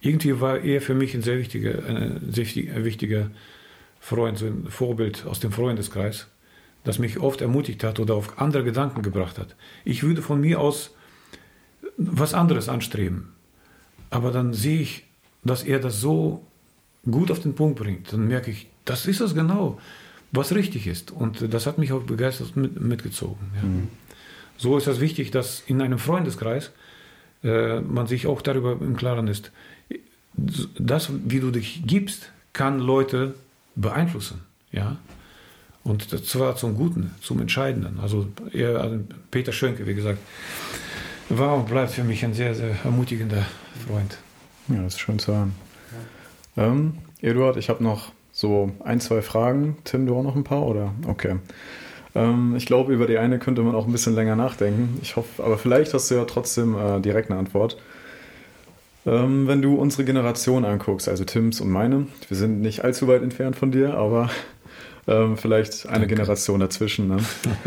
irgendwie 0.00 0.40
war 0.40 0.58
er 0.60 0.80
für 0.80 0.94
mich 0.94 1.14
ein 1.14 1.22
sehr 1.22 1.38
wichtiger, 1.38 1.84
ein 1.84 2.32
sehr 2.32 2.46
wichtiger 2.84 3.30
Freund, 4.00 4.38
so 4.38 4.46
ein 4.46 4.66
Vorbild 4.68 5.26
aus 5.26 5.40
dem 5.40 5.52
Freundeskreis, 5.52 6.28
das 6.84 6.98
mich 6.98 7.18
oft 7.18 7.40
ermutigt 7.40 7.84
hat 7.84 7.98
oder 8.00 8.14
auf 8.14 8.38
andere 8.40 8.64
Gedanken 8.64 9.02
gebracht 9.02 9.38
hat. 9.38 9.56
Ich 9.84 10.02
würde 10.02 10.22
von 10.22 10.40
mir 10.40 10.60
aus 10.60 10.94
was 11.96 12.34
anderes 12.34 12.68
anstreben. 12.68 13.32
Aber 14.10 14.30
dann 14.30 14.54
sehe 14.54 14.80
ich, 14.80 15.04
dass 15.44 15.64
er 15.64 15.80
das 15.80 16.00
so 16.00 16.46
gut 17.10 17.30
auf 17.30 17.40
den 17.40 17.54
Punkt 17.54 17.78
bringt. 17.78 18.12
Dann 18.12 18.28
merke 18.28 18.50
ich, 18.50 18.68
das 18.84 19.06
ist 19.06 19.20
es 19.20 19.34
genau, 19.34 19.78
was 20.32 20.54
richtig 20.54 20.86
ist. 20.86 21.10
Und 21.10 21.52
das 21.52 21.66
hat 21.66 21.78
mich 21.78 21.92
auch 21.92 22.02
begeistert 22.02 22.56
mit, 22.56 22.80
mitgezogen. 22.80 23.50
Ja. 23.56 23.68
Mhm. 23.68 23.88
So 24.56 24.76
ist 24.76 24.86
es 24.86 25.00
wichtig, 25.00 25.30
dass 25.30 25.62
in 25.66 25.80
einem 25.80 25.98
Freundeskreis 25.98 26.72
äh, 27.44 27.80
man 27.80 28.06
sich 28.06 28.26
auch 28.26 28.42
darüber 28.42 28.72
im 28.72 28.96
Klaren 28.96 29.28
ist, 29.28 29.52
das, 30.78 31.10
wie 31.24 31.40
du 31.40 31.50
dich 31.50 31.82
gibst, 31.86 32.30
kann 32.52 32.78
Leute 32.78 33.34
beeinflussen. 33.74 34.40
Ja? 34.72 34.96
Und 35.84 36.08
zwar 36.26 36.56
zum 36.56 36.74
Guten, 36.74 37.14
zum 37.20 37.40
Entscheidenden. 37.40 37.98
Also, 38.00 38.26
er, 38.52 38.80
also 38.80 38.98
Peter 39.30 39.52
Schönke, 39.52 39.86
wie 39.86 39.94
gesagt, 39.94 40.18
war 41.28 41.56
und 41.56 41.68
bleibt 41.68 41.92
für 41.92 42.04
mich 42.04 42.24
ein 42.24 42.34
sehr, 42.34 42.54
sehr 42.54 42.74
ermutigender 42.84 43.44
Freund. 43.86 44.18
Ja, 44.68 44.82
das 44.82 44.94
ist 44.94 45.00
schön 45.00 45.18
zu 45.18 45.32
hören. 45.32 45.54
Ähm, 46.56 46.98
Eduard, 47.20 47.56
ich 47.56 47.68
habe 47.68 47.82
noch 47.82 48.12
so 48.32 48.72
ein, 48.84 49.00
zwei 49.00 49.22
Fragen. 49.22 49.78
Tim, 49.84 50.06
du 50.06 50.16
auch 50.16 50.22
noch 50.22 50.36
ein 50.36 50.44
paar, 50.44 50.66
oder? 50.66 50.92
Okay. 51.06 51.36
Ähm, 52.14 52.54
ich 52.56 52.66
glaube, 52.66 52.92
über 52.92 53.06
die 53.06 53.18
eine 53.18 53.38
könnte 53.38 53.62
man 53.62 53.74
auch 53.74 53.86
ein 53.86 53.92
bisschen 53.92 54.14
länger 54.14 54.36
nachdenken. 54.36 54.98
Ich 55.02 55.16
hoffe, 55.16 55.42
aber 55.42 55.58
vielleicht 55.58 55.94
hast 55.94 56.10
du 56.10 56.16
ja 56.16 56.24
trotzdem 56.24 56.76
äh, 56.76 57.00
direkt 57.00 57.30
eine 57.30 57.38
Antwort. 57.38 57.78
Ähm, 59.08 59.48
wenn 59.48 59.62
du 59.62 59.74
unsere 59.76 60.04
Generation 60.04 60.66
anguckst, 60.66 61.08
also 61.08 61.24
Tims 61.24 61.60
und 61.62 61.70
meine, 61.70 62.06
wir 62.28 62.36
sind 62.36 62.60
nicht 62.60 62.84
allzu 62.84 63.08
weit 63.08 63.22
entfernt 63.22 63.56
von 63.56 63.72
dir, 63.72 63.94
aber 63.94 64.28
ähm, 65.06 65.38
vielleicht 65.38 65.86
eine 65.86 66.00
Danke. 66.00 66.14
Generation 66.14 66.60
dazwischen. 66.60 67.08
Ne? 67.08 67.16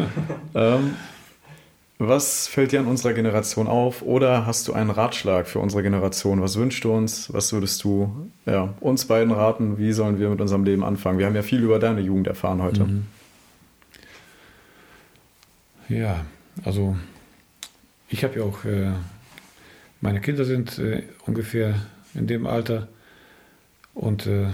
ähm, 0.56 0.94
was 1.98 2.48
fällt 2.48 2.72
dir 2.72 2.80
an 2.80 2.86
unserer 2.86 3.14
Generation 3.14 3.68
auf? 3.68 4.04
Oder 4.04 4.46
hast 4.46 4.68
du 4.68 4.74
einen 4.74 4.92
Ratschlag 4.92 5.48
für 5.48 5.60
unsere 5.60 5.82
Generation? 5.82 6.42
Was 6.42 6.58
wünschst 6.58 6.84
du 6.84 6.94
uns? 6.94 7.34
Was 7.34 7.54
würdest 7.54 7.84
du 7.84 8.30
ja, 8.46 8.74
uns 8.80 9.06
beiden 9.06 9.34
raten? 9.34 9.80
Wie 9.80 9.94
sollen 9.94 10.20
wir 10.20 10.30
mit 10.30 10.42
unserem 10.42 10.64
Leben 10.64 10.84
anfangen? 10.84 11.18
Wir 11.18 11.26
haben 11.26 11.36
ja 11.36 11.44
viel 11.44 11.64
über 11.64 11.80
deine 11.80 12.02
Jugend 12.02 12.28
erfahren 12.28 12.62
heute. 12.62 12.86
Mhm. 12.86 13.06
Ja, 15.90 16.26
also 16.64 16.96
ich 18.10 18.24
habe 18.24 18.40
ja 18.40 18.46
auch, 18.46 18.64
äh, 18.66 18.92
meine 20.02 20.20
Kinder 20.20 20.46
sind 20.46 20.78
äh, 20.80 21.04
ungefähr 21.26 21.76
in 22.14 22.28
dem 22.28 22.48
Alter 22.48 22.88
und 23.94 24.28
äh, 24.28 24.48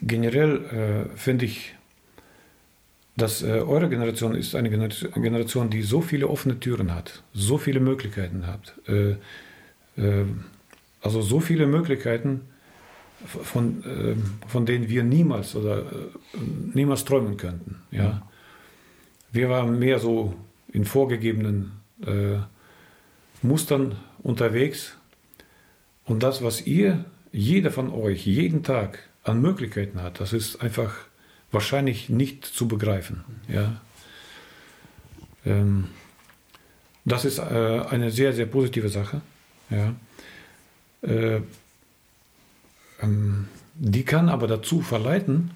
generell 0.00 1.08
äh, 1.12 1.16
finde 1.16 1.44
ich 1.44 1.74
dass 3.14 3.42
äh, 3.42 3.46
eure 3.46 3.90
Generation 3.90 4.34
ist 4.34 4.54
eine 4.54 4.70
Generation, 4.70 5.68
die 5.68 5.82
so 5.82 6.00
viele 6.00 6.28
offene 6.28 6.58
Türen 6.58 6.94
hat, 6.94 7.22
so 7.34 7.58
viele 7.58 7.78
Möglichkeiten 7.78 8.46
hat. 8.46 8.74
Äh, 8.88 9.16
äh, 10.00 10.24
also 11.02 11.20
so 11.20 11.38
viele 11.40 11.66
Möglichkeiten, 11.66 12.42
von, 13.24 13.84
von 14.48 14.66
denen 14.66 14.88
wir 14.88 15.04
niemals 15.04 15.54
oder 15.54 15.84
niemals 16.74 17.04
träumen 17.04 17.36
könnten. 17.36 17.76
Ja? 17.92 18.26
Wir 19.30 19.48
waren 19.48 19.78
mehr 19.78 20.00
so 20.00 20.34
in 20.72 20.84
vorgegebenen 20.84 21.70
äh, 22.04 22.38
Mustern 23.42 23.96
unterwegs. 24.22 24.96
Und 26.04 26.22
das, 26.22 26.42
was 26.42 26.66
ihr, 26.66 27.04
jeder 27.32 27.70
von 27.70 27.90
euch, 27.90 28.26
jeden 28.26 28.62
Tag 28.62 28.98
an 29.24 29.40
Möglichkeiten 29.40 30.02
hat, 30.02 30.20
das 30.20 30.32
ist 30.32 30.60
einfach 30.60 30.94
wahrscheinlich 31.50 32.08
nicht 32.08 32.44
zu 32.44 32.66
begreifen. 32.66 33.24
Ja. 33.48 33.80
Ähm, 35.44 35.88
das 37.04 37.24
ist 37.24 37.38
äh, 37.38 37.42
eine 37.90 38.10
sehr, 38.10 38.32
sehr 38.32 38.46
positive 38.46 38.88
Sache. 38.88 39.20
Ja. 39.70 39.94
Äh, 41.02 41.40
ähm, 43.00 43.48
die 43.74 44.04
kann 44.04 44.28
aber 44.28 44.46
dazu 44.46 44.80
verleiten, 44.80 45.52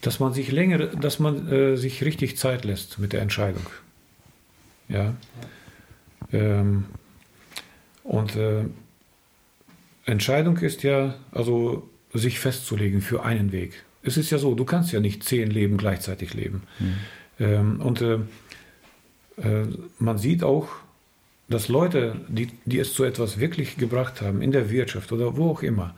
dass 0.00 0.18
man 0.18 0.32
sich 0.32 0.50
länger, 0.50 0.78
dass 0.78 1.18
man 1.18 1.50
äh, 1.50 1.76
sich 1.76 2.04
richtig 2.04 2.36
Zeit 2.36 2.64
lässt 2.64 2.98
mit 2.98 3.12
der 3.12 3.22
Entscheidung. 3.22 3.66
Ja. 4.88 5.14
Ähm, 6.32 6.86
und 8.04 8.36
äh, 8.36 8.64
Entscheidung 10.04 10.58
ist 10.58 10.82
ja, 10.82 11.14
also 11.30 11.88
sich 12.12 12.40
festzulegen 12.40 13.00
für 13.00 13.22
einen 13.24 13.52
Weg 13.52 13.84
es 14.02 14.16
ist 14.16 14.30
ja 14.30 14.38
so, 14.38 14.54
du 14.54 14.64
kannst 14.64 14.92
ja 14.92 15.00
nicht 15.00 15.22
zehn 15.24 15.50
Leben 15.50 15.76
gleichzeitig 15.76 16.34
leben. 16.34 16.62
Mhm. 16.78 16.94
Ähm, 17.38 17.80
und 17.80 18.00
äh, 18.02 18.14
äh, 19.36 19.66
man 19.98 20.18
sieht 20.18 20.42
auch, 20.42 20.68
dass 21.48 21.68
Leute, 21.68 22.16
die, 22.28 22.48
die 22.64 22.78
es 22.78 22.94
zu 22.94 23.04
etwas 23.04 23.38
wirklich 23.38 23.76
gebracht 23.76 24.20
haben, 24.20 24.42
in 24.42 24.52
der 24.52 24.70
Wirtschaft 24.70 25.12
oder 25.12 25.36
wo 25.36 25.50
auch 25.50 25.62
immer, 25.62 25.94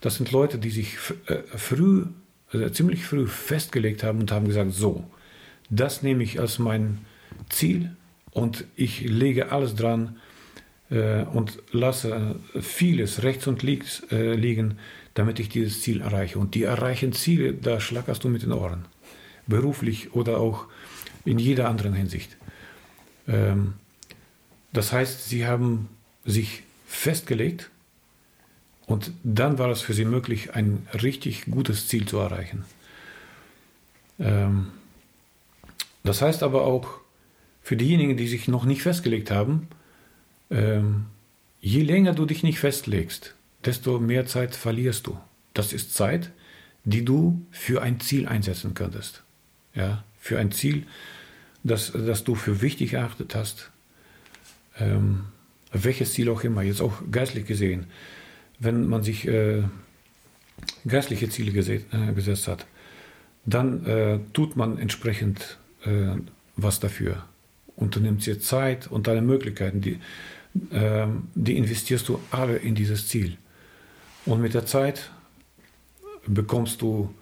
das 0.00 0.16
sind 0.16 0.32
Leute, 0.32 0.58
die 0.58 0.70
sich 0.70 0.96
äh, 1.26 1.36
früh, 1.56 2.04
also 2.52 2.68
ziemlich 2.70 3.04
früh 3.06 3.26
festgelegt 3.26 4.02
haben 4.02 4.20
und 4.20 4.32
haben 4.32 4.46
gesagt, 4.46 4.72
so, 4.72 5.04
das 5.70 6.02
nehme 6.02 6.22
ich 6.22 6.40
als 6.40 6.58
mein 6.58 6.98
Ziel 7.48 7.96
und 8.34 8.64
ich 8.76 9.00
lege 9.00 9.52
alles 9.52 9.74
dran 9.74 10.18
äh, 10.90 11.22
und 11.22 11.62
lasse 11.70 12.36
vieles 12.60 13.22
rechts 13.22 13.46
und 13.46 13.62
links 13.62 14.02
äh, 14.10 14.34
liegen, 14.34 14.78
damit 15.14 15.38
ich 15.38 15.48
dieses 15.48 15.80
Ziel 15.80 16.02
erreiche. 16.02 16.38
Und 16.38 16.54
die 16.54 16.64
erreichen 16.64 17.12
Ziele, 17.12 17.54
da 17.54 17.80
schlackerst 17.80 18.22
du 18.24 18.28
mit 18.28 18.42
den 18.42 18.52
Ohren. 18.52 18.84
Beruflich 19.46 20.14
oder 20.14 20.38
auch 20.38 20.66
in 21.24 21.38
jeder 21.38 21.68
anderen 21.68 21.94
Hinsicht. 21.94 22.36
Ähm, 23.28 23.74
das 24.72 24.92
heißt, 24.92 25.28
sie 25.28 25.46
haben 25.46 25.88
sich 26.24 26.64
festgelegt 26.86 27.70
und 28.86 29.12
dann 29.22 29.58
war 29.58 29.70
es 29.70 29.80
für 29.80 29.94
sie 29.94 30.04
möglich, 30.04 30.54
ein 30.54 30.86
richtig 31.00 31.44
gutes 31.46 31.86
Ziel 31.86 32.06
zu 32.06 32.18
erreichen. 32.18 32.64
Ähm, 34.18 34.72
das 36.02 36.20
heißt 36.20 36.42
aber 36.42 36.62
auch 36.62 37.03
für 37.64 37.76
diejenigen, 37.76 38.18
die 38.18 38.28
sich 38.28 38.46
noch 38.46 38.66
nicht 38.66 38.82
festgelegt 38.82 39.30
haben, 39.30 39.68
ähm, 40.50 41.06
je 41.62 41.82
länger 41.82 42.12
du 42.12 42.26
dich 42.26 42.42
nicht 42.42 42.58
festlegst, 42.58 43.34
desto 43.64 43.98
mehr 43.98 44.26
Zeit 44.26 44.54
verlierst 44.54 45.06
du. 45.06 45.18
Das 45.54 45.72
ist 45.72 45.94
Zeit, 45.94 46.30
die 46.84 47.06
du 47.06 47.40
für 47.50 47.80
ein 47.80 48.00
Ziel 48.00 48.28
einsetzen 48.28 48.74
könntest. 48.74 49.22
Ja, 49.74 50.04
für 50.20 50.38
ein 50.38 50.52
Ziel, 50.52 50.86
das, 51.62 51.92
das 51.92 52.22
du 52.24 52.34
für 52.34 52.60
wichtig 52.60 52.92
erachtet 52.92 53.34
hast. 53.34 53.70
Ähm, 54.78 55.24
welches 55.72 56.12
Ziel 56.12 56.28
auch 56.28 56.44
immer, 56.44 56.60
jetzt 56.60 56.82
auch 56.82 57.02
geistlich 57.10 57.46
gesehen. 57.46 57.86
Wenn 58.58 58.86
man 58.86 59.02
sich 59.02 59.26
äh, 59.26 59.62
geistliche 60.86 61.30
Ziele 61.30 61.52
gese 61.52 61.76
äh, 61.76 62.12
gesetzt 62.14 62.46
hat, 62.46 62.66
dann 63.46 63.86
äh, 63.86 64.18
tut 64.34 64.54
man 64.54 64.76
entsprechend 64.76 65.58
äh, 65.86 66.16
was 66.56 66.78
dafür. 66.78 67.24
Und 67.76 67.96
du 67.96 68.00
nimmst 68.00 68.26
dir 68.26 68.38
Zeit 68.38 68.86
und 68.86 69.06
deine 69.06 69.22
Möglichkeiten, 69.22 69.80
die, 69.80 69.98
ähm, 70.72 71.28
die 71.34 71.56
investierst 71.56 72.08
du 72.08 72.20
alle 72.30 72.56
in 72.56 72.74
dieses 72.74 73.08
Ziel. 73.08 73.36
Und 74.26 74.40
mit 74.40 74.54
der 74.54 74.66
Zeit 74.66 75.10
bekommst 76.26 76.82
du 76.82 77.12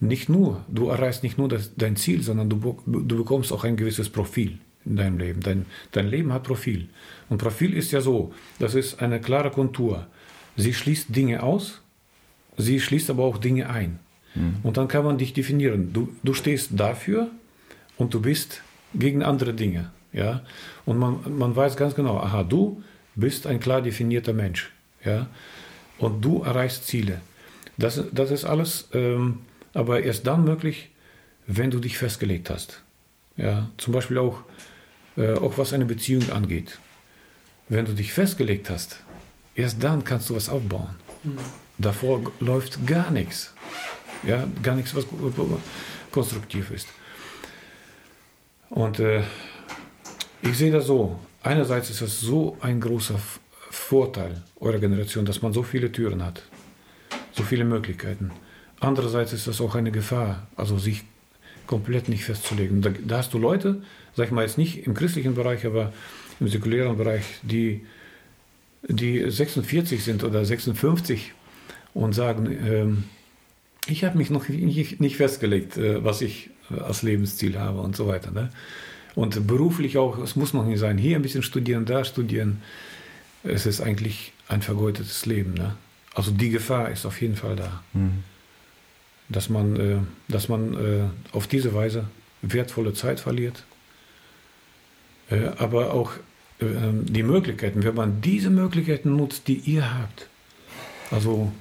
nicht 0.00 0.28
nur, 0.28 0.64
du 0.68 0.88
erreichst 0.88 1.22
nicht 1.22 1.38
nur 1.38 1.48
das, 1.48 1.72
dein 1.76 1.96
Ziel, 1.96 2.22
sondern 2.22 2.48
du, 2.48 2.78
du 2.86 3.16
bekommst 3.18 3.52
auch 3.52 3.64
ein 3.64 3.76
gewisses 3.76 4.08
Profil 4.08 4.58
in 4.84 4.96
deinem 4.96 5.18
Leben. 5.18 5.40
Dein, 5.40 5.66
dein 5.92 6.08
Leben 6.08 6.32
hat 6.32 6.44
Profil. 6.44 6.88
Und 7.28 7.38
Profil 7.38 7.74
ist 7.74 7.92
ja 7.92 8.00
so, 8.00 8.32
das 8.58 8.74
ist 8.74 9.00
eine 9.00 9.20
klare 9.20 9.50
Kontur. 9.50 10.06
Sie 10.56 10.74
schließt 10.74 11.14
Dinge 11.14 11.42
aus, 11.42 11.82
sie 12.56 12.80
schließt 12.80 13.10
aber 13.10 13.24
auch 13.24 13.38
Dinge 13.38 13.68
ein. 13.68 13.98
Mhm. 14.34 14.56
Und 14.62 14.76
dann 14.76 14.88
kann 14.88 15.04
man 15.04 15.18
dich 15.18 15.32
definieren. 15.32 15.92
Du, 15.92 16.08
du 16.22 16.34
stehst 16.34 16.70
dafür 16.72 17.30
und 17.96 18.14
du 18.14 18.20
bist 18.20 18.62
gegen 18.94 19.22
andere 19.22 19.54
Dinge. 19.54 19.90
Ja? 20.12 20.42
Und 20.86 20.98
man, 20.98 21.20
man 21.38 21.54
weiß 21.54 21.76
ganz 21.76 21.94
genau, 21.94 22.18
aha, 22.18 22.42
du 22.42 22.82
bist 23.14 23.46
ein 23.46 23.60
klar 23.60 23.82
definierter 23.82 24.32
Mensch. 24.32 24.70
Ja? 25.04 25.28
Und 25.98 26.24
du 26.24 26.42
erreichst 26.42 26.86
Ziele. 26.86 27.20
Das, 27.76 28.02
das 28.12 28.30
ist 28.30 28.44
alles 28.44 28.88
ähm, 28.92 29.40
aber 29.72 30.02
erst 30.02 30.26
dann 30.26 30.44
möglich, 30.44 30.90
wenn 31.46 31.70
du 31.70 31.78
dich 31.78 31.98
festgelegt 31.98 32.50
hast. 32.50 32.82
Ja? 33.36 33.70
Zum 33.76 33.92
Beispiel 33.92 34.18
auch, 34.18 34.42
äh, 35.16 35.34
auch 35.34 35.58
was 35.58 35.72
eine 35.72 35.86
Beziehung 35.86 36.30
angeht. 36.30 36.78
Wenn 37.68 37.84
du 37.84 37.92
dich 37.92 38.12
festgelegt 38.12 38.68
hast, 38.68 39.00
erst 39.54 39.82
dann 39.82 40.04
kannst 40.04 40.28
du 40.30 40.36
was 40.36 40.48
aufbauen. 40.48 40.96
Mhm. 41.22 41.38
Davor 41.78 42.20
läuft 42.40 42.86
gar 42.86 43.10
nichts. 43.10 43.54
Ja, 44.22 44.46
gar 44.62 44.74
nichts, 44.74 44.94
was 44.94 45.06
konstruktiv 46.10 46.70
ist. 46.72 46.88
Und 48.68 49.00
äh, 49.00 49.22
ich 50.42 50.56
sehe 50.56 50.72
das 50.72 50.86
so. 50.86 51.18
Einerseits 51.42 51.90
ist 51.90 52.00
es 52.00 52.20
so 52.20 52.56
ein 52.60 52.80
großer 52.80 53.18
Vorteil 53.70 54.42
eurer 54.58 54.78
Generation, 54.78 55.24
dass 55.24 55.42
man 55.42 55.52
so 55.52 55.62
viele 55.62 55.90
Türen 55.92 56.24
hat, 56.24 56.42
so 57.32 57.42
viele 57.42 57.64
Möglichkeiten. 57.64 58.30
Andererseits 58.80 59.32
ist 59.32 59.46
das 59.46 59.60
auch 59.60 59.74
eine 59.74 59.90
Gefahr, 59.90 60.46
also 60.56 60.78
sich 60.78 61.04
komplett 61.66 62.08
nicht 62.08 62.24
festzulegen. 62.24 62.82
Da, 62.82 62.90
da 62.90 63.18
hast 63.18 63.32
du 63.32 63.38
Leute, 63.38 63.82
sag 64.14 64.26
ich 64.26 64.32
mal 64.32 64.42
jetzt 64.42 64.58
nicht 64.58 64.86
im 64.86 64.94
christlichen 64.94 65.34
Bereich, 65.34 65.64
aber 65.66 65.92
im 66.40 66.48
säkulären 66.48 66.96
Bereich, 66.96 67.24
die, 67.42 67.86
die 68.82 69.30
46 69.30 70.02
sind 70.02 70.24
oder 70.24 70.44
56 70.44 71.32
und 71.94 72.14
sagen, 72.14 72.58
ähm, 72.66 73.04
ich 73.86 74.04
habe 74.04 74.18
mich 74.18 74.30
noch 74.30 74.48
nicht, 74.48 75.00
nicht 75.00 75.16
festgelegt, 75.16 75.76
äh, 75.76 76.02
was 76.04 76.22
ich 76.22 76.50
als 76.70 77.02
Lebensziel 77.02 77.58
habe 77.58 77.80
und 77.80 77.96
so 77.96 78.06
weiter. 78.06 78.30
Ne? 78.30 78.50
Und 79.14 79.46
beruflich 79.46 79.98
auch, 79.98 80.18
es 80.18 80.36
muss 80.36 80.54
noch 80.54 80.64
nicht 80.64 80.78
sein, 80.78 80.98
hier 80.98 81.16
ein 81.16 81.22
bisschen 81.22 81.42
studieren, 81.42 81.84
da 81.84 82.04
studieren. 82.04 82.62
Es 83.42 83.66
ist 83.66 83.80
eigentlich 83.80 84.32
ein 84.48 84.62
vergeudetes 84.62 85.26
Leben. 85.26 85.54
Ne? 85.54 85.74
Also 86.14 86.30
die 86.30 86.50
Gefahr 86.50 86.90
ist 86.90 87.06
auf 87.06 87.20
jeden 87.20 87.36
Fall 87.36 87.56
da. 87.56 87.82
Mhm. 87.92 88.24
Dass 89.28 89.48
man, 89.48 89.76
äh, 89.76 89.98
dass 90.28 90.48
man 90.48 90.74
äh, 90.74 91.02
auf 91.32 91.46
diese 91.46 91.74
Weise 91.74 92.06
wertvolle 92.42 92.92
Zeit 92.94 93.20
verliert. 93.20 93.64
Äh, 95.30 95.50
aber 95.58 95.94
auch 95.94 96.12
äh, 96.60 96.66
die 96.92 97.22
Möglichkeiten, 97.22 97.84
wenn 97.84 97.94
man 97.94 98.20
diese 98.20 98.50
Möglichkeiten 98.50 99.16
nutzt, 99.16 99.48
die 99.48 99.56
ihr 99.56 99.98
habt. 99.98 100.28
Also 101.10 101.52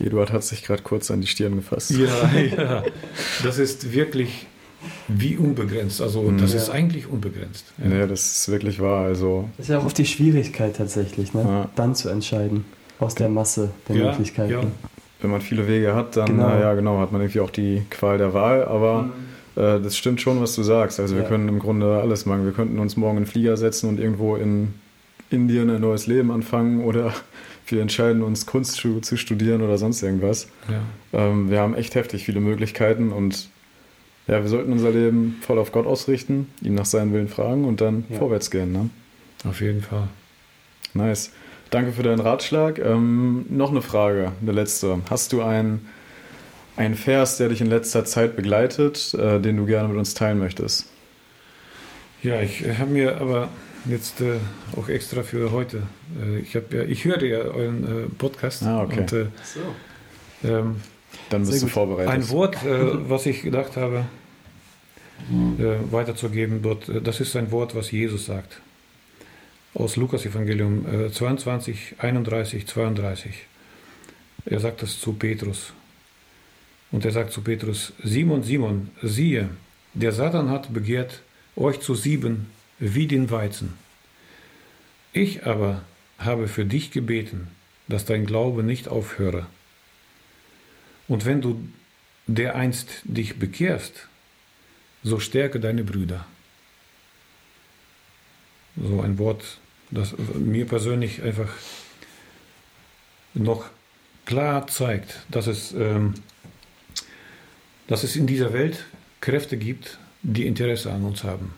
Eduard 0.00 0.32
hat 0.32 0.44
sich 0.44 0.62
gerade 0.62 0.82
kurz 0.82 1.10
an 1.10 1.20
die 1.20 1.26
Stirn 1.26 1.56
gefasst. 1.56 1.90
Ja, 1.90 2.32
ja. 2.32 2.84
Das 3.42 3.58
ist 3.58 3.92
wirklich 3.92 4.46
wie 5.08 5.36
unbegrenzt. 5.36 6.00
Also 6.00 6.22
mhm. 6.22 6.38
das 6.38 6.52
ja. 6.52 6.58
ist 6.58 6.70
eigentlich 6.70 7.08
unbegrenzt. 7.08 7.72
Ja. 7.78 7.88
Nee, 7.88 8.06
das 8.06 8.38
ist 8.38 8.48
wirklich 8.50 8.80
wahr. 8.80 9.04
Also 9.04 9.48
das 9.56 9.66
ist 9.66 9.72
ja 9.72 9.78
auch 9.78 9.84
auf 9.84 9.94
die 9.94 10.06
Schwierigkeit 10.06 10.76
tatsächlich, 10.76 11.34
ne? 11.34 11.42
Ja. 11.42 11.68
dann 11.76 11.94
zu 11.94 12.08
entscheiden 12.08 12.64
aus 12.98 13.14
der 13.14 13.28
Masse 13.28 13.70
der 13.88 13.96
Möglichkeiten. 13.96 14.72
Wenn 15.20 15.30
man 15.30 15.40
viele 15.40 15.66
Wege 15.66 15.94
hat, 15.94 16.16
dann 16.16 16.26
genau. 16.26 16.48
ja 16.48 16.74
genau, 16.74 16.98
hat 16.98 17.12
man 17.12 17.20
irgendwie 17.22 17.40
auch 17.40 17.50
die 17.50 17.82
Qual 17.90 18.18
der 18.18 18.34
Wahl. 18.34 18.64
Aber 18.64 19.02
mhm. 19.02 19.12
äh, 19.62 19.80
das 19.80 19.96
stimmt 19.96 20.20
schon, 20.20 20.40
was 20.40 20.54
du 20.54 20.62
sagst. 20.62 21.00
Also 21.00 21.16
wir 21.16 21.22
können 21.24 21.48
im 21.48 21.58
Grunde 21.58 22.00
alles 22.00 22.26
machen. 22.26 22.44
Wir 22.44 22.52
könnten 22.52 22.78
uns 22.78 22.96
morgen 22.96 23.18
in 23.18 23.24
den 23.24 23.30
Flieger 23.30 23.56
setzen 23.56 23.88
und 23.88 23.98
irgendwo 23.98 24.36
in 24.36 24.74
Indien 25.30 25.70
ein 25.70 25.80
neues 25.80 26.06
Leben 26.06 26.30
anfangen 26.30 26.84
oder 26.84 27.12
wir 27.66 27.80
entscheiden 27.80 28.22
uns, 28.22 28.46
Kunst 28.46 28.76
zu 28.76 29.16
studieren 29.16 29.62
oder 29.62 29.78
sonst 29.78 30.02
irgendwas. 30.02 30.48
Ja. 30.68 30.80
Ähm, 31.18 31.50
wir 31.50 31.60
haben 31.60 31.74
echt 31.74 31.94
heftig 31.94 32.24
viele 32.24 32.40
Möglichkeiten 32.40 33.10
und 33.10 33.48
ja, 34.26 34.42
wir 34.42 34.48
sollten 34.48 34.72
unser 34.72 34.90
Leben 34.90 35.38
voll 35.42 35.58
auf 35.58 35.72
Gott 35.72 35.86
ausrichten, 35.86 36.48
ihm 36.62 36.74
nach 36.74 36.86
seinem 36.86 37.12
Willen 37.12 37.28
fragen 37.28 37.64
und 37.64 37.80
dann 37.80 38.04
ja. 38.08 38.18
vorwärts 38.18 38.50
gehen. 38.50 38.72
Ne? 38.72 38.90
Auf 39.46 39.60
jeden 39.60 39.82
Fall. 39.82 40.08
Nice. 40.94 41.32
Danke 41.70 41.92
für 41.92 42.02
deinen 42.02 42.20
Ratschlag. 42.20 42.78
Ähm, 42.78 43.46
noch 43.50 43.70
eine 43.70 43.82
Frage, 43.82 44.32
eine 44.40 44.52
letzte. 44.52 45.00
Hast 45.10 45.32
du 45.32 45.42
einen, 45.42 45.88
einen 46.76 46.94
Vers, 46.94 47.36
der 47.36 47.48
dich 47.48 47.60
in 47.60 47.66
letzter 47.66 48.04
Zeit 48.04 48.36
begleitet, 48.36 49.12
äh, 49.14 49.40
den 49.40 49.56
du 49.56 49.66
gerne 49.66 49.88
mit 49.88 49.98
uns 49.98 50.14
teilen 50.14 50.38
möchtest? 50.38 50.88
Ja, 52.22 52.40
ich 52.40 52.64
habe 52.78 52.90
mir 52.90 53.20
aber 53.20 53.48
jetzt 53.86 54.20
äh, 54.22 54.36
auch 54.76 54.88
extra 54.88 55.22
für 55.22 55.52
heute. 55.52 55.82
Äh, 56.22 56.38
ich, 56.38 56.54
ja, 56.54 56.60
ich 56.88 57.04
höre 57.04 57.22
ja 57.22 57.40
euren 57.40 57.84
äh, 57.84 58.08
Podcast. 58.16 58.62
Ah, 58.62 58.82
okay. 58.82 59.00
Und, 59.00 59.12
äh, 59.12 59.26
so. 59.42 60.48
ähm, 60.48 60.76
Dann 61.30 61.46
bist 61.46 61.62
du 61.62 61.66
vorbereitet. 61.68 62.12
Ein 62.12 62.28
Wort, 62.30 62.56
äh, 62.64 63.08
was 63.08 63.26
ich 63.26 63.42
gedacht 63.42 63.76
habe, 63.76 64.04
äh, 65.58 65.92
weiterzugeben, 65.92 66.62
dort, 66.62 66.90
das 67.04 67.20
ist 67.20 67.36
ein 67.36 67.50
Wort, 67.50 67.74
was 67.74 67.90
Jesus 67.90 68.26
sagt. 68.26 68.60
Aus 69.74 69.96
Lukas 69.96 70.24
Evangelium 70.24 70.86
22, 71.12 71.96
31, 71.98 72.66
32. 72.66 73.46
Er 74.46 74.60
sagt 74.60 74.82
das 74.82 75.00
zu 75.00 75.14
Petrus. 75.14 75.72
Und 76.92 77.04
er 77.04 77.10
sagt 77.10 77.32
zu 77.32 77.40
Petrus, 77.40 77.92
Simon, 78.04 78.44
Simon, 78.44 78.90
siehe, 79.02 79.48
der 79.94 80.12
Satan 80.12 80.50
hat 80.50 80.72
begehrt, 80.72 81.22
euch 81.56 81.80
zu 81.80 81.94
sieben 81.94 82.46
wie 82.78 83.06
den 83.06 83.30
Weizen. 83.30 83.74
Ich 85.12 85.46
aber 85.46 85.82
habe 86.18 86.48
für 86.48 86.64
dich 86.64 86.90
gebeten, 86.90 87.48
dass 87.88 88.04
dein 88.04 88.26
Glaube 88.26 88.62
nicht 88.62 88.88
aufhöre. 88.88 89.46
Und 91.08 91.24
wenn 91.24 91.40
du 91.40 91.68
dereinst 92.26 93.02
dich 93.04 93.38
bekehrst, 93.38 94.08
so 95.02 95.20
stärke 95.20 95.60
deine 95.60 95.84
Brüder. 95.84 96.24
So 98.82 99.00
ein 99.02 99.18
Wort, 99.18 99.58
das 99.90 100.14
mir 100.34 100.66
persönlich 100.66 101.22
einfach 101.22 101.48
noch 103.34 103.66
klar 104.24 104.66
zeigt, 104.66 105.20
dass 105.30 105.46
es, 105.46 105.72
ähm, 105.72 106.14
dass 107.86 108.02
es 108.02 108.16
in 108.16 108.26
dieser 108.26 108.52
Welt 108.52 108.86
Kräfte 109.20 109.56
gibt, 109.56 109.98
die 110.22 110.46
Interesse 110.46 110.90
an 110.90 111.04
uns 111.04 111.22
haben. 111.24 111.54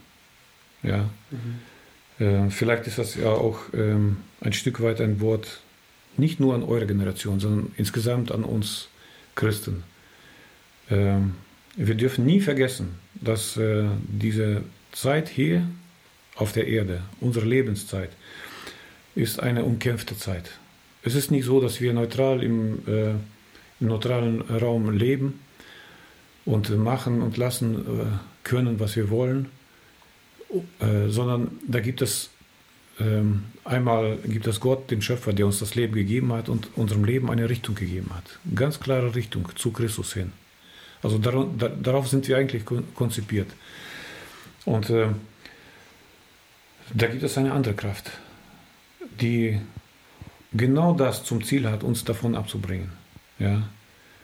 Ja. 0.82 1.08
Mhm. 1.30 2.24
Äh, 2.24 2.50
vielleicht 2.50 2.86
ist 2.86 2.98
das 2.98 3.14
ja 3.14 3.28
auch 3.28 3.60
ähm, 3.72 4.18
ein 4.40 4.52
Stück 4.52 4.82
weit 4.82 5.00
ein 5.00 5.20
Wort 5.20 5.60
nicht 6.16 6.40
nur 6.40 6.54
an 6.54 6.62
eure 6.62 6.86
Generation, 6.86 7.40
sondern 7.40 7.72
insgesamt 7.76 8.32
an 8.32 8.42
uns 8.42 8.88
Christen. 9.36 9.84
Ähm, 10.90 11.34
wir 11.76 11.94
dürfen 11.94 12.26
nie 12.26 12.40
vergessen, 12.40 12.96
dass 13.14 13.56
äh, 13.56 13.84
diese 14.08 14.62
Zeit 14.92 15.28
hier 15.28 15.68
auf 16.34 16.52
der 16.52 16.66
Erde, 16.66 17.02
unsere 17.20 17.46
Lebenszeit, 17.46 18.10
ist 19.14 19.40
eine 19.40 19.64
umkämpfte 19.64 20.16
Zeit. 20.16 20.50
Es 21.02 21.14
ist 21.14 21.30
nicht 21.30 21.44
so, 21.44 21.60
dass 21.60 21.80
wir 21.80 21.92
neutral 21.92 22.42
im, 22.42 22.80
äh, 22.86 23.10
im 23.80 23.86
neutralen 23.86 24.40
Raum 24.42 24.90
leben 24.90 25.40
und 26.44 26.76
machen 26.76 27.22
und 27.22 27.36
lassen 27.36 27.76
äh, 27.76 28.04
können, 28.42 28.80
was 28.80 28.96
wir 28.96 29.10
wollen, 29.10 29.50
äh, 30.80 31.08
sondern 31.08 31.58
da 31.66 31.80
gibt 31.80 32.02
es 32.02 32.30
einmal 33.64 34.18
gibt 34.24 34.46
es 34.46 34.60
Gott, 34.60 34.90
den 34.90 35.02
Schöpfer, 35.02 35.32
der 35.32 35.46
uns 35.46 35.58
das 35.58 35.74
Leben 35.74 35.94
gegeben 35.94 36.32
hat 36.32 36.48
und 36.48 36.68
unserem 36.76 37.04
Leben 37.04 37.30
eine 37.30 37.48
Richtung 37.48 37.74
gegeben 37.74 38.10
hat. 38.14 38.38
Ganz 38.54 38.80
klare 38.80 39.14
Richtung 39.14 39.48
zu 39.54 39.70
Christus 39.70 40.14
hin. 40.14 40.32
Also 41.02 41.18
dar, 41.18 41.46
dar, 41.58 41.68
darauf 41.68 42.08
sind 42.08 42.26
wir 42.26 42.38
eigentlich 42.38 42.64
konzipiert. 42.94 43.48
Und 44.64 44.88
äh, 44.90 45.08
da 46.94 47.06
gibt 47.06 47.22
es 47.22 47.36
eine 47.36 47.52
andere 47.52 47.74
Kraft, 47.74 48.10
die 49.20 49.60
genau 50.52 50.94
das 50.94 51.24
zum 51.24 51.44
Ziel 51.44 51.68
hat, 51.68 51.82
uns 51.82 52.04
davon 52.04 52.34
abzubringen. 52.34 52.92
Ja? 53.38 53.68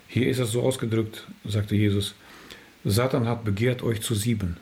Hier 0.09 0.28
ist 0.28 0.39
es 0.39 0.51
so 0.51 0.62
ausgedrückt, 0.62 1.27
sagte 1.44 1.77
Jesus, 1.77 2.15
Satan 2.85 3.28
hat 3.28 3.44
begehrt, 3.44 3.82
euch 3.82 4.03
zu 4.03 4.15
sieben. 4.15 4.57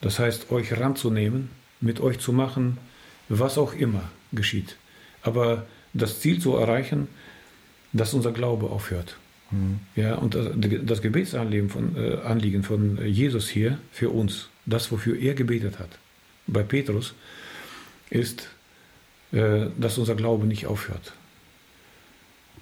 Das 0.00 0.18
heißt, 0.18 0.50
euch 0.50 0.78
ranzunehmen, 0.78 1.50
mit 1.80 2.00
euch 2.00 2.18
zu 2.18 2.32
machen, 2.32 2.78
was 3.28 3.58
auch 3.58 3.74
immer 3.74 4.10
geschieht. 4.32 4.76
Aber 5.22 5.66
das 5.92 6.20
Ziel 6.20 6.40
zu 6.40 6.56
erreichen, 6.56 7.08
dass 7.92 8.14
unser 8.14 8.32
Glaube 8.32 8.66
aufhört. 8.70 9.16
Mhm. 9.50 9.80
Ja, 9.94 10.16
und 10.16 10.34
das, 10.34 11.02
Gebetsanliegen 11.02 11.70
von, 11.70 11.96
äh, 11.96 12.16
Anliegen 12.16 12.62
von 12.62 12.98
Jesus 13.06 13.48
hier 13.48 13.78
für 13.92 14.10
uns, 14.10 14.48
das, 14.66 14.90
wofür 14.90 15.18
er 15.18 15.34
gebetet 15.34 15.78
hat, 15.78 15.98
bei 16.46 16.62
Petrus, 16.62 17.14
ist, 18.10 18.48
äh, 19.32 19.66
dass 19.78 19.98
unser 19.98 20.14
Glaube 20.14 20.46
nicht 20.46 20.66
aufhört. 20.66 21.12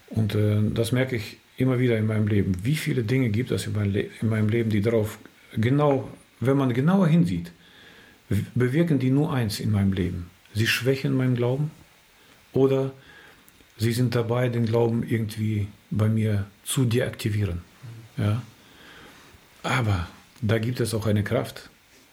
Und 0.08 0.34
äh, 0.34 0.58
das 0.72 0.92
merke 0.92 1.16
ich 1.16 1.38
immer 1.56 1.78
wieder 1.78 1.96
in 1.98 2.06
meinem 2.06 2.26
Leben. 2.26 2.56
Wie 2.62 2.76
viele 2.76 3.02
Dinge 3.02 3.30
gibt 3.30 3.50
es 3.50 3.66
in, 3.66 3.72
mein 3.72 3.94
in 3.94 4.28
meinem 4.28 4.48
Leben, 4.48 4.70
die 4.70 4.80
darauf 4.80 5.18
genau, 5.56 6.08
wenn 6.40 6.56
man 6.56 6.72
genauer 6.72 7.08
hinsieht, 7.08 7.52
bewirken 8.54 8.98
die 8.98 9.10
nur 9.10 9.32
eins 9.32 9.60
in 9.60 9.70
meinem 9.70 9.92
Leben. 9.92 10.30
Sie 10.54 10.66
schwächen 10.66 11.16
meinen 11.16 11.36
Glauben 11.36 11.70
oder 12.52 12.92
sie 13.76 13.92
sind 13.92 14.14
dabei, 14.14 14.48
den 14.48 14.66
Glauben 14.66 15.02
irgendwie 15.02 15.68
bei 15.90 16.08
mir 16.08 16.46
zu 16.64 16.84
deaktivieren. 16.84 17.62
Ja? 18.16 18.42
Aber 19.62 20.08
da 20.40 20.58
gibt 20.58 20.80
es 20.80 20.94
auch 20.94 21.06
eine 21.06 21.24
Kraft. 21.24 21.70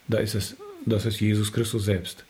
Da 0.08 0.18
ist 0.18 0.36
es, 0.36 0.58
das 0.86 1.06
ist 1.06 1.20
Jesus 1.20 1.54
Christus 1.54 1.86
selbst, 1.86 2.26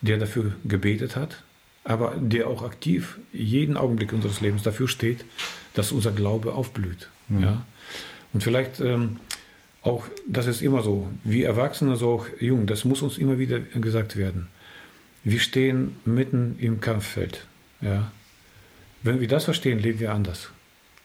der 0.00 0.18
dafür 0.18 0.52
gebetet 0.64 1.16
hat, 1.16 1.42
aber 1.84 2.14
der 2.20 2.48
auch 2.48 2.62
aktiv 2.62 3.18
jeden 3.32 3.76
Augenblick 3.76 4.12
unseres 4.12 4.40
Lebens 4.40 4.62
dafür 4.62 4.88
steht, 4.88 5.24
dass 5.74 5.92
unser 5.92 6.12
Glaube 6.12 6.52
aufblüht. 6.54 7.08
Mhm. 7.28 7.42
Ja? 7.42 7.66
Und 8.32 8.42
vielleicht 8.42 8.80
ähm, 8.80 9.18
auch, 9.82 10.06
das 10.28 10.46
ist 10.46 10.62
immer 10.62 10.82
so, 10.82 11.08
wie 11.24 11.42
Erwachsene, 11.42 11.96
so 11.96 12.10
auch 12.10 12.26
jung, 12.40 12.66
das 12.66 12.84
muss 12.84 13.02
uns 13.02 13.18
immer 13.18 13.38
wieder 13.38 13.58
gesagt 13.60 14.16
werden. 14.16 14.48
Wir 15.24 15.40
stehen 15.40 15.96
mitten 16.04 16.56
im 16.58 16.80
Kampffeld. 16.80 17.46
Ja? 17.80 18.10
Wenn 19.02 19.20
wir 19.20 19.28
das 19.28 19.44
verstehen, 19.44 19.78
leben 19.78 20.00
wir 20.00 20.12
anders. 20.12 20.50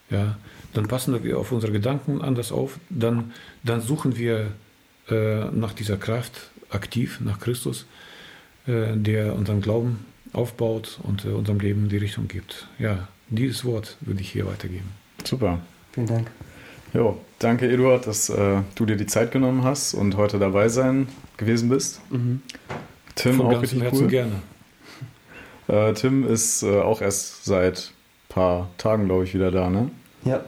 Ja? 0.09 0.37
Dann 0.73 0.87
passen 0.87 1.23
wir 1.23 1.39
auf 1.39 1.51
unsere 1.51 1.71
Gedanken 1.71 2.21
anders 2.21 2.51
auf, 2.51 2.79
dann, 2.89 3.33
dann 3.63 3.81
suchen 3.81 4.17
wir 4.17 4.51
äh, 5.09 5.45
nach 5.45 5.73
dieser 5.73 5.97
Kraft 5.97 6.51
aktiv, 6.69 7.19
nach 7.21 7.39
Christus, 7.39 7.85
äh, 8.67 8.95
der 8.95 9.33
unseren 9.33 9.61
Glauben 9.61 10.05
aufbaut 10.33 10.99
und 11.03 11.25
äh, 11.25 11.29
unserem 11.29 11.59
Leben 11.59 11.89
die 11.89 11.97
Richtung 11.97 12.27
gibt. 12.27 12.67
Ja, 12.77 13.07
dieses 13.29 13.65
Wort 13.65 13.97
würde 14.01 14.21
ich 14.21 14.31
hier 14.31 14.45
weitergeben. 14.45 14.91
Super. 15.23 15.61
Vielen 15.93 16.07
Dank. 16.07 16.31
Jo, 16.93 17.17
danke 17.39 17.69
Eduard, 17.69 18.07
dass 18.07 18.29
äh, 18.29 18.61
du 18.75 18.85
dir 18.85 18.95
die 18.95 19.05
Zeit 19.05 19.31
genommen 19.31 19.63
hast 19.63 19.93
und 19.93 20.15
heute 20.17 20.39
dabei 20.39 20.69
sein 20.69 21.07
gewesen 21.37 21.69
bist. 21.69 21.99
Mhm. 22.09 22.41
Tim 23.15 23.37
Von 23.37 23.47
auch 23.47 23.61
richtig 23.61 23.81
Herzen 23.81 24.03
cool. 24.03 24.07
gerne. 24.07 24.33
Äh, 25.69 25.91
Tim 25.95 26.25
ist 26.25 26.63
äh, 26.63 26.79
auch 26.79 27.01
erst 27.01 27.43
seit 27.43 27.91
ein 28.29 28.33
paar 28.33 28.69
Tagen, 28.77 29.03
glaube 29.07 29.25
ich, 29.25 29.33
wieder 29.33 29.51
da, 29.51 29.69
ne? 29.69 29.91
Ja, 30.23 30.45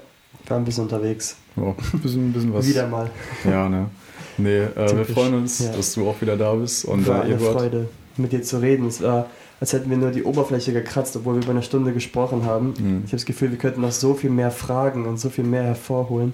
war 0.48 0.56
ein 0.56 0.64
bisschen 0.64 0.84
unterwegs. 0.84 1.36
Oh, 1.58 1.76
ein 1.94 2.00
bisschen, 2.00 2.30
ein 2.30 2.32
bisschen 2.32 2.54
was. 2.54 2.66
wieder 2.66 2.88
mal. 2.88 3.12
Ja, 3.44 3.68
ne? 3.68 3.90
Nee, 4.38 4.60
äh, 4.60 4.96
wir 4.96 5.04
freuen 5.04 5.34
uns, 5.34 5.60
ja. 5.60 5.74
dass 5.74 5.94
du 5.96 6.10
auch 6.10 6.22
wieder 6.22 6.38
da 6.38 6.54
bist. 6.54 6.86
Und 6.86 7.06
war 7.06 7.26
äh, 7.26 7.34
eine 7.34 7.38
Freude, 7.38 7.90
mit 8.16 8.32
dir 8.32 8.42
zu 8.42 8.62
reden. 8.62 8.88
Es 8.88 9.02
war 9.02 9.26
als 9.60 9.74
hätten 9.74 9.90
wir 9.90 9.98
nur 9.98 10.12
die 10.12 10.24
Oberfläche 10.24 10.72
gekratzt, 10.72 11.16
obwohl 11.16 11.36
wir 11.36 11.44
über 11.44 11.52
eine 11.52 11.64
Stunde 11.64 11.92
gesprochen 11.92 12.46
haben. 12.46 12.74
Mhm. 12.80 13.02
Ich 13.06 13.12
habe 13.12 13.18
das 13.18 13.26
Gefühl, 13.26 13.52
wir 13.52 13.58
könnten 13.58 13.82
noch 13.82 13.92
so 13.92 14.14
viel 14.14 14.30
mehr 14.30 14.52
fragen 14.52 15.06
und 15.06 15.20
so 15.20 15.30
viel 15.30 15.44
mehr 15.44 15.64
hervorholen. 15.64 16.34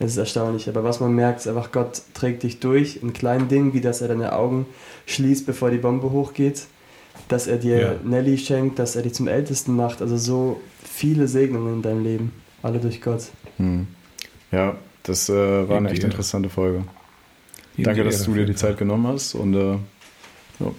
Es 0.00 0.12
ist 0.12 0.16
erstaunlich. 0.16 0.68
Aber 0.68 0.84
was 0.84 1.00
man 1.00 1.12
merkt, 1.12 1.40
ist 1.40 1.48
einfach, 1.48 1.72
Gott 1.72 2.02
trägt 2.14 2.42
dich 2.42 2.60
durch 2.60 3.00
in 3.02 3.12
kleinen 3.12 3.48
Dingen, 3.48 3.74
wie 3.74 3.80
dass 3.80 4.00
er 4.00 4.08
deine 4.08 4.32
Augen 4.32 4.66
schließt, 5.06 5.46
bevor 5.46 5.70
die 5.70 5.78
Bombe 5.78 6.10
hochgeht. 6.10 6.66
Dass 7.28 7.46
er 7.46 7.58
dir 7.58 7.78
ja. 7.78 7.94
Nelly 8.04 8.38
schenkt, 8.38 8.78
dass 8.78 8.94
er 8.94 9.02
dich 9.02 9.14
zum 9.14 9.26
Ältesten 9.26 9.74
macht. 9.74 10.00
Also 10.00 10.16
so 10.16 10.60
viele 10.84 11.26
Segnungen 11.26 11.74
in 11.74 11.82
deinem 11.82 12.04
Leben. 12.04 12.32
Alle 12.62 12.78
durch 12.78 13.00
Gott. 13.00 13.22
Mhm. 13.58 13.88
Ja, 14.52 14.76
das 15.02 15.28
äh, 15.28 15.68
war 15.68 15.76
eine 15.76 15.90
echt 15.90 16.04
interessante 16.04 16.48
Folge. 16.48 16.84
Danke, 17.76 18.04
dass 18.04 18.24
du 18.24 18.34
dir 18.34 18.46
die 18.46 18.54
Zeit 18.54 18.76
genommen 18.78 19.06
hast 19.06 19.34
und 19.34 19.54
äh, 19.54 19.72
ja. 20.60 20.72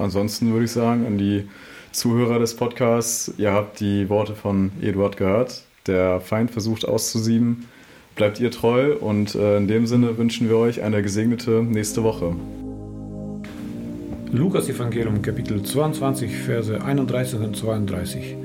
Ansonsten 0.00 0.52
würde 0.52 0.64
ich 0.64 0.72
sagen, 0.72 1.06
an 1.06 1.18
die 1.18 1.44
Zuhörer 1.92 2.38
des 2.38 2.54
Podcasts, 2.54 3.32
ihr 3.36 3.52
habt 3.52 3.80
die 3.80 4.08
Worte 4.08 4.34
von 4.34 4.70
Eduard 4.80 5.16
gehört. 5.16 5.62
Der 5.86 6.20
Feind 6.20 6.50
versucht 6.50 6.86
auszusieben. 6.86 7.66
Bleibt 8.16 8.40
ihr 8.40 8.50
treu 8.50 8.96
und 8.96 9.34
äh, 9.34 9.56
in 9.56 9.68
dem 9.68 9.86
Sinne 9.86 10.18
wünschen 10.18 10.48
wir 10.48 10.56
euch 10.56 10.82
eine 10.82 11.02
gesegnete 11.02 11.62
nächste 11.62 12.02
Woche. 12.02 12.34
Lukas 14.32 14.68
Evangelium 14.68 15.22
Kapitel 15.22 15.62
22 15.62 16.36
Verse 16.36 16.80
31 16.80 17.40
und 17.40 17.56
32 17.56 18.36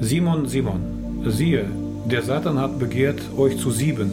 Simon, 0.00 0.46
Simon, 0.46 0.80
siehe, 1.26 1.64
der 2.10 2.22
Satan 2.22 2.58
hat 2.58 2.78
begehrt, 2.78 3.20
euch 3.36 3.56
zu 3.56 3.70
sieben, 3.70 4.12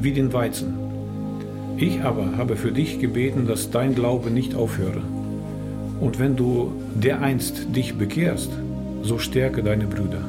wie 0.00 0.12
den 0.12 0.32
Weizen. 0.32 0.74
Ich 1.76 2.00
aber 2.02 2.36
habe 2.36 2.56
für 2.56 2.72
dich 2.72 2.98
gebeten, 2.98 3.46
dass 3.46 3.70
dein 3.70 3.94
Glaube 3.94 4.30
nicht 4.30 4.54
aufhöre. 4.54 5.02
Und 6.00 6.18
wenn 6.18 6.36
du 6.36 6.72
dereinst 6.94 7.76
dich 7.76 7.94
bekehrst, 7.94 8.50
so 9.02 9.18
stärke 9.18 9.62
deine 9.62 9.86
Brüder. 9.86 10.24